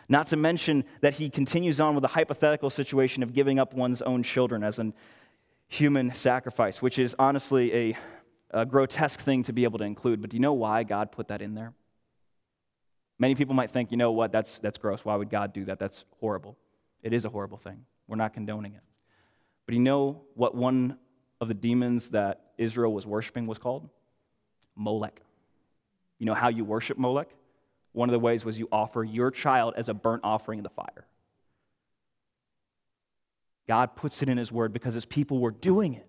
Not 0.10 0.28
to 0.28 0.38
mention 0.38 0.86
that 1.02 1.16
he 1.16 1.30
continues 1.30 1.80
on 1.80 1.96
with 1.96 2.02
the 2.02 2.08
hypothetical 2.08 2.70
situation 2.70 3.24
of 3.24 3.34
giving 3.34 3.60
up 3.60 3.74
one's 3.74 4.02
own 4.02 4.24
children 4.24 4.64
as 4.64 4.80
a 4.80 4.94
human 5.68 6.14
sacrifice, 6.14 6.82
which 6.82 6.98
is 6.98 7.16
honestly 7.20 7.74
a, 7.74 7.98
a 8.52 8.66
grotesque 8.66 9.20
thing 9.20 9.44
to 9.44 9.54
be 9.54 9.66
able 9.66 9.80
to 9.80 9.86
include. 9.86 10.22
But 10.22 10.30
do 10.30 10.38
you 10.38 10.42
know 10.42 10.54
why 10.54 10.84
God 10.84 11.12
put 11.12 11.28
that 11.28 11.42
in 11.42 11.56
there? 11.56 11.74
Many 13.20 13.36
people 13.36 13.56
might 13.56 13.72
think, 13.72 13.92
you 13.92 13.98
know 13.98 14.12
what, 14.12 14.32
that's, 14.32 14.60
that's 14.60 14.78
gross. 14.78 15.04
Why 15.04 15.16
would 15.16 15.30
God 15.30 15.52
do 15.52 15.66
that? 15.66 15.80
That's 15.80 16.06
horrible. 16.20 16.58
It 17.02 17.14
is 17.14 17.26
a 17.26 17.30
horrible 17.30 17.58
thing. 17.58 17.84
We're 18.08 18.16
not 18.16 18.34
condoning 18.34 18.74
it. 18.74 18.82
But 19.66 19.74
you 19.74 19.82
know 19.82 20.22
what 20.36 20.56
one 20.56 20.98
of 21.42 21.48
the 21.48 21.54
demons 21.54 22.10
that 22.10 22.52
Israel 22.58 22.94
was 22.94 23.06
worshiping 23.06 23.48
was 23.48 23.58
called? 23.58 23.90
Molech. 24.76 25.22
You 26.20 26.26
know 26.26 26.34
how 26.34 26.50
you 26.50 26.64
worship 26.64 26.98
Molech? 26.98 27.30
One 27.94 28.10
of 28.10 28.14
the 28.14 28.20
ways 28.20 28.46
was 28.46 28.60
you 28.60 28.68
offer 28.72 29.04
your 29.04 29.32
child 29.32 29.74
as 29.78 29.90
a 29.90 29.94
burnt 29.94 30.22
offering 30.24 30.60
in 30.60 30.64
the 30.64 30.70
fire. 30.70 31.06
God 33.68 33.96
puts 33.96 34.22
it 34.22 34.30
in 34.30 34.38
His 34.38 34.52
Word 34.52 34.72
because 34.72 34.94
His 34.94 35.06
people 35.06 35.40
were 35.40 35.52
doing 35.52 35.94
it. 35.94 36.08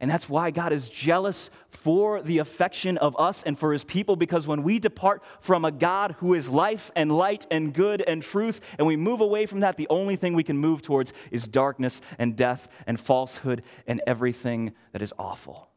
And 0.00 0.10
that's 0.10 0.28
why 0.28 0.50
God 0.50 0.72
is 0.72 0.88
jealous 0.88 1.50
for 1.70 2.20
the 2.22 2.38
affection 2.38 2.98
of 2.98 3.18
us 3.18 3.42
and 3.44 3.58
for 3.58 3.72
his 3.72 3.84
people, 3.84 4.16
because 4.16 4.46
when 4.46 4.62
we 4.62 4.78
depart 4.78 5.22
from 5.40 5.64
a 5.64 5.70
God 5.70 6.16
who 6.18 6.34
is 6.34 6.48
life 6.48 6.90
and 6.96 7.16
light 7.16 7.46
and 7.50 7.72
good 7.72 8.02
and 8.06 8.22
truth, 8.22 8.60
and 8.78 8.86
we 8.86 8.96
move 8.96 9.20
away 9.20 9.46
from 9.46 9.60
that, 9.60 9.76
the 9.76 9.88
only 9.88 10.16
thing 10.16 10.34
we 10.34 10.42
can 10.42 10.58
move 10.58 10.82
towards 10.82 11.12
is 11.30 11.46
darkness 11.46 12.00
and 12.18 12.36
death 12.36 12.68
and 12.86 12.98
falsehood 12.98 13.62
and 13.86 14.02
everything 14.06 14.72
that 14.92 15.02
is 15.02 15.12
awful. 15.18 15.70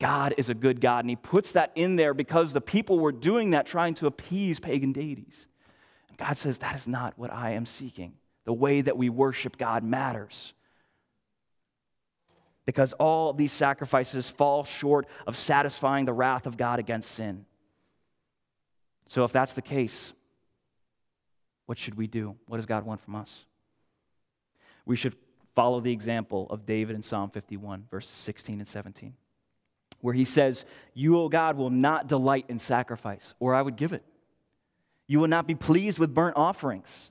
God 0.00 0.34
is 0.38 0.48
a 0.48 0.54
good 0.54 0.80
God, 0.80 1.00
and 1.04 1.10
he 1.10 1.16
puts 1.16 1.52
that 1.52 1.72
in 1.74 1.96
there 1.96 2.14
because 2.14 2.52
the 2.52 2.60
people 2.60 2.98
were 2.98 3.12
doing 3.12 3.50
that, 3.50 3.66
trying 3.66 3.94
to 3.96 4.06
appease 4.06 4.58
pagan 4.58 4.92
deities. 4.92 5.46
And 6.08 6.18
God 6.18 6.38
says, 6.38 6.58
That 6.58 6.76
is 6.76 6.88
not 6.88 7.14
what 7.16 7.32
I 7.32 7.50
am 7.50 7.66
seeking. 7.66 8.14
The 8.46 8.52
way 8.52 8.80
that 8.80 8.96
we 8.96 9.10
worship 9.10 9.58
God 9.58 9.84
matters 9.84 10.54
because 12.70 12.92
all 12.94 13.32
these 13.32 13.52
sacrifices 13.52 14.28
fall 14.28 14.62
short 14.62 15.08
of 15.26 15.36
satisfying 15.36 16.04
the 16.04 16.12
wrath 16.12 16.46
of 16.46 16.56
God 16.56 16.78
against 16.78 17.10
sin. 17.10 17.44
So, 19.08 19.24
if 19.24 19.32
that's 19.32 19.54
the 19.54 19.62
case, 19.62 20.12
what 21.66 21.78
should 21.78 21.96
we 21.96 22.06
do? 22.06 22.36
What 22.46 22.58
does 22.58 22.66
God 22.66 22.86
want 22.86 23.00
from 23.00 23.16
us? 23.16 23.44
We 24.86 24.94
should 24.94 25.16
follow 25.56 25.80
the 25.80 25.90
example 25.90 26.46
of 26.48 26.64
David 26.64 26.94
in 26.94 27.02
Psalm 27.02 27.30
51, 27.30 27.86
verses 27.90 28.12
16 28.12 28.60
and 28.60 28.68
17, 28.68 29.14
where 30.00 30.14
he 30.14 30.24
says, 30.24 30.64
You, 30.94 31.18
O 31.18 31.28
God, 31.28 31.56
will 31.56 31.70
not 31.70 32.06
delight 32.06 32.46
in 32.48 32.58
sacrifice, 32.58 33.34
or 33.38 33.54
I 33.54 33.62
would 33.62 33.76
give 33.76 33.92
it. 33.92 34.04
You 35.06 35.18
will 35.20 35.28
not 35.28 35.46
be 35.46 35.54
pleased 35.54 35.98
with 35.98 36.14
burnt 36.14 36.36
offerings. 36.36 37.10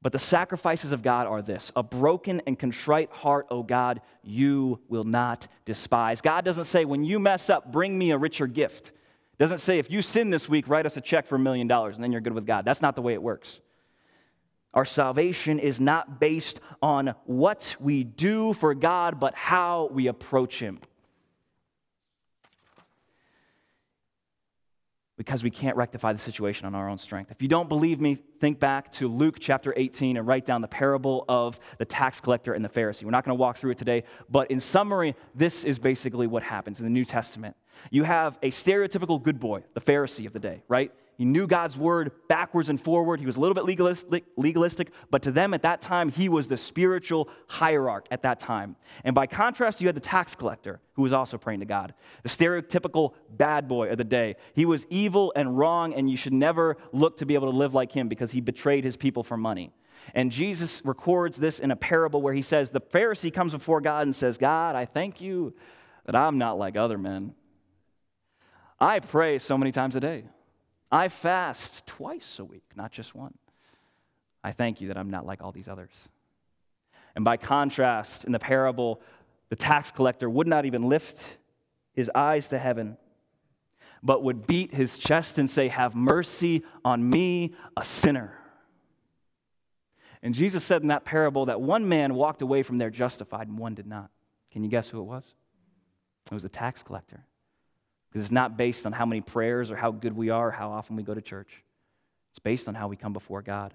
But 0.00 0.12
the 0.12 0.18
sacrifices 0.18 0.92
of 0.92 1.02
God 1.02 1.26
are 1.26 1.42
this 1.42 1.72
a 1.74 1.82
broken 1.82 2.40
and 2.46 2.58
contrite 2.58 3.10
heart, 3.10 3.46
O 3.50 3.62
God, 3.62 4.00
you 4.22 4.80
will 4.88 5.04
not 5.04 5.48
despise. 5.64 6.20
God 6.20 6.44
doesn't 6.44 6.64
say, 6.64 6.84
when 6.84 7.04
you 7.04 7.18
mess 7.18 7.50
up, 7.50 7.72
bring 7.72 7.98
me 7.98 8.12
a 8.12 8.18
richer 8.18 8.46
gift. 8.46 8.92
Doesn't 9.38 9.58
say, 9.58 9.78
if 9.78 9.90
you 9.90 10.02
sin 10.02 10.30
this 10.30 10.48
week, 10.48 10.68
write 10.68 10.86
us 10.86 10.96
a 10.96 11.00
check 11.00 11.26
for 11.26 11.36
a 11.36 11.38
million 11.38 11.66
dollars 11.68 11.94
and 11.94 12.02
then 12.02 12.12
you're 12.12 12.20
good 12.20 12.32
with 12.32 12.46
God. 12.46 12.64
That's 12.64 12.82
not 12.82 12.96
the 12.96 13.02
way 13.02 13.14
it 13.14 13.22
works. 13.22 13.60
Our 14.74 14.84
salvation 14.84 15.58
is 15.58 15.80
not 15.80 16.20
based 16.20 16.60
on 16.82 17.14
what 17.24 17.74
we 17.80 18.04
do 18.04 18.52
for 18.54 18.74
God, 18.74 19.18
but 19.18 19.34
how 19.34 19.88
we 19.92 20.08
approach 20.08 20.58
Him. 20.60 20.80
Because 25.28 25.42
we 25.42 25.50
can't 25.50 25.76
rectify 25.76 26.10
the 26.10 26.18
situation 26.18 26.64
on 26.64 26.74
our 26.74 26.88
own 26.88 26.96
strength. 26.96 27.30
If 27.30 27.42
you 27.42 27.48
don't 27.48 27.68
believe 27.68 28.00
me, 28.00 28.14
think 28.40 28.58
back 28.58 28.90
to 28.92 29.08
Luke 29.08 29.36
chapter 29.38 29.74
18 29.76 30.16
and 30.16 30.26
write 30.26 30.46
down 30.46 30.62
the 30.62 30.68
parable 30.68 31.26
of 31.28 31.60
the 31.76 31.84
tax 31.84 32.18
collector 32.18 32.54
and 32.54 32.64
the 32.64 32.68
Pharisee. 32.70 33.04
We're 33.04 33.10
not 33.10 33.26
going 33.26 33.36
to 33.36 33.38
walk 33.38 33.58
through 33.58 33.72
it 33.72 33.76
today, 33.76 34.04
but 34.30 34.50
in 34.50 34.58
summary, 34.58 35.14
this 35.34 35.64
is 35.64 35.78
basically 35.78 36.26
what 36.26 36.42
happens 36.42 36.80
in 36.80 36.86
the 36.86 36.90
New 36.90 37.04
Testament. 37.04 37.56
You 37.90 38.04
have 38.04 38.38
a 38.42 38.50
stereotypical 38.50 39.22
good 39.22 39.38
boy, 39.38 39.64
the 39.74 39.82
Pharisee 39.82 40.26
of 40.26 40.32
the 40.32 40.38
day, 40.38 40.62
right? 40.66 40.92
He 41.18 41.24
knew 41.24 41.48
God's 41.48 41.76
word 41.76 42.12
backwards 42.28 42.68
and 42.68 42.80
forward. 42.80 43.18
He 43.18 43.26
was 43.26 43.34
a 43.34 43.40
little 43.40 43.54
bit 43.54 43.64
legalistic, 43.64 44.24
legalistic, 44.36 44.92
but 45.10 45.20
to 45.22 45.32
them 45.32 45.52
at 45.52 45.62
that 45.62 45.80
time, 45.80 46.10
he 46.10 46.28
was 46.28 46.46
the 46.46 46.56
spiritual 46.56 47.28
hierarch 47.48 48.06
at 48.12 48.22
that 48.22 48.38
time. 48.38 48.76
And 49.02 49.16
by 49.16 49.26
contrast, 49.26 49.80
you 49.80 49.88
had 49.88 49.96
the 49.96 50.00
tax 50.00 50.36
collector 50.36 50.80
who 50.92 51.02
was 51.02 51.12
also 51.12 51.36
praying 51.36 51.58
to 51.58 51.66
God, 51.66 51.92
the 52.22 52.28
stereotypical 52.28 53.14
bad 53.30 53.66
boy 53.66 53.90
of 53.90 53.98
the 53.98 54.04
day. 54.04 54.36
He 54.54 54.64
was 54.64 54.86
evil 54.90 55.32
and 55.34 55.58
wrong, 55.58 55.92
and 55.92 56.08
you 56.08 56.16
should 56.16 56.32
never 56.32 56.76
look 56.92 57.16
to 57.16 57.26
be 57.26 57.34
able 57.34 57.50
to 57.50 57.56
live 57.56 57.74
like 57.74 57.90
him 57.90 58.06
because 58.06 58.30
he 58.30 58.40
betrayed 58.40 58.84
his 58.84 58.96
people 58.96 59.24
for 59.24 59.36
money. 59.36 59.72
And 60.14 60.30
Jesus 60.30 60.80
records 60.84 61.36
this 61.36 61.58
in 61.58 61.72
a 61.72 61.76
parable 61.76 62.22
where 62.22 62.32
he 62.32 62.42
says, 62.42 62.70
The 62.70 62.80
Pharisee 62.80 63.34
comes 63.34 63.52
before 63.52 63.80
God 63.80 64.06
and 64.06 64.14
says, 64.14 64.38
God, 64.38 64.76
I 64.76 64.84
thank 64.84 65.20
you 65.20 65.52
that 66.06 66.14
I'm 66.14 66.38
not 66.38 66.58
like 66.58 66.76
other 66.76 66.96
men. 66.96 67.34
I 68.78 69.00
pray 69.00 69.40
so 69.40 69.58
many 69.58 69.72
times 69.72 69.96
a 69.96 70.00
day. 70.00 70.22
I 70.90 71.08
fast 71.08 71.86
twice 71.86 72.38
a 72.38 72.44
week, 72.44 72.64
not 72.74 72.92
just 72.92 73.14
one. 73.14 73.34
I 74.42 74.52
thank 74.52 74.80
you 74.80 74.88
that 74.88 74.96
I'm 74.96 75.10
not 75.10 75.26
like 75.26 75.42
all 75.42 75.52
these 75.52 75.68
others. 75.68 75.90
And 77.14 77.24
by 77.24 77.36
contrast, 77.36 78.24
in 78.24 78.32
the 78.32 78.38
parable, 78.38 79.00
the 79.48 79.56
tax 79.56 79.90
collector 79.90 80.30
would 80.30 80.46
not 80.46 80.64
even 80.64 80.88
lift 80.88 81.24
his 81.92 82.10
eyes 82.14 82.48
to 82.48 82.58
heaven, 82.58 82.96
but 84.02 84.22
would 84.22 84.46
beat 84.46 84.72
his 84.72 84.98
chest 84.98 85.38
and 85.38 85.50
say, 85.50 85.68
Have 85.68 85.94
mercy 85.94 86.62
on 86.84 87.08
me, 87.08 87.54
a 87.76 87.84
sinner. 87.84 88.38
And 90.22 90.34
Jesus 90.34 90.64
said 90.64 90.82
in 90.82 90.88
that 90.88 91.04
parable 91.04 91.46
that 91.46 91.60
one 91.60 91.88
man 91.88 92.14
walked 92.14 92.42
away 92.42 92.62
from 92.62 92.78
there 92.78 92.90
justified 92.90 93.48
and 93.48 93.58
one 93.58 93.74
did 93.74 93.86
not. 93.86 94.10
Can 94.50 94.64
you 94.64 94.70
guess 94.70 94.88
who 94.88 95.00
it 95.00 95.04
was? 95.04 95.24
It 96.30 96.34
was 96.34 96.42
the 96.42 96.48
tax 96.48 96.82
collector. 96.82 97.24
Because 98.08 98.22
it's 98.22 98.32
not 98.32 98.56
based 98.56 98.86
on 98.86 98.92
how 98.92 99.04
many 99.04 99.20
prayers 99.20 99.70
or 99.70 99.76
how 99.76 99.90
good 99.90 100.16
we 100.16 100.30
are 100.30 100.48
or 100.48 100.50
how 100.50 100.70
often 100.70 100.96
we 100.96 101.02
go 101.02 101.14
to 101.14 101.20
church. 101.20 101.62
It's 102.30 102.38
based 102.38 102.68
on 102.68 102.74
how 102.74 102.88
we 102.88 102.96
come 102.96 103.12
before 103.12 103.42
God. 103.42 103.74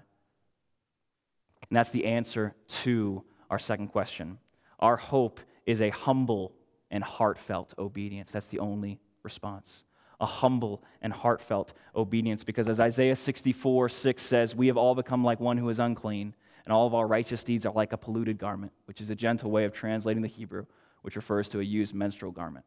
And 1.68 1.76
that's 1.76 1.90
the 1.90 2.04
answer 2.06 2.54
to 2.82 3.22
our 3.50 3.58
second 3.58 3.88
question. 3.88 4.38
Our 4.80 4.96
hope 4.96 5.40
is 5.66 5.80
a 5.80 5.90
humble 5.90 6.52
and 6.90 7.02
heartfelt 7.02 7.74
obedience. 7.78 8.32
That's 8.32 8.46
the 8.48 8.58
only 8.58 9.00
response. 9.22 9.84
A 10.20 10.26
humble 10.26 10.82
and 11.02 11.12
heartfelt 11.12 11.72
obedience. 11.94 12.44
Because 12.44 12.68
as 12.68 12.80
Isaiah 12.80 13.16
64 13.16 13.88
6 13.88 14.22
says, 14.22 14.54
we 14.54 14.66
have 14.66 14.76
all 14.76 14.94
become 14.94 15.24
like 15.24 15.40
one 15.40 15.56
who 15.56 15.68
is 15.68 15.78
unclean, 15.78 16.34
and 16.64 16.72
all 16.72 16.86
of 16.86 16.94
our 16.94 17.06
righteous 17.06 17.44
deeds 17.44 17.66
are 17.66 17.72
like 17.72 17.92
a 17.92 17.96
polluted 17.96 18.38
garment, 18.38 18.72
which 18.86 19.00
is 19.00 19.10
a 19.10 19.14
gentle 19.14 19.50
way 19.50 19.64
of 19.64 19.72
translating 19.72 20.22
the 20.22 20.28
Hebrew, 20.28 20.66
which 21.02 21.16
refers 21.16 21.48
to 21.50 21.60
a 21.60 21.64
used 21.64 21.94
menstrual 21.94 22.32
garment 22.32 22.64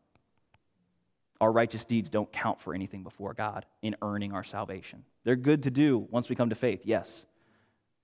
our 1.39 1.51
righteous 1.51 1.85
deeds 1.85 2.09
don't 2.09 2.31
count 2.31 2.61
for 2.61 2.73
anything 2.73 3.03
before 3.03 3.33
God 3.33 3.65
in 3.81 3.95
earning 4.01 4.33
our 4.33 4.43
salvation. 4.43 5.03
They're 5.23 5.35
good 5.35 5.63
to 5.63 5.71
do 5.71 6.07
once 6.09 6.29
we 6.29 6.35
come 6.35 6.49
to 6.49 6.55
faith, 6.55 6.81
yes, 6.83 7.25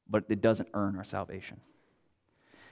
but 0.09 0.25
it 0.29 0.41
doesn't 0.41 0.69
earn 0.73 0.95
our 0.97 1.03
salvation. 1.03 1.59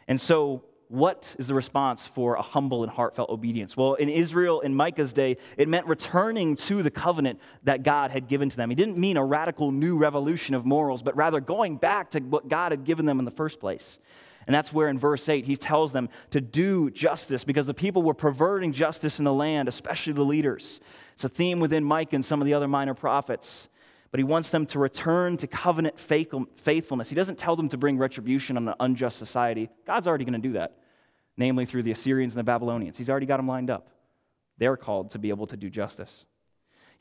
And 0.08 0.20
so, 0.20 0.64
what 0.92 1.26
is 1.40 1.48
the 1.48 1.54
response 1.54 2.06
for 2.06 2.36
a 2.36 2.42
humble 2.42 2.84
and 2.84 2.92
heartfelt 2.92 3.30
obedience? 3.30 3.78
Well, 3.78 3.94
in 3.94 4.10
Israel, 4.10 4.60
in 4.60 4.76
Micah's 4.76 5.14
day, 5.14 5.38
it 5.56 5.70
meant 5.70 5.88
returning 5.88 6.58
to 6.58 6.84
the 6.84 6.92
covenant 6.92 7.40
that 7.64 7.84
God 7.84 8.12
had 8.12 8.28
given 8.28 8.50
to 8.50 8.58
them. 8.58 8.70
He 8.70 8.76
didn't 8.76 8.98
mean 8.98 9.16
a 9.16 9.24
radical 9.24 9.72
new 9.72 9.96
revolution 9.96 10.54
of 10.54 10.66
morals, 10.66 11.02
but 11.02 11.16
rather 11.16 11.40
going 11.40 11.78
back 11.78 12.12
to 12.12 12.20
what 12.20 12.50
God 12.50 12.74
had 12.74 12.84
given 12.84 13.06
them 13.06 13.20
in 13.20 13.26
the 13.26 13.32
first 13.32 13.62
place. 13.62 14.00
And 14.48 14.54
that's 14.54 14.74
where 14.74 14.88
in 14.88 14.98
verse 14.98 15.30
8 15.30 15.46
he 15.46 15.56
tells 15.56 15.92
them 15.92 16.10
to 16.32 16.42
do 16.42 16.90
justice 16.90 17.44
because 17.44 17.68
the 17.68 17.74
people 17.74 18.02
were 18.02 18.14
perverting 18.14 18.74
justice 18.74 19.20
in 19.20 19.26
the 19.26 19.34
land, 19.34 19.68
especially 19.68 20.14
the 20.14 20.24
leaders. 20.24 20.80
It's 21.14 21.24
a 21.24 21.30
theme 21.30 21.60
within 21.60 21.84
Micah 21.84 22.16
and 22.16 22.26
some 22.26 22.42
of 22.42 22.46
the 22.46 22.54
other 22.54 22.68
minor 22.68 22.94
prophets. 22.94 23.70
But 24.10 24.20
he 24.20 24.24
wants 24.26 24.50
them 24.50 24.66
to 24.68 24.80
return 24.80 25.38
to 25.38 25.48
covenant 25.48 25.98
faithfulness. 25.98 27.10
He 27.10 27.16
doesn't 27.16 27.38
tell 27.38 27.56
them 27.56 27.70
to 27.70 27.78
bring 27.78 27.98
retribution 27.98 28.58
on 28.58 28.68
an 28.68 28.76
unjust 28.80 29.18
society. 29.18 29.70
God's 29.86 30.06
already 30.06 30.26
going 30.26 30.42
to 30.42 30.48
do 30.48 30.54
that, 30.54 30.78
namely 31.38 31.66
through 31.66 31.84
the 31.84 31.92
Assyrians 31.92 32.34
and 32.34 32.40
the 32.40 32.44
Babylonians. 32.44 32.98
He's 32.98 33.10
already 33.10 33.26
got 33.26 33.38
them 33.38 33.48
lined 33.48 33.70
up. 33.70 33.88
They're 34.58 34.76
called 34.76 35.12
to 35.12 35.20
be 35.20 35.30
able 35.30 35.48
to 35.48 35.56
do 35.56 35.70
justice. 35.70 36.12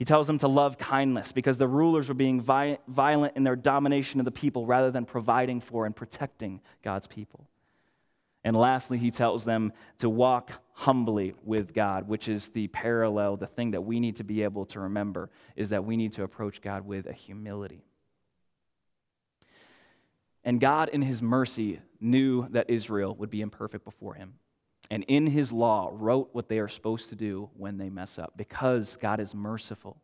He 0.01 0.07
tells 0.07 0.26
them 0.26 0.38
to 0.38 0.48
love 0.48 0.78
kindness 0.78 1.30
because 1.30 1.59
the 1.59 1.68
rulers 1.68 2.09
were 2.09 2.14
being 2.14 2.40
violent 2.40 3.36
in 3.36 3.44
their 3.44 3.55
domination 3.55 4.18
of 4.18 4.24
the 4.24 4.30
people 4.30 4.64
rather 4.64 4.90
than 4.90 5.05
providing 5.05 5.61
for 5.61 5.84
and 5.84 5.94
protecting 5.94 6.62
God's 6.82 7.07
people. 7.07 7.46
And 8.42 8.57
lastly, 8.57 8.96
he 8.96 9.11
tells 9.11 9.44
them 9.44 9.74
to 9.98 10.09
walk 10.09 10.53
humbly 10.72 11.34
with 11.44 11.74
God, 11.74 12.09
which 12.09 12.30
is 12.30 12.48
the 12.48 12.68
parallel, 12.68 13.36
the 13.36 13.46
thing 13.46 13.72
that 13.72 13.82
we 13.82 14.01
need 14.01 14.16
to 14.16 14.24
be 14.24 14.42
able 14.42 14.64
to 14.66 14.80
remember 14.80 15.28
is 15.55 15.68
that 15.68 15.84
we 15.84 15.98
need 15.98 16.14
to 16.14 16.22
approach 16.22 16.62
God 16.62 16.86
with 16.86 17.05
a 17.05 17.12
humility. 17.12 17.84
And 20.44 20.59
God, 20.59 20.88
in 20.88 21.03
his 21.03 21.20
mercy, 21.20 21.78
knew 22.01 22.48
that 22.53 22.70
Israel 22.70 23.14
would 23.16 23.28
be 23.28 23.42
imperfect 23.42 23.84
before 23.84 24.14
him. 24.14 24.32
And 24.91 25.05
in 25.05 25.26
his 25.26 25.53
law, 25.53 25.91
wrote 25.93 26.31
what 26.33 26.49
they 26.49 26.59
are 26.59 26.68
supposed 26.68 27.09
to 27.11 27.14
do 27.14 27.51
when 27.57 27.78
they 27.78 27.91
mess 27.91 28.18
up 28.18 28.33
because 28.37 28.97
God 29.01 29.20
is 29.20 29.35
merciful. 29.35 30.01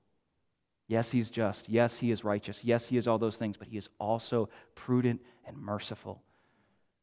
Yes, 0.89 1.11
he's 1.11 1.31
just. 1.31 1.69
Yes, 1.69 1.99
he 1.99 2.11
is 2.11 2.23
righteous. 2.23 2.61
Yes, 2.63 2.87
he 2.87 2.97
is 2.97 3.07
all 3.09 3.19
those 3.19 3.37
things, 3.37 3.57
but 3.57 3.67
he 3.67 3.77
is 3.77 3.89
also 3.99 4.49
prudent 4.75 5.21
and 5.47 5.57
merciful. 5.57 6.23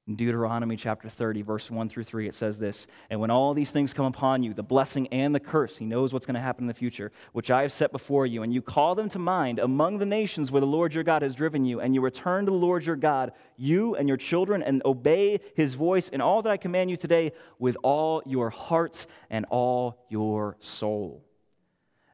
In 0.05 0.17
Deuteronomy 0.17 0.75
chapter 0.75 1.07
30, 1.07 1.43
verse 1.43 1.71
1 1.71 1.87
through 1.87 2.03
3, 2.03 2.27
it 2.27 2.35
says 2.35 2.57
this 2.57 2.87
And 3.09 3.21
when 3.21 3.31
all 3.31 3.53
these 3.53 3.71
things 3.71 3.93
come 3.93 4.05
upon 4.05 4.43
you, 4.43 4.53
the 4.53 4.61
blessing 4.61 5.07
and 5.13 5.33
the 5.33 5.39
curse, 5.39 5.77
he 5.77 5.85
knows 5.85 6.11
what's 6.11 6.25
going 6.25 6.35
to 6.35 6.41
happen 6.41 6.65
in 6.65 6.67
the 6.67 6.73
future, 6.73 7.13
which 7.31 7.49
I 7.49 7.61
have 7.61 7.71
set 7.71 7.93
before 7.93 8.25
you, 8.25 8.43
and 8.43 8.53
you 8.53 8.61
call 8.61 8.95
them 8.95 9.07
to 9.09 9.19
mind 9.19 9.59
among 9.59 9.99
the 9.99 10.05
nations 10.05 10.51
where 10.51 10.59
the 10.59 10.67
Lord 10.67 10.93
your 10.93 11.05
God 11.05 11.21
has 11.21 11.35
driven 11.35 11.63
you, 11.63 11.79
and 11.79 11.95
you 11.95 12.01
return 12.01 12.45
to 12.45 12.51
the 12.51 12.57
Lord 12.57 12.85
your 12.85 12.97
God, 12.97 13.31
you 13.55 13.95
and 13.95 14.09
your 14.09 14.17
children, 14.17 14.61
and 14.61 14.81
obey 14.83 15.39
his 15.55 15.73
voice 15.73 16.09
in 16.09 16.19
all 16.19 16.41
that 16.41 16.51
I 16.51 16.57
command 16.57 16.89
you 16.89 16.97
today 16.97 17.31
with 17.57 17.77
all 17.81 18.21
your 18.25 18.49
heart 18.49 19.05
and 19.29 19.45
all 19.49 20.05
your 20.09 20.57
soul. 20.59 21.23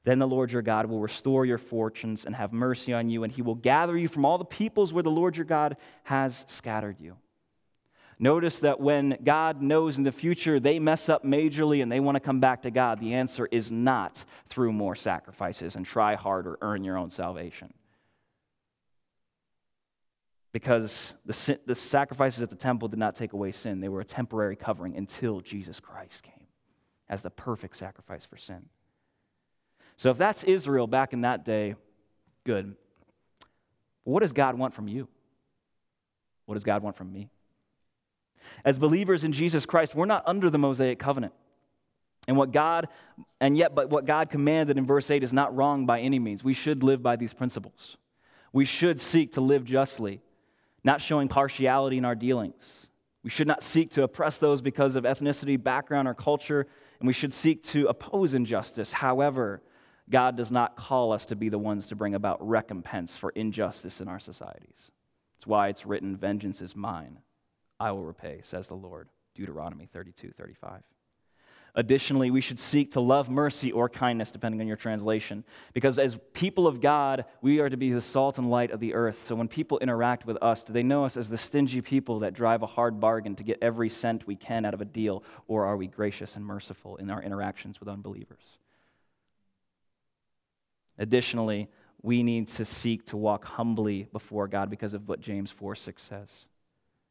Then 0.03 0.19
the 0.19 0.27
Lord 0.27 0.51
your 0.51 0.61
God 0.61 0.85
will 0.85 0.99
restore 0.99 1.43
your 1.43 1.57
fortunes 1.57 2.25
and 2.25 2.35
have 2.35 2.53
mercy 2.53 2.93
on 2.93 3.09
you, 3.09 3.23
and 3.23 3.33
he 3.33 3.41
will 3.41 3.55
gather 3.55 3.97
you 3.97 4.07
from 4.07 4.25
all 4.25 4.37
the 4.37 4.45
peoples 4.45 4.93
where 4.93 5.03
the 5.03 5.09
Lord 5.09 5.35
your 5.35 5.45
God 5.45 5.75
has 6.03 6.45
scattered 6.47 6.97
you. 6.99 7.15
Notice 8.21 8.59
that 8.59 8.81
when 8.81 9.17
God 9.23 9.61
knows 9.61 9.97
in 9.97 10.03
the 10.03 10.11
future 10.11 10.59
they 10.59 10.77
mess 10.77 11.07
up 11.07 11.23
majorly 11.23 11.81
and 11.81 11.89
they 11.89 12.01
want 12.01 12.17
to 12.17 12.19
come 12.19 12.41
back 12.41 12.63
to 12.63 12.71
God, 12.71 12.99
the 12.99 13.13
answer 13.13 13.47
is 13.49 13.71
not 13.71 14.23
through 14.49 14.73
more 14.73 14.95
sacrifices 14.95 15.77
and 15.77 15.85
try 15.85 16.15
harder, 16.15 16.57
earn 16.61 16.83
your 16.83 16.97
own 16.97 17.11
salvation. 17.11 17.73
Because 20.51 21.13
the, 21.25 21.59
the 21.65 21.75
sacrifices 21.75 22.41
at 22.41 22.49
the 22.49 22.57
temple 22.57 22.89
did 22.89 22.99
not 22.99 23.15
take 23.15 23.31
away 23.31 23.53
sin, 23.53 23.79
they 23.79 23.87
were 23.87 24.01
a 24.01 24.05
temporary 24.05 24.57
covering 24.57 24.97
until 24.97 25.39
Jesus 25.39 25.79
Christ 25.79 26.23
came 26.23 26.33
as 27.07 27.21
the 27.21 27.29
perfect 27.29 27.77
sacrifice 27.77 28.25
for 28.25 28.37
sin. 28.37 28.65
So 29.95 30.09
if 30.09 30.17
that's 30.17 30.43
Israel 30.43 30.87
back 30.87 31.13
in 31.13 31.21
that 31.21 31.45
day, 31.45 31.75
good. 32.45 32.75
what 34.03 34.21
does 34.21 34.33
God 34.33 34.57
want 34.57 34.73
from 34.73 34.89
you? 34.89 35.07
What 36.45 36.55
does 36.55 36.63
God 36.63 36.83
want 36.83 36.97
from 36.97 37.13
me? 37.13 37.29
As 38.65 38.79
believers 38.79 39.23
in 39.23 39.31
Jesus 39.31 39.65
Christ, 39.65 39.95
we're 39.95 40.05
not 40.05 40.23
under 40.25 40.49
the 40.49 40.57
Mosaic 40.57 40.99
covenant. 40.99 41.33
And 42.27 42.37
what 42.37 42.51
God, 42.51 42.87
and 43.39 43.57
yet, 43.57 43.73
but 43.73 43.89
what 43.89 44.05
God 44.05 44.29
commanded 44.29 44.77
in 44.77 44.85
verse 44.85 45.09
8 45.09 45.23
is 45.23 45.33
not 45.33 45.55
wrong 45.55 45.85
by 45.85 46.01
any 46.01 46.19
means. 46.19 46.43
We 46.43 46.53
should 46.53 46.83
live 46.83 47.01
by 47.01 47.15
these 47.15 47.33
principles. 47.33 47.97
We 48.53 48.65
should 48.65 48.99
seek 48.99 49.33
to 49.33 49.41
live 49.41 49.63
justly, 49.63 50.21
not 50.83 51.01
showing 51.01 51.27
partiality 51.27 51.97
in 51.97 52.05
our 52.05 52.15
dealings. 52.15 52.63
We 53.23 53.29
should 53.29 53.47
not 53.47 53.63
seek 53.63 53.91
to 53.91 54.03
oppress 54.03 54.37
those 54.37 54.61
because 54.61 54.95
of 54.95 55.03
ethnicity, 55.03 55.61
background, 55.61 56.07
or 56.07 56.13
culture, 56.13 56.67
and 56.99 57.07
we 57.07 57.13
should 57.13 57.33
seek 57.33 57.63
to 57.63 57.87
oppose 57.87 58.33
injustice. 58.33 58.91
However, 58.91 59.61
God 60.09 60.35
does 60.37 60.51
not 60.51 60.75
call 60.75 61.11
us 61.11 61.25
to 61.27 61.35
be 61.35 61.49
the 61.49 61.59
ones 61.59 61.87
to 61.87 61.95
bring 61.95 62.15
about 62.15 62.45
recompense 62.47 63.15
for 63.15 63.29
injustice 63.31 64.01
in 64.01 64.07
our 64.07 64.19
societies. 64.19 64.91
That's 65.35 65.47
why 65.47 65.69
it's 65.69 65.85
written, 65.85 66.17
Vengeance 66.17 66.61
is 66.61 66.75
mine. 66.75 67.19
I 67.79 67.91
will 67.91 68.03
repay, 68.03 68.41
says 68.43 68.67
the 68.67 68.75
Lord. 68.75 69.09
Deuteronomy 69.35 69.87
32, 69.91 70.31
35. 70.37 70.81
Additionally, 71.75 72.31
we 72.31 72.41
should 72.41 72.59
seek 72.59 72.91
to 72.91 72.99
love 72.99 73.29
mercy 73.29 73.71
or 73.71 73.87
kindness, 73.87 74.31
depending 74.31 74.59
on 74.59 74.67
your 74.67 74.75
translation, 74.75 75.43
because 75.73 75.99
as 75.99 76.17
people 76.33 76.67
of 76.67 76.81
God, 76.81 77.25
we 77.41 77.59
are 77.59 77.69
to 77.69 77.77
be 77.77 77.91
the 77.91 78.01
salt 78.01 78.37
and 78.37 78.49
light 78.49 78.71
of 78.71 78.79
the 78.79 78.95
earth. 78.95 79.23
So 79.25 79.35
when 79.35 79.47
people 79.47 79.77
interact 79.77 80.25
with 80.25 80.37
us, 80.41 80.63
do 80.63 80.73
they 80.73 80.83
know 80.83 81.05
us 81.05 81.15
as 81.15 81.29
the 81.29 81.37
stingy 81.37 81.81
people 81.81 82.19
that 82.19 82.33
drive 82.33 82.63
a 82.63 82.67
hard 82.67 82.99
bargain 82.99 83.35
to 83.35 83.43
get 83.43 83.59
every 83.61 83.87
cent 83.89 84.25
we 84.25 84.35
can 84.35 84.65
out 84.65 84.73
of 84.73 84.81
a 84.81 84.85
deal, 84.85 85.23
or 85.47 85.65
are 85.65 85.77
we 85.77 85.87
gracious 85.87 86.35
and 86.35 86.45
merciful 86.45 86.97
in 86.97 87.09
our 87.09 87.21
interactions 87.21 87.79
with 87.79 87.87
unbelievers? 87.87 88.43
Additionally, 90.97 91.69
we 92.01 92.23
need 92.23 92.47
to 92.47 92.65
seek 92.65 93.05
to 93.07 93.17
walk 93.17 93.45
humbly 93.45 94.07
before 94.11 94.47
God 94.47 94.69
because 94.69 94.93
of 94.93 95.07
what 95.07 95.21
James 95.21 95.51
4 95.51 95.75
6 95.75 96.01
says. 96.01 96.29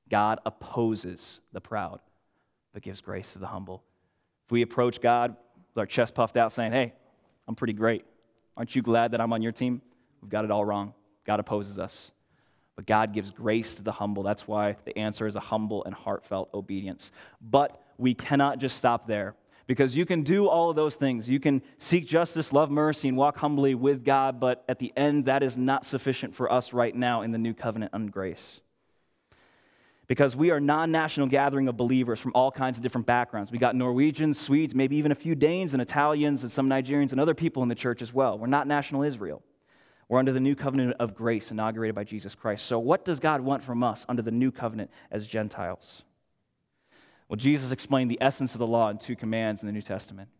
God 0.08 0.40
opposes 0.46 1.40
the 1.52 1.60
proud, 1.60 2.00
but 2.72 2.82
gives 2.82 3.00
grace 3.00 3.32
to 3.32 3.38
the 3.38 3.46
humble. 3.46 3.82
If 4.46 4.52
we 4.52 4.62
approach 4.62 5.00
God 5.00 5.36
with 5.74 5.78
our 5.78 5.86
chest 5.86 6.14
puffed 6.14 6.36
out 6.36 6.52
saying, 6.52 6.72
Hey, 6.72 6.94
I'm 7.46 7.54
pretty 7.54 7.72
great. 7.72 8.04
Aren't 8.56 8.74
you 8.74 8.82
glad 8.82 9.12
that 9.12 9.20
I'm 9.20 9.32
on 9.32 9.42
your 9.42 9.52
team? 9.52 9.80
We've 10.20 10.30
got 10.30 10.44
it 10.44 10.50
all 10.50 10.64
wrong. 10.64 10.94
God 11.24 11.40
opposes 11.40 11.78
us. 11.78 12.10
But 12.76 12.86
God 12.86 13.12
gives 13.12 13.30
grace 13.30 13.74
to 13.76 13.82
the 13.82 13.92
humble. 13.92 14.22
That's 14.22 14.46
why 14.46 14.76
the 14.84 14.96
answer 14.96 15.26
is 15.26 15.34
a 15.34 15.40
humble 15.40 15.84
and 15.84 15.94
heartfelt 15.94 16.48
obedience. 16.54 17.10
But 17.40 17.80
we 17.98 18.14
cannot 18.14 18.58
just 18.58 18.76
stop 18.76 19.06
there 19.06 19.34
because 19.66 19.96
you 19.96 20.06
can 20.06 20.22
do 20.22 20.48
all 20.48 20.70
of 20.70 20.76
those 20.76 20.94
things. 20.94 21.28
You 21.28 21.40
can 21.40 21.62
seek 21.78 22.06
justice, 22.06 22.52
love 22.52 22.70
mercy, 22.70 23.08
and 23.08 23.16
walk 23.16 23.36
humbly 23.36 23.74
with 23.74 24.04
God, 24.04 24.40
but 24.40 24.64
at 24.68 24.78
the 24.78 24.92
end, 24.96 25.26
that 25.26 25.42
is 25.42 25.56
not 25.56 25.84
sufficient 25.84 26.34
for 26.34 26.50
us 26.50 26.72
right 26.72 26.94
now 26.94 27.22
in 27.22 27.32
the 27.32 27.38
new 27.38 27.52
covenant 27.52 27.92
on 27.94 28.06
grace 28.06 28.60
because 30.08 30.34
we 30.34 30.50
are 30.50 30.58
non-national 30.58 31.26
gathering 31.26 31.68
of 31.68 31.76
believers 31.76 32.18
from 32.18 32.32
all 32.34 32.50
kinds 32.50 32.78
of 32.78 32.82
different 32.82 33.06
backgrounds. 33.06 33.52
We 33.52 33.58
got 33.58 33.76
norwegians 33.76 34.40
swedes 34.40 34.74
maybe 34.74 34.96
even 34.96 35.12
a 35.12 35.14
few 35.14 35.34
danes 35.34 35.74
and 35.74 35.82
italians 35.82 36.42
and 36.42 36.50
some 36.50 36.68
nigerians 36.68 37.12
and 37.12 37.20
other 37.20 37.34
people 37.34 37.62
in 37.62 37.68
the 37.68 37.74
church 37.74 38.02
as 38.02 38.12
well. 38.12 38.38
We're 38.38 38.48
not 38.48 38.66
national 38.66 39.02
israel. 39.04 39.42
We're 40.08 40.18
under 40.18 40.32
the 40.32 40.40
new 40.40 40.56
covenant 40.56 40.96
of 40.98 41.14
grace 41.14 41.50
inaugurated 41.50 41.94
by 41.94 42.04
jesus 42.04 42.34
christ. 42.34 42.66
So 42.66 42.78
what 42.78 43.04
does 43.04 43.20
god 43.20 43.42
want 43.42 43.62
from 43.62 43.84
us 43.84 44.04
under 44.08 44.22
the 44.22 44.30
new 44.30 44.50
covenant 44.50 44.90
as 45.10 45.26
gentiles? 45.26 46.02
Well 47.28 47.36
jesus 47.36 47.70
explained 47.70 48.10
the 48.10 48.18
essence 48.20 48.54
of 48.54 48.58
the 48.58 48.66
law 48.66 48.88
in 48.88 48.98
two 48.98 49.14
commands 49.14 49.62
in 49.62 49.66
the 49.66 49.72
new 49.72 49.82
testament. 49.82 50.30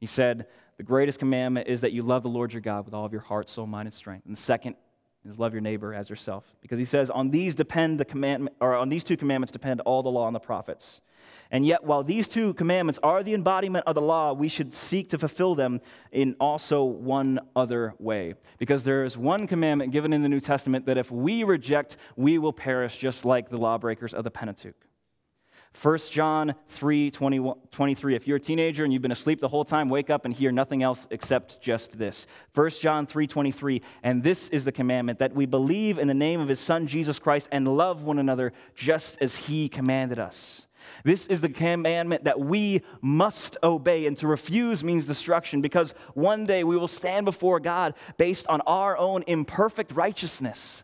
He 0.00 0.06
said 0.06 0.46
the 0.76 0.82
greatest 0.82 1.18
commandment 1.20 1.68
is 1.68 1.80
that 1.80 1.92
you 1.92 2.02
love 2.02 2.24
the 2.24 2.28
lord 2.28 2.52
your 2.52 2.62
god 2.62 2.84
with 2.84 2.94
all 2.94 3.06
of 3.06 3.12
your 3.12 3.20
heart 3.20 3.48
soul 3.48 3.66
mind 3.66 3.86
and 3.86 3.94
strength. 3.94 4.26
And 4.26 4.36
the 4.36 4.40
second 4.40 4.74
is 5.24 5.38
love 5.38 5.52
your 5.52 5.60
neighbor 5.60 5.94
as 5.94 6.08
yourself. 6.08 6.44
Because 6.60 6.78
he 6.78 6.84
says, 6.84 7.10
on 7.10 7.30
these 7.30 7.54
depend 7.54 7.98
the 7.98 8.04
commandment, 8.04 8.56
or 8.60 8.74
on 8.74 8.88
these 8.88 9.04
two 9.04 9.16
commandments 9.16 9.52
depend 9.52 9.80
all 9.82 10.02
the 10.02 10.08
law 10.08 10.26
and 10.26 10.34
the 10.34 10.40
prophets. 10.40 11.00
And 11.50 11.64
yet, 11.64 11.82
while 11.82 12.04
these 12.04 12.28
two 12.28 12.52
commandments 12.54 13.00
are 13.02 13.22
the 13.22 13.32
embodiment 13.32 13.84
of 13.86 13.94
the 13.94 14.02
law, 14.02 14.34
we 14.34 14.48
should 14.48 14.74
seek 14.74 15.08
to 15.10 15.18
fulfill 15.18 15.54
them 15.54 15.80
in 16.12 16.36
also 16.40 16.84
one 16.84 17.40
other 17.56 17.94
way. 17.98 18.34
Because 18.58 18.82
there 18.82 19.04
is 19.04 19.16
one 19.16 19.46
commandment 19.46 19.92
given 19.92 20.12
in 20.12 20.22
the 20.22 20.28
New 20.28 20.40
Testament 20.40 20.84
that 20.86 20.98
if 20.98 21.10
we 21.10 21.44
reject, 21.44 21.96
we 22.16 22.38
will 22.38 22.52
perish 22.52 22.98
just 22.98 23.24
like 23.24 23.48
the 23.48 23.56
lawbreakers 23.56 24.12
of 24.12 24.24
the 24.24 24.30
Pentateuch. 24.30 24.87
1 25.80 25.98
John 26.10 26.54
3 26.70 27.10
20, 27.10 27.52
23. 27.70 28.16
If 28.16 28.26
you're 28.26 28.38
a 28.38 28.40
teenager 28.40 28.82
and 28.82 28.92
you've 28.92 29.02
been 29.02 29.12
asleep 29.12 29.40
the 29.40 29.48
whole 29.48 29.64
time, 29.64 29.88
wake 29.88 30.10
up 30.10 30.24
and 30.24 30.34
hear 30.34 30.50
nothing 30.50 30.82
else 30.82 31.06
except 31.10 31.60
just 31.60 31.96
this. 31.96 32.26
1 32.54 32.70
John 32.70 33.06
3 33.06 33.28
23. 33.28 33.82
And 34.02 34.22
this 34.22 34.48
is 34.48 34.64
the 34.64 34.72
commandment 34.72 35.20
that 35.20 35.34
we 35.34 35.46
believe 35.46 35.98
in 35.98 36.08
the 36.08 36.14
name 36.14 36.40
of 36.40 36.48
his 36.48 36.58
Son, 36.58 36.88
Jesus 36.88 37.20
Christ, 37.20 37.48
and 37.52 37.76
love 37.76 38.02
one 38.02 38.18
another 38.18 38.52
just 38.74 39.18
as 39.20 39.36
he 39.36 39.68
commanded 39.68 40.18
us. 40.18 40.66
This 41.04 41.28
is 41.28 41.40
the 41.40 41.48
commandment 41.48 42.24
that 42.24 42.40
we 42.40 42.82
must 43.00 43.56
obey, 43.62 44.06
and 44.06 44.16
to 44.16 44.26
refuse 44.26 44.82
means 44.82 45.06
destruction 45.06 45.60
because 45.60 45.94
one 46.14 46.44
day 46.44 46.64
we 46.64 46.76
will 46.76 46.88
stand 46.88 47.24
before 47.24 47.60
God 47.60 47.94
based 48.16 48.48
on 48.48 48.62
our 48.62 48.96
own 48.96 49.22
imperfect 49.28 49.92
righteousness 49.92 50.82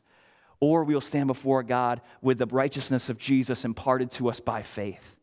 or 0.65 0.83
we'll 0.83 1.03
stand 1.03 1.27
before 1.27 1.63
God 1.63 2.01
with 2.23 2.39
the 2.39 2.47
righteousness 2.47 3.11
of 3.11 3.19
Jesus 3.19 3.67
imparted 3.67 4.11
to 4.13 4.31
us 4.31 4.41
by 4.41 4.63
faith. 4.63 5.17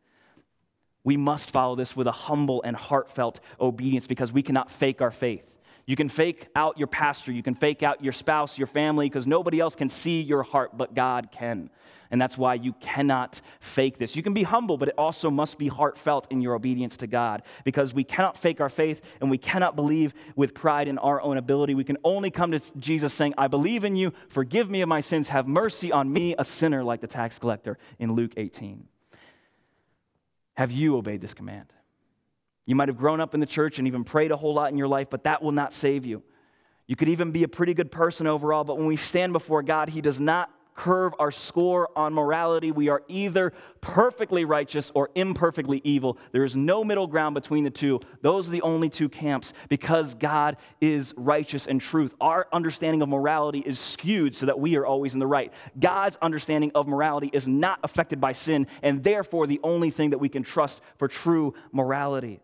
We 1.04 1.18
must 1.18 1.50
follow 1.50 1.76
this 1.76 1.96
with 1.96 2.06
a 2.06 2.12
humble 2.12 2.62
and 2.62 2.76
heartfelt 2.76 3.40
obedience 3.60 4.06
because 4.06 4.32
we 4.32 4.44
cannot 4.44 4.70
fake 4.70 5.02
our 5.02 5.10
faith. 5.10 5.44
You 5.88 5.96
can 5.96 6.10
fake 6.10 6.48
out 6.56 6.78
your 6.78 6.86
pastor, 6.86 7.32
you 7.32 7.42
can 7.42 7.56
fake 7.56 7.82
out 7.82 8.04
your 8.04 8.14
spouse, 8.14 8.56
your 8.56 8.68
family, 8.68 9.10
because 9.10 9.26
nobody 9.26 9.60
else 9.60 9.76
can 9.76 9.90
see 9.90 10.22
your 10.22 10.44
heart, 10.44 10.78
but 10.78 10.94
God 10.94 11.30
can. 11.32 11.72
And 12.12 12.22
that's 12.22 12.38
why 12.38 12.56
you 12.56 12.74
cannot 12.74 13.40
fake 13.62 13.98
this. 13.98 14.18
You 14.18 14.22
can 14.22 14.34
be 14.34 14.44
humble, 14.44 14.78
but 14.78 14.90
it 14.90 14.96
also 14.98 15.32
must 15.32 15.58
be 15.58 15.70
heartfelt 15.70 16.28
in 16.30 16.42
your 16.42 16.56
obedience 16.56 16.98
to 16.98 17.08
God 17.08 17.44
because 17.64 17.94
we 17.94 18.04
cannot 18.04 18.38
fake 18.38 18.60
our 18.60 18.70
faith 18.70 19.02
and 19.22 19.32
we 19.32 19.38
cannot 19.38 19.78
believe 19.78 20.14
with 20.36 20.54
pride 20.54 20.90
in 20.90 20.98
our 20.98 21.22
own 21.22 21.38
ability. 21.38 21.74
We 21.74 21.86
can 21.86 21.98
only 22.04 22.30
come 22.30 22.52
to 22.52 22.60
Jesus 22.78 23.14
saying, 23.14 23.34
I 23.38 23.48
believe 23.48 23.86
in 23.86 23.96
you, 23.96 24.12
forgive 24.28 24.70
me 24.70 24.82
of 24.82 24.90
my 24.90 25.00
sins, 25.00 25.30
have 25.30 25.48
mercy 25.48 25.92
on 25.92 26.12
me, 26.12 26.36
a 26.38 26.44
sinner 26.44 26.84
like 26.84 27.00
the 27.00 27.08
tax 27.08 27.40
collector 27.40 27.78
in 27.98 28.14
Luke 28.14 28.34
18. 28.36 28.86
Have 30.56 30.72
you 30.72 30.98
obeyed 30.98 31.22
this 31.22 31.34
command? 31.34 31.72
You 32.66 32.76
might 32.76 32.90
have 32.90 32.98
grown 32.98 33.22
up 33.22 33.34
in 33.34 33.40
the 33.40 33.46
church 33.46 33.80
and 33.80 33.88
even 33.88 34.04
prayed 34.04 34.32
a 34.32 34.38
whole 34.38 34.54
lot 34.54 34.70
in 34.70 34.78
your 34.78 34.88
life, 34.88 35.08
but 35.10 35.24
that 35.24 35.42
will 35.42 35.54
not 35.54 35.72
save 35.72 36.06
you. 36.06 36.24
You 36.88 36.98
could 36.98 37.10
even 37.10 37.32
be 37.32 37.44
a 37.44 37.48
pretty 37.48 37.74
good 37.74 37.90
person 37.90 38.28
overall, 38.28 38.66
but 38.66 38.78
when 38.78 38.86
we 38.86 38.98
stand 38.98 39.32
before 39.32 39.64
God, 39.64 39.90
He 39.90 40.02
does 40.02 40.20
not 40.20 40.50
curve 40.76 41.14
our 41.20 41.32
score 41.32 41.90
on 41.96 42.14
morality. 42.14 42.72
We 42.72 42.90
are 42.90 43.04
either 43.08 43.54
perfectly 43.82 44.46
righteous 44.46 44.92
or 44.94 45.10
imperfectly 45.16 45.82
evil. 45.84 46.18
There 46.32 46.44
is 46.44 46.56
no 46.56 46.84
middle 46.84 47.08
ground 47.08 47.36
between 47.36 47.64
the 47.64 47.70
two. 47.70 48.00
Those 48.22 48.48
are 48.48 48.52
the 48.52 48.62
only 48.62 48.90
two 48.90 49.10
camps 49.10 49.54
because 49.70 50.16
God 50.16 50.58
is 50.80 51.14
righteous 51.18 51.68
and 51.68 51.80
truth. 51.80 52.14
Our 52.22 52.48
understanding 52.52 53.02
of 53.02 53.10
morality 53.10 53.60
is 53.60 53.80
skewed 53.80 54.36
so 54.36 54.46
that 54.46 54.60
we 54.60 54.76
are 54.76 54.86
always 54.86 55.14
in 55.14 55.20
the 55.20 55.28
right. 55.28 55.52
God's 55.80 56.18
understanding 56.22 56.72
of 56.76 56.88
morality 56.88 57.30
is 57.34 57.48
not 57.48 57.80
affected 57.84 58.22
by 58.22 58.32
sin, 58.32 58.68
and 58.82 59.04
therefore 59.04 59.48
the 59.48 59.60
only 59.64 59.92
thing 59.92 60.12
that 60.12 60.20
we 60.20 60.30
can 60.30 60.44
trust 60.44 60.82
for 60.98 61.08
true 61.08 61.54
morality. 61.72 62.40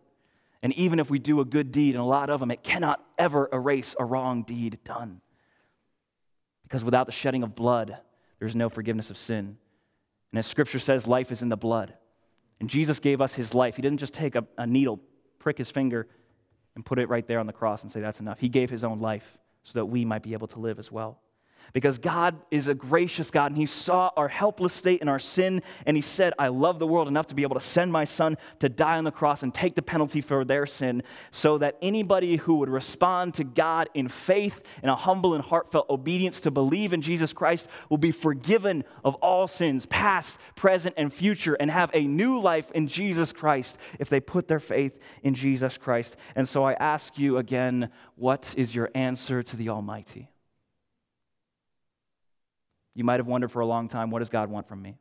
And 0.62 0.72
even 0.74 0.98
if 0.98 1.08
we 1.08 1.18
do 1.18 1.40
a 1.40 1.44
good 1.44 1.70
deed, 1.70 1.94
and 1.94 2.02
a 2.02 2.06
lot 2.06 2.30
of 2.30 2.40
them, 2.40 2.50
it 2.50 2.62
cannot 2.62 3.04
ever 3.16 3.48
erase 3.52 3.94
a 3.98 4.04
wrong 4.04 4.42
deed 4.42 4.78
done. 4.84 5.20
Because 6.64 6.84
without 6.84 7.06
the 7.06 7.12
shedding 7.12 7.42
of 7.42 7.54
blood, 7.54 7.96
there's 8.38 8.56
no 8.56 8.68
forgiveness 8.68 9.10
of 9.10 9.18
sin. 9.18 9.56
And 10.32 10.38
as 10.38 10.46
scripture 10.46 10.78
says, 10.78 11.06
life 11.06 11.32
is 11.32 11.42
in 11.42 11.48
the 11.48 11.56
blood. 11.56 11.94
And 12.60 12.68
Jesus 12.68 13.00
gave 13.00 13.20
us 13.20 13.32
his 13.32 13.54
life. 13.54 13.76
He 13.76 13.82
didn't 13.82 13.98
just 13.98 14.14
take 14.14 14.34
a, 14.34 14.44
a 14.56 14.66
needle, 14.66 15.00
prick 15.38 15.58
his 15.58 15.70
finger, 15.70 16.08
and 16.74 16.84
put 16.84 16.98
it 16.98 17.08
right 17.08 17.26
there 17.26 17.40
on 17.40 17.46
the 17.46 17.52
cross 17.52 17.82
and 17.82 17.90
say, 17.90 18.00
that's 18.00 18.20
enough. 18.20 18.38
He 18.38 18.48
gave 18.48 18.70
his 18.70 18.84
own 18.84 18.98
life 18.98 19.38
so 19.64 19.72
that 19.74 19.86
we 19.86 20.04
might 20.04 20.22
be 20.22 20.32
able 20.32 20.48
to 20.48 20.58
live 20.58 20.78
as 20.78 20.90
well 20.90 21.20
because 21.72 21.98
God 21.98 22.36
is 22.50 22.68
a 22.68 22.74
gracious 22.74 23.30
God 23.30 23.52
and 23.52 23.56
He 23.56 23.66
saw 23.66 24.10
our 24.16 24.28
helpless 24.28 24.72
state 24.72 25.00
and 25.00 25.10
our 25.10 25.18
sin, 25.18 25.62
and 25.86 25.96
He 25.96 26.00
said, 26.00 26.32
I 26.38 26.48
love 26.48 26.78
the 26.78 26.86
world 26.86 27.08
enough 27.08 27.28
to 27.28 27.34
be 27.34 27.42
able 27.42 27.56
to 27.56 27.60
send 27.60 27.92
my 27.92 28.04
Son 28.04 28.36
to 28.60 28.68
die 28.68 28.98
on 28.98 29.04
the 29.04 29.10
cross 29.10 29.42
and 29.42 29.54
take 29.54 29.74
the 29.74 29.82
penalty 29.82 30.20
for 30.20 30.44
their 30.44 30.66
sin, 30.66 31.02
so 31.30 31.58
that 31.58 31.76
anybody 31.82 32.36
who 32.36 32.56
would 32.56 32.68
respond 32.68 33.34
to 33.34 33.44
God 33.44 33.88
in 33.94 34.08
faith 34.08 34.60
and 34.82 34.90
a 34.90 34.96
humble 34.96 35.34
and 35.34 35.44
heartfelt 35.44 35.90
obedience 35.90 36.40
to 36.40 36.50
believe 36.50 36.92
in 36.92 37.02
Jesus 37.02 37.32
Christ 37.32 37.68
will 37.88 37.98
be 37.98 38.12
forgiven 38.12 38.84
of 39.04 39.14
all 39.16 39.48
sins, 39.48 39.86
past, 39.86 40.38
present, 40.56 40.94
and 40.96 41.12
future, 41.12 41.54
and 41.54 41.70
have 41.70 41.90
a 41.94 42.06
new 42.06 42.40
life 42.40 42.70
in 42.72 42.88
Jesus 42.88 43.32
Christ 43.32 43.78
if 43.98 44.08
they 44.08 44.20
put 44.20 44.48
their 44.48 44.60
faith 44.60 44.98
in 45.22 45.34
Jesus 45.34 45.76
Christ. 45.76 46.16
And 46.34 46.48
so 46.48 46.64
I 46.64 46.74
ask 46.74 47.18
you 47.18 47.38
again, 47.38 47.90
what 48.16 48.54
is 48.56 48.74
your 48.74 48.90
answer 48.94 49.42
to 49.42 49.56
the 49.56 49.68
Almighty? 49.68 50.30
You 52.98 53.04
might 53.04 53.20
have 53.20 53.28
wondered 53.28 53.52
for 53.52 53.60
a 53.60 53.66
long 53.66 53.86
time, 53.86 54.10
what 54.10 54.18
does 54.18 54.28
God 54.28 54.50
want 54.50 54.66
from 54.66 54.82
me? 54.82 54.96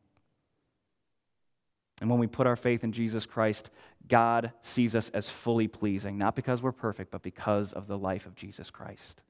And 1.99 2.11
when 2.11 2.19
we 2.19 2.27
put 2.27 2.45
our 2.45 2.55
faith 2.55 2.83
in 2.83 2.91
Jesus 2.91 3.25
Christ, 3.25 3.71
God 4.07 4.51
sees 4.61 4.93
us 4.93 5.09
as 5.15 5.27
fully 5.27 5.67
pleasing, 5.67 6.15
not 6.15 6.35
because 6.35 6.61
we're 6.61 6.71
perfect, 6.71 7.09
but 7.09 7.23
because 7.23 7.73
of 7.73 7.87
the 7.87 7.97
life 7.97 8.27
of 8.27 8.35
Jesus 8.35 8.69
Christ. 8.69 9.23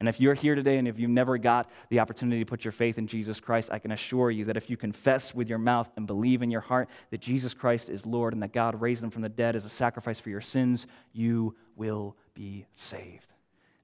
And 0.00 0.08
if 0.08 0.18
you're 0.18 0.32
here 0.32 0.54
today 0.54 0.78
and 0.78 0.88
if 0.88 0.98
you've 0.98 1.10
never 1.10 1.36
got 1.36 1.68
the 1.90 2.00
opportunity 2.00 2.42
to 2.42 2.48
put 2.48 2.64
your 2.64 2.72
faith 2.72 2.96
in 2.96 3.06
Jesus 3.06 3.38
Christ, 3.38 3.68
I 3.70 3.78
can 3.78 3.92
assure 3.92 4.30
you 4.30 4.46
that 4.46 4.56
if 4.56 4.70
you 4.70 4.78
confess 4.78 5.34
with 5.34 5.46
your 5.46 5.58
mouth 5.58 5.90
and 5.98 6.06
believe 6.06 6.40
in 6.40 6.50
your 6.50 6.62
heart 6.62 6.88
that 7.10 7.20
Jesus 7.20 7.52
Christ 7.52 7.90
is 7.90 8.06
Lord 8.06 8.32
and 8.32 8.42
that 8.42 8.54
God 8.54 8.80
raised 8.80 9.04
him 9.04 9.10
from 9.10 9.20
the 9.20 9.28
dead 9.28 9.56
as 9.56 9.66
a 9.66 9.68
sacrifice 9.68 10.18
for 10.18 10.30
your 10.30 10.40
sins, 10.40 10.86
you 11.12 11.54
will 11.76 12.16
be 12.32 12.64
saved. 12.76 13.26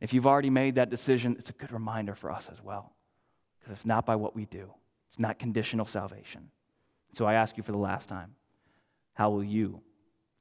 If 0.00 0.14
you've 0.14 0.26
already 0.26 0.48
made 0.48 0.76
that 0.76 0.88
decision, 0.88 1.36
it's 1.38 1.50
a 1.50 1.52
good 1.52 1.70
reminder 1.70 2.14
for 2.14 2.32
us 2.32 2.48
as 2.50 2.62
well 2.64 2.94
because 3.68 3.80
it's 3.80 3.86
not 3.86 4.06
by 4.06 4.16
what 4.16 4.34
we 4.34 4.46
do, 4.46 4.72
it's 5.10 5.18
not 5.18 5.38
conditional 5.38 5.84
salvation. 5.84 6.48
So 7.12 7.26
I 7.26 7.34
ask 7.34 7.58
you 7.58 7.62
for 7.62 7.72
the 7.72 7.78
last 7.78 8.08
time 8.08 8.34
how 9.12 9.30
will 9.30 9.44
you 9.44 9.82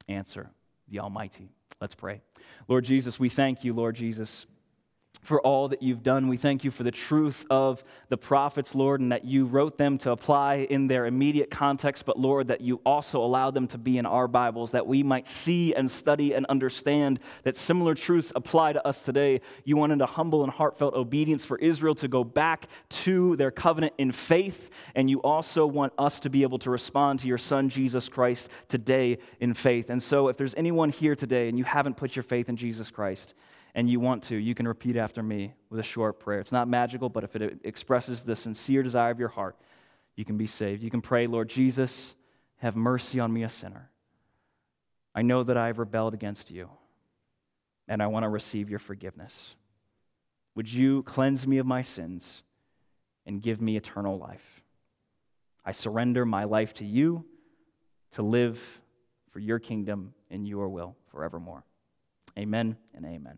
answer 0.07 0.49
the 0.87 0.99
Almighty? 0.99 1.49
Let's 1.81 1.93
pray. 1.93 2.21
Lord 2.69 2.85
Jesus, 2.85 3.19
we 3.19 3.27
thank 3.27 3.65
you, 3.65 3.73
Lord 3.73 3.95
Jesus 3.95 4.45
for 5.21 5.41
all 5.41 5.67
that 5.69 5.81
you've 5.81 6.03
done. 6.03 6.27
We 6.27 6.37
thank 6.37 6.63
you 6.63 6.71
for 6.71 6.83
the 6.83 6.91
truth 6.91 7.45
of 7.49 7.83
the 8.09 8.17
prophets, 8.17 8.75
Lord, 8.75 9.01
and 9.01 9.11
that 9.11 9.25
you 9.25 9.45
wrote 9.45 9.77
them 9.77 9.97
to 9.99 10.11
apply 10.11 10.67
in 10.69 10.87
their 10.87 11.05
immediate 11.05 11.51
context, 11.51 12.05
but 12.05 12.19
Lord, 12.19 12.47
that 12.47 12.61
you 12.61 12.79
also 12.85 13.23
allowed 13.23 13.53
them 13.53 13.67
to 13.69 13.77
be 13.77 13.97
in 13.97 14.05
our 14.05 14.27
Bibles, 14.27 14.71
that 14.71 14.85
we 14.85 15.03
might 15.03 15.27
see 15.27 15.73
and 15.73 15.89
study 15.89 16.33
and 16.33 16.45
understand 16.47 17.19
that 17.43 17.57
similar 17.57 17.95
truths 17.95 18.31
apply 18.35 18.73
to 18.73 18.87
us 18.87 19.03
today. 19.03 19.41
You 19.65 19.77
wanted 19.77 20.01
a 20.01 20.05
humble 20.05 20.43
and 20.43 20.51
heartfelt 20.51 20.93
obedience 20.93 21.43
for 21.43 21.57
Israel 21.57 21.95
to 21.95 22.07
go 22.07 22.23
back 22.23 22.67
to 22.89 23.35
their 23.35 23.51
covenant 23.51 23.93
in 23.97 24.11
faith, 24.11 24.69
and 24.95 25.09
you 25.09 25.21
also 25.21 25.65
want 25.65 25.93
us 25.97 26.19
to 26.21 26.29
be 26.29 26.43
able 26.43 26.59
to 26.59 26.69
respond 26.69 27.19
to 27.19 27.27
your 27.27 27.37
Son, 27.37 27.69
Jesus 27.69 28.09
Christ, 28.09 28.49
today 28.67 29.17
in 29.39 29.53
faith. 29.53 29.89
And 29.89 30.01
so, 30.01 30.27
if 30.27 30.37
there's 30.37 30.55
anyone 30.55 30.89
here 30.89 31.15
today 31.15 31.49
and 31.49 31.57
you 31.57 31.63
haven't 31.63 31.97
put 31.97 32.15
your 32.15 32.23
faith 32.23 32.49
in 32.49 32.55
Jesus 32.55 32.91
Christ, 32.91 33.33
and 33.77 33.87
you 33.87 33.99
want 33.99 34.23
to, 34.23 34.35
you 34.35 34.55
can 34.55 34.67
repeat 34.67 34.97
after 34.97 35.21
me 35.21 35.53
with 35.69 35.79
a 35.79 35.83
short 35.83 36.19
prayer. 36.19 36.39
It's 36.39 36.51
not 36.51 36.67
magical, 36.67 37.09
but 37.09 37.23
if 37.23 37.35
it 37.35 37.59
expresses 37.63 38.23
the 38.23 38.35
sincere 38.35 38.81
desire 38.81 39.11
of 39.11 39.19
your 39.19 39.29
heart, 39.29 39.55
you 40.15 40.25
can 40.25 40.35
be 40.35 40.47
saved. 40.47 40.81
You 40.81 40.89
can 40.89 40.99
pray, 40.99 41.27
Lord 41.27 41.47
Jesus, 41.47 42.15
have 42.55 42.75
mercy 42.75 43.19
on 43.19 43.31
me, 43.31 43.43
a 43.43 43.49
sinner. 43.49 43.91
I 45.13 45.21
know 45.21 45.43
that 45.43 45.57
I 45.57 45.67
have 45.67 45.77
rebelled 45.77 46.15
against 46.15 46.49
you, 46.49 46.71
and 47.87 48.01
I 48.01 48.07
want 48.07 48.23
to 48.23 48.29
receive 48.29 48.67
your 48.67 48.79
forgiveness. 48.79 49.33
Would 50.55 50.73
you 50.73 51.03
cleanse 51.03 51.45
me 51.45 51.59
of 51.59 51.67
my 51.67 51.83
sins 51.83 52.41
and 53.27 53.43
give 53.43 53.61
me 53.61 53.77
eternal 53.77 54.17
life? 54.17 54.63
I 55.63 55.71
surrender 55.71 56.25
my 56.25 56.45
life 56.45 56.73
to 56.75 56.85
you 56.85 57.25
to 58.13 58.23
live 58.23 58.59
for 59.29 59.37
your 59.37 59.59
kingdom 59.59 60.15
and 60.31 60.47
your 60.47 60.67
will 60.67 60.95
forevermore. 61.11 61.63
Amen 62.39 62.75
and 62.95 63.05
amen. 63.05 63.37